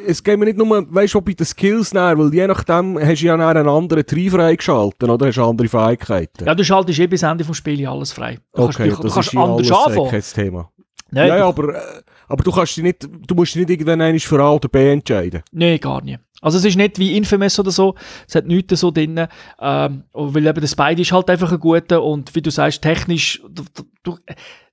es 0.08 0.24
geht 0.24 0.40
mir 0.40 0.46
nicht 0.46 0.58
nur, 0.58 0.86
weißt 0.94 1.14
du, 1.14 1.22
bei 1.22 1.34
den 1.34 1.46
Skills 1.46 1.94
näher, 1.94 2.18
weil 2.18 2.34
je 2.34 2.48
nachdem 2.48 3.00
hast 3.00 3.22
du 3.22 3.26
ja 3.26 3.38
nachher 3.38 3.60
einen 3.60 3.70
anderen 3.70 4.06
Trieb 4.06 4.32
freigeschalten 4.34 5.10
oder 5.10 5.28
hast 5.28 5.38
du 5.38 5.44
andere 5.44 5.68
Fähigkeiten. 5.68 6.46
ja, 6.46 6.56
du 6.56 6.64
schaltest 6.64 7.00
eh 7.00 7.08
bis 7.08 7.24
Ende 7.24 7.44
vom 7.44 7.54
Spiel 7.54 7.86
alles 7.88 8.12
frei. 8.12 8.40
Du 8.54 8.64
okay, 8.64 8.90
kannst, 8.90 9.00
du, 9.00 9.04
das 9.04 9.14
kannst 9.14 9.34
ist 9.34 9.40
anders 9.40 9.72
alles 9.72 9.88
anfangen. 9.88 10.10
kein 10.10 10.22
Thema. 10.22 10.72
Nein, 11.12 11.28
ja, 11.28 11.38
ja, 11.38 11.48
aber, 11.48 11.76
äh, 11.76 12.02
aber 12.28 12.44
du 12.44 12.52
kannst 12.52 12.78
dich 12.78 12.84
nicht, 12.84 13.08
du 13.28 13.36
musst 13.36 13.56
dich 13.56 13.62
nicht 13.62 13.72
irgendwann 13.72 14.02
einmal 14.02 14.20
für 14.20 14.40
A 14.40 14.54
oder 14.54 14.70
B 14.70 14.92
entscheiden. 14.92 15.42
Nein, 15.52 15.80
gar 15.80 16.04
nicht. 16.04 16.20
Also 16.42 16.58
es 16.58 16.66
ist 16.66 16.78
nicht 16.78 17.00
wie 17.00 17.18
Infamous 17.18 17.60
oder 17.60 17.72
so, 17.72 17.96
es 18.28 18.36
hat 18.36 18.46
nichts 18.46 18.80
so 18.80 18.92
drin, 18.92 19.28
ähm, 19.60 20.04
weil 20.14 20.48
eben 20.48 20.62
der 20.62 20.68
Spidey 20.68 21.02
ist 21.02 21.12
halt 21.12 21.30
einfach 21.30 21.52
ein 21.52 21.60
guter 21.60 22.02
und 22.02 22.34
wie 22.34 22.42
du 22.42 22.50
sagst, 22.50 22.82
technisch, 22.82 23.42
du, 23.50 23.64
du, 24.04 24.18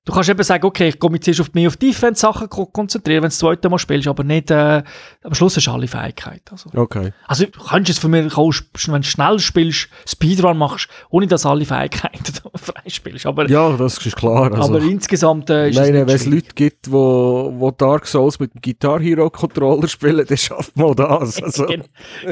du, 0.06 0.12
kannst 0.12 0.30
eben 0.30 0.42
sagen, 0.42 0.64
okay, 0.64 0.88
ich 0.88 0.98
komme 0.98 1.18
jetzt 1.22 1.38
auf 1.40 1.52
mehr 1.52 1.68
auf 1.68 1.76
Defense-Sachen 1.76 2.48
ko- 2.48 2.64
konzentrieren, 2.66 3.18
wenn 3.22 3.28
du 3.28 3.32
das 3.34 3.38
zweite 3.38 3.68
Mal 3.68 3.78
spielst, 3.78 4.08
aber 4.08 4.24
nicht, 4.24 4.50
äh, 4.50 4.82
am 5.22 5.34
Schluss 5.34 5.56
hast 5.56 5.66
du 5.66 5.70
alle 5.72 5.86
Fähigkeiten. 5.86 6.40
Also, 6.50 6.70
Okay. 6.74 7.12
also 7.26 7.44
du 7.44 7.60
kannst 7.62 7.90
es 7.90 7.98
von 7.98 8.10
mir 8.10 8.26
auch, 8.36 8.52
wenn 8.86 9.02
du 9.02 9.06
schnell 9.06 9.38
spielst, 9.38 9.88
Speedrun 10.08 10.56
machst, 10.56 10.88
ohne 11.10 11.26
dass 11.26 11.42
du 11.42 11.48
alle 11.50 11.64
Fähigkeiten 11.66 12.22
freispielst. 12.54 13.26
Aber, 13.26 13.48
Ja, 13.50 13.76
das 13.76 13.98
ist 14.06 14.16
klar. 14.16 14.52
Also, 14.52 14.74
aber 14.74 14.80
insgesamt 14.82 15.50
äh, 15.50 15.68
ist 15.70 15.76
meine, 15.76 16.00
es 16.02 16.06
wenn 16.08 16.14
es. 16.14 16.26
Leute 16.26 16.54
gibt, 16.54 16.90
wo, 16.90 17.52
wo 17.58 17.70
Dark 17.70 18.06
Souls 18.06 18.38
mit 18.38 18.54
dem 18.54 18.62
Guitar 18.62 19.00
Hero 19.00 19.28
Controller 19.28 19.88
spielen, 19.88 20.24
dann 20.26 20.36
schafft 20.38 20.76
man 20.76 20.94
das. 20.94 21.42
Also, 21.42 21.66
Gen- 21.66 21.84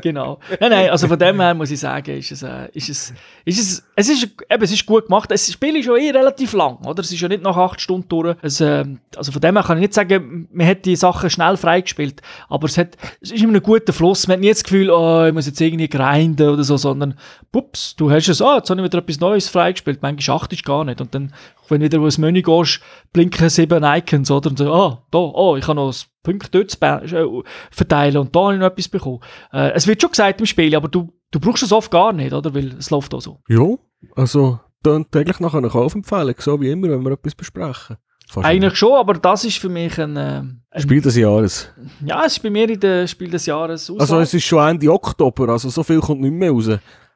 genau. 0.02 0.38
Nein, 0.60 0.70
nein, 0.70 0.90
also 0.90 1.08
von 1.08 1.18
dem 1.18 1.40
her 1.40 1.54
muss 1.54 1.70
ich 1.70 1.80
sagen, 1.80 2.16
ist 2.18 2.30
es, 2.32 2.42
äh, 2.42 2.68
ist 2.72 2.88
es, 2.88 3.12
ist 3.44 3.60
es, 3.60 3.82
es 3.96 4.08
ist, 4.08 4.22
eben, 4.50 4.62
es 4.62 4.72
ist 4.72 4.86
gut 4.86 5.06
gemacht. 5.06 5.30
Das 5.30 5.50
Spiel 5.50 5.76
ist 5.76 5.86
ja 5.86 5.96
eh 5.96 6.10
relativ 6.10 6.52
lang, 6.52 6.76
oder? 6.84 7.00
Es 7.00 7.10
ist 7.12 7.20
ja 7.20 7.28
nicht 7.28 7.42
nach 7.42 7.56
acht 7.64 7.80
Stunden 7.80 8.08
durch. 8.08 8.36
Es, 8.42 8.60
ähm, 8.60 9.00
also 9.16 9.32
von 9.32 9.40
dem 9.40 9.56
her 9.56 9.64
kann 9.64 9.78
ich 9.78 9.82
nicht 9.82 9.94
sagen, 9.94 10.48
man 10.52 10.66
hat 10.66 10.84
die 10.84 10.96
Sachen 10.96 11.30
schnell 11.30 11.56
freigespielt, 11.56 12.22
aber 12.48 12.66
es 12.66 12.78
hat, 12.78 12.96
es 13.20 13.32
ist 13.32 13.42
immer 13.42 13.54
ein 13.54 13.62
guter 13.62 13.92
Fluss. 13.92 14.26
Man 14.26 14.34
hat 14.34 14.40
nie 14.40 14.50
das 14.50 14.64
Gefühl, 14.64 14.90
oh, 14.90 15.24
ich 15.26 15.32
muss 15.32 15.46
jetzt 15.46 15.60
irgendwie 15.60 15.88
grinden 15.88 16.48
oder 16.48 16.64
so, 16.64 16.76
sondern, 16.76 17.14
pups, 17.52 17.96
du 17.96 18.10
hast 18.10 18.28
es, 18.28 18.42
ah, 18.42 18.56
jetzt 18.56 18.70
habe 18.70 18.80
ich 18.80 18.84
wieder 18.84 18.98
etwas 18.98 19.20
Neues 19.20 19.48
freigespielt. 19.48 20.02
Manchmal 20.02 20.36
achtest 20.36 20.66
du 20.66 20.70
gar 20.70 20.84
nicht. 20.84 21.00
Und 21.00 21.14
dann, 21.14 21.32
wenn 21.68 21.80
du 21.80 21.86
wieder 21.86 21.98
ins 21.98 22.18
Menü 22.18 22.42
gehst, 22.42 22.80
blinken 23.12 23.48
sieben 23.48 23.84
Icons, 23.84 24.30
oder? 24.30 24.50
Und 24.50 24.58
so, 24.58 24.72
ah, 24.72 25.02
da, 25.10 25.18
oh, 25.18 25.56
ich 25.56 25.66
habe 25.66 25.76
noch 25.76 25.88
das 25.88 26.06
Punkte 26.22 26.50
dort 26.50 27.12
äh, 27.12 27.26
verteilen 27.70 28.16
und 28.16 28.34
da 28.34 28.40
habe 28.40 28.54
ich 28.54 28.60
noch 28.60 28.66
etwas 28.66 28.88
bekommen. 28.88 29.20
Äh, 29.52 29.72
es 29.72 29.86
wird 29.86 30.00
schon 30.00 30.10
gesagt 30.10 30.40
im 30.40 30.46
Spiel, 30.46 30.74
aber 30.74 30.88
du, 30.88 31.12
du 31.30 31.38
brauchst 31.38 31.62
es 31.62 31.72
oft 31.72 31.90
gar 31.90 32.12
nicht, 32.12 32.32
oder? 32.32 32.54
Weil 32.54 32.74
es 32.78 32.90
läuft 32.90 33.14
auch 33.14 33.20
so. 33.20 33.40
ja, 33.48 33.76
also, 34.16 34.60
dann 34.86 35.06
eigentlich 35.14 35.40
nach 35.40 35.54
einer 35.54 35.68
Kaufempfehlung, 35.68 36.34
so 36.38 36.60
wie 36.60 36.70
immer, 36.70 36.88
wenn 36.90 37.02
wir 37.04 37.12
etwas 37.12 37.34
besprechen. 37.34 37.96
Fast 38.28 38.46
Eigentlich 38.46 38.74
schon, 38.76 38.94
aber 38.94 39.14
das 39.14 39.44
ist 39.44 39.58
für 39.58 39.68
mich 39.68 40.00
ein, 40.00 40.16
äh, 40.16 40.42
ein. 40.70 40.80
Spiel 40.80 41.00
des 41.00 41.14
Jahres. 41.16 41.68
ja, 42.04 42.24
es 42.24 42.32
ist 42.36 42.42
bei 42.42 42.50
mir 42.50 42.68
in 42.68 42.80
der 42.80 43.06
Spiel 43.06 43.30
des 43.30 43.44
Jahres 43.46 43.90
Also, 43.90 44.02
Auswahl. 44.02 44.22
es 44.22 44.32
ist 44.34 44.44
schon 44.44 44.66
Ende 44.66 44.90
Oktober, 44.90 45.50
also 45.50 45.68
so 45.68 45.82
viel 45.82 46.00
kommt 46.00 46.20
nicht 46.22 46.32
mehr 46.32 46.50
raus. 46.50 46.70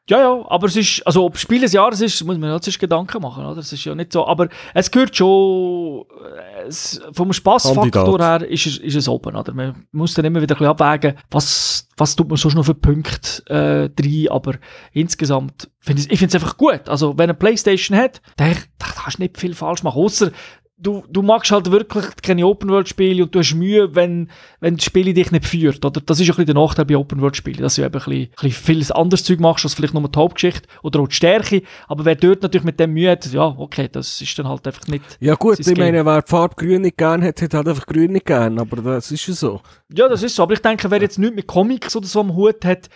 Ja, 0.09 0.21
ja, 0.21 0.45
aber 0.49 0.69
es 0.69 0.77
ist, 0.77 1.07
also 1.07 1.27
ob 1.27 1.37
Spiel 1.37 1.61
des 1.61 1.75
Jahres 1.75 2.01
ist, 2.01 2.25
muss 2.25 2.39
man 2.39 2.63
zuerst 2.63 2.79
Gedanken 2.79 3.21
machen, 3.21 3.45
oder? 3.45 3.59
Es 3.59 3.73
ist 3.73 3.85
ja 3.85 3.95
nicht 3.95 4.13
so, 4.13 4.27
aber 4.27 4.49
es 4.73 4.91
gehört 4.91 5.15
schon, 5.15 6.07
äh, 6.35 6.67
es, 6.67 7.01
vom 7.13 7.31
Spaßfaktor 7.31 8.19
her 8.19 8.49
ist 8.49 8.67
es, 8.67 8.79
ist 8.79 8.95
es 8.95 9.07
oben, 9.07 9.37
oder? 9.37 9.53
Man 9.53 9.87
muss 9.93 10.15
dann 10.15 10.25
immer 10.25 10.41
wieder 10.41 10.55
ein 10.55 10.59
bisschen 10.59 10.71
abwägen, 10.71 11.19
was, 11.31 11.89
was 11.99 12.17
tut 12.17 12.29
man 12.29 12.39
sonst 12.39 12.55
noch 12.55 12.65
für 12.65 12.75
Punkte 12.75 13.45
äh, 13.51 13.91
drin, 13.91 14.29
aber 14.31 14.55
insgesamt 14.93 15.69
finde 15.79 16.03
ich, 16.03 16.11
ich 16.11 16.19
finde 16.19 16.37
es 16.37 16.43
einfach 16.43 16.57
gut. 16.57 16.89
Also, 16.89 17.19
wenn 17.19 17.25
eine 17.25 17.35
Playstation 17.35 17.97
hat, 17.97 18.23
dann, 18.37 18.57
dann 18.79 18.91
kannst 18.97 19.19
du 19.19 19.23
nicht 19.23 19.39
viel 19.39 19.55
falsch 19.55 19.83
machen, 19.83 20.01
außer 20.01 20.31
du, 20.79 21.03
du 21.11 21.23
magst 21.23 21.51
halt 21.51 21.71
wirklich 21.71 22.07
keine 22.23 22.47
Open-World-Spiele 22.47 23.25
und 23.25 23.35
du 23.35 23.41
hast 23.41 23.55
Mühe, 23.55 23.95
wenn, 23.95 24.31
wenn 24.61 24.77
das 24.77 24.85
Spiel 24.85 25.13
dich 25.13 25.31
nicht 25.33 25.47
führt, 25.47 25.85
oder? 25.85 26.01
Das 26.01 26.21
ist 26.21 26.27
ein 26.27 26.29
bisschen 26.29 26.47
der 26.47 26.55
Nachteil 26.55 26.85
bei 26.85 26.97
Open-World-Spielen, 26.97 27.63
dass 27.63 27.75
du 27.75 27.83
eben 27.83 27.93
ein 27.93 27.99
bisschen, 27.99 28.13
ein 28.13 28.29
bisschen 28.31 28.65
vieles 28.65 28.91
anderes 28.91 29.25
Zeug 29.25 29.41
machst, 29.41 29.65
als 29.65 29.75
vielleicht 29.75 29.95
nur 29.95 30.09
die 30.09 30.19
Hauptgeschichte 30.19 30.69
oder 30.83 31.01
auch 31.01 31.09
die 31.09 31.15
Stärke, 31.15 31.63
aber 31.89 32.05
wer 32.05 32.15
dort 32.15 32.43
natürlich 32.43 32.65
mit 32.65 32.79
dem 32.79 32.93
Mühe 32.93 33.11
hat, 33.11 33.27
ja, 33.33 33.47
okay, 33.47 33.89
das 33.91 34.21
ist 34.21 34.39
dann 34.39 34.49
halt 34.49 34.67
einfach 34.67 34.87
nicht, 34.87 35.05
Ja 35.21 35.35
gut, 35.35 35.59
ich 35.59 35.77
meine, 35.77 36.05
wer 36.05 36.23
die 36.23 36.31
Farbe 36.31 36.55
grün 36.55 36.83
nicht 36.83 36.97
gern 36.97 37.23
hat, 37.23 37.43
hat 37.43 37.55
halt 37.55 37.69
einfach 37.69 37.87
grün 37.87 38.13
nicht 38.13 38.27
gern, 38.27 38.59
aber 38.59 38.81
das 38.81 39.11
ist 39.11 39.27
ja 39.27 39.35
so. 39.35 39.61
ja, 39.93 40.09
das 40.09 40.23
ist 40.23 40.37
so, 40.37 40.45
aber 40.45 40.55
ich 40.55 40.63
denke, 40.63 40.91
wer 40.91 41.01
jetzt 41.01 41.19
nichts 41.19 41.37
mit 41.37 41.47
Comics 41.47 41.97
oder 41.97 42.07
so 42.07 42.21
am 42.21 42.35
Hut 42.35 42.65
hat, 42.65 42.89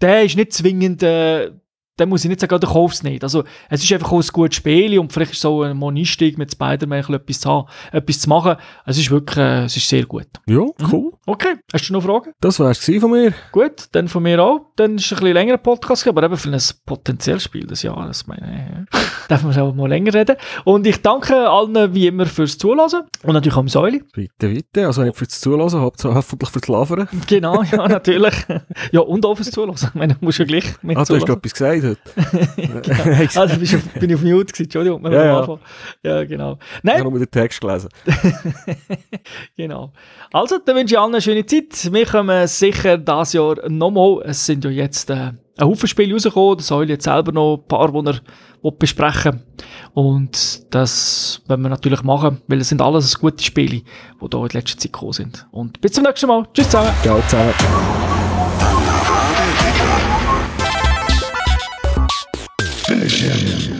der 0.00 0.24
ist 0.24 0.36
nicht 0.36 0.52
zwingend, 0.52 1.02
äh, 1.02 1.50
dann 1.96 2.08
muss 2.08 2.24
ich 2.24 2.28
nicht 2.28 2.40
sagen, 2.40 2.58
der 2.60 2.68
kauft 2.68 2.94
es 2.96 3.02
nicht. 3.02 3.22
Also, 3.22 3.44
es 3.70 3.82
ist 3.82 3.92
einfach 3.92 4.12
auch 4.12 4.20
ein 4.22 4.28
gutes 4.32 4.56
Spiel 4.56 4.98
und 4.98 5.12
vielleicht 5.12 5.32
ist 5.32 5.40
so 5.40 5.62
ein 5.62 5.82
Einstieg 5.82 6.38
mit 6.38 6.52
Spider-Man 6.52 6.98
etwas 7.14 7.40
zu 7.40 7.48
haben, 7.50 7.68
etwas 7.92 8.20
zu 8.20 8.28
machen. 8.28 8.56
Es 8.84 8.98
ist 8.98 9.10
wirklich, 9.10 9.38
äh, 9.38 9.64
es 9.64 9.76
ist 9.76 9.88
sehr 9.88 10.04
gut. 10.04 10.26
Ja, 10.46 10.60
Mhm. 10.60 10.92
cool. 10.92 11.12
Okay, 11.26 11.54
hast 11.72 11.88
du 11.88 11.92
noch 11.94 12.02
Fragen? 12.02 12.32
Das 12.40 12.60
wär's 12.60 12.80
gewesen 12.84 13.00
von 13.00 13.10
mir. 13.10 13.32
Gut, 13.52 13.86
dann 13.92 14.08
von 14.08 14.22
mir 14.22 14.42
auch. 14.42 14.60
Dann 14.76 14.96
ist 14.96 15.06
es 15.06 15.12
ein 15.12 15.18
bisschen 15.18 15.34
längerer 15.34 15.56
Podcast, 15.58 16.06
aber 16.06 16.22
eben 16.22 16.36
für 16.36 16.50
ein 16.50 16.60
potenzielles 16.84 17.42
Spiel 17.44 17.66
des 17.66 17.82
Jahres, 17.82 18.26
meine 18.26 18.86
ich. 18.92 18.98
Darf 19.28 19.42
man 19.42 19.58
auch 19.58 19.74
mal 19.74 19.88
länger 19.88 20.12
reden. 20.14 20.36
Und 20.64 20.86
ich 20.86 21.02
danke 21.02 21.48
allen 21.48 21.94
wie 21.94 22.06
immer 22.06 22.26
fürs 22.26 22.58
Zuhören 22.58 23.04
und 23.22 23.32
natürlich 23.32 23.56
auch 23.56 23.60
dem 23.62 23.68
Säuli. 23.68 24.02
Bitte, 24.12 24.48
bitte. 24.48 24.86
Also 24.86 25.02
nicht 25.02 25.16
fürs 25.16 25.40
Zuhören, 25.40 25.72
hoffentlich 25.80 26.50
fürs 26.50 26.68
Lavern. 26.68 27.08
Genau, 27.26 27.62
ja, 27.62 27.88
natürlich. 27.88 28.34
ja, 28.92 29.00
und 29.00 29.24
auch 29.24 29.34
fürs 29.34 29.50
Zuhören. 29.50 29.74
Ich 29.74 29.94
meine, 29.94 30.14
du 30.14 30.24
musst 30.24 30.38
ja 30.38 30.44
gleich 30.44 30.64
mit 30.82 30.96
Ah, 30.96 31.04
du 31.04 31.14
hast 31.16 31.28
etwas 31.28 31.52
gesagt 31.54 31.82
Ah, 32.16 33.46
da 33.46 33.54
bist 33.56 33.72
du 33.72 33.76
auf- 33.78 33.92
bin 34.00 34.10
ich 34.10 34.16
auf 34.16 34.22
Mute 34.22 34.46
gewesen, 34.46 34.62
Entschuldigung. 34.64 35.02
wir 35.04 35.12
Ja, 35.12 35.24
ja. 35.24 35.58
Ja, 36.02 36.24
genau. 36.24 36.58
Ich 36.78 36.84
Nein, 36.84 37.00
habe 37.00 37.10
nur 37.10 37.18
den 37.18 37.30
Text 37.30 37.60
gelesen. 37.60 37.88
genau. 39.56 39.92
Also, 40.32 40.58
dann 40.64 40.76
wünsche 40.76 40.94
ich 40.94 40.98
allen 40.98 41.12
eine 41.14 41.20
schöne 41.22 41.44
Zeit. 41.46 41.92
Wir 41.92 42.06
kommen 42.06 42.46
sicher 42.46 42.98
dieses 42.98 43.32
Jahr 43.32 43.68
nochmal. 43.68 44.22
Es 44.24 44.44
sind 44.46 44.64
ja 44.64 44.70
jetzt 44.70 45.10
äh, 45.10 45.14
ein 45.14 45.38
Haufen 45.60 45.88
Spiele 45.88 46.12
rausgekommen. 46.12 46.58
Das 46.58 46.66
soll 46.66 46.88
jetzt 46.88 47.04
selber 47.04 47.32
noch 47.32 47.56
ein 47.58 47.68
paar, 47.68 47.90
die 47.92 48.08
er 48.08 48.20
besprechen 48.78 49.42
Und 49.94 50.74
das 50.74 51.42
wollen 51.46 51.62
wir 51.62 51.68
natürlich 51.68 52.02
machen, 52.02 52.42
weil 52.48 52.60
es 52.60 52.68
sind 52.68 52.82
alles 52.82 53.18
gute 53.18 53.42
Spiele, 53.44 53.68
die 53.80 53.84
hier 54.30 54.40
in 54.42 54.48
letzter 54.48 54.78
Zeit 54.78 54.92
gekommen 54.92 55.12
sind. 55.12 55.46
Und 55.52 55.80
bis 55.80 55.92
zum 55.92 56.04
nächsten 56.04 56.26
Mal. 56.26 56.46
Tschüss 56.52 56.66
zusammen. 56.68 56.90
Ciao 57.02 57.20
zusammen. 57.28 58.25
Oceania. 63.28 63.75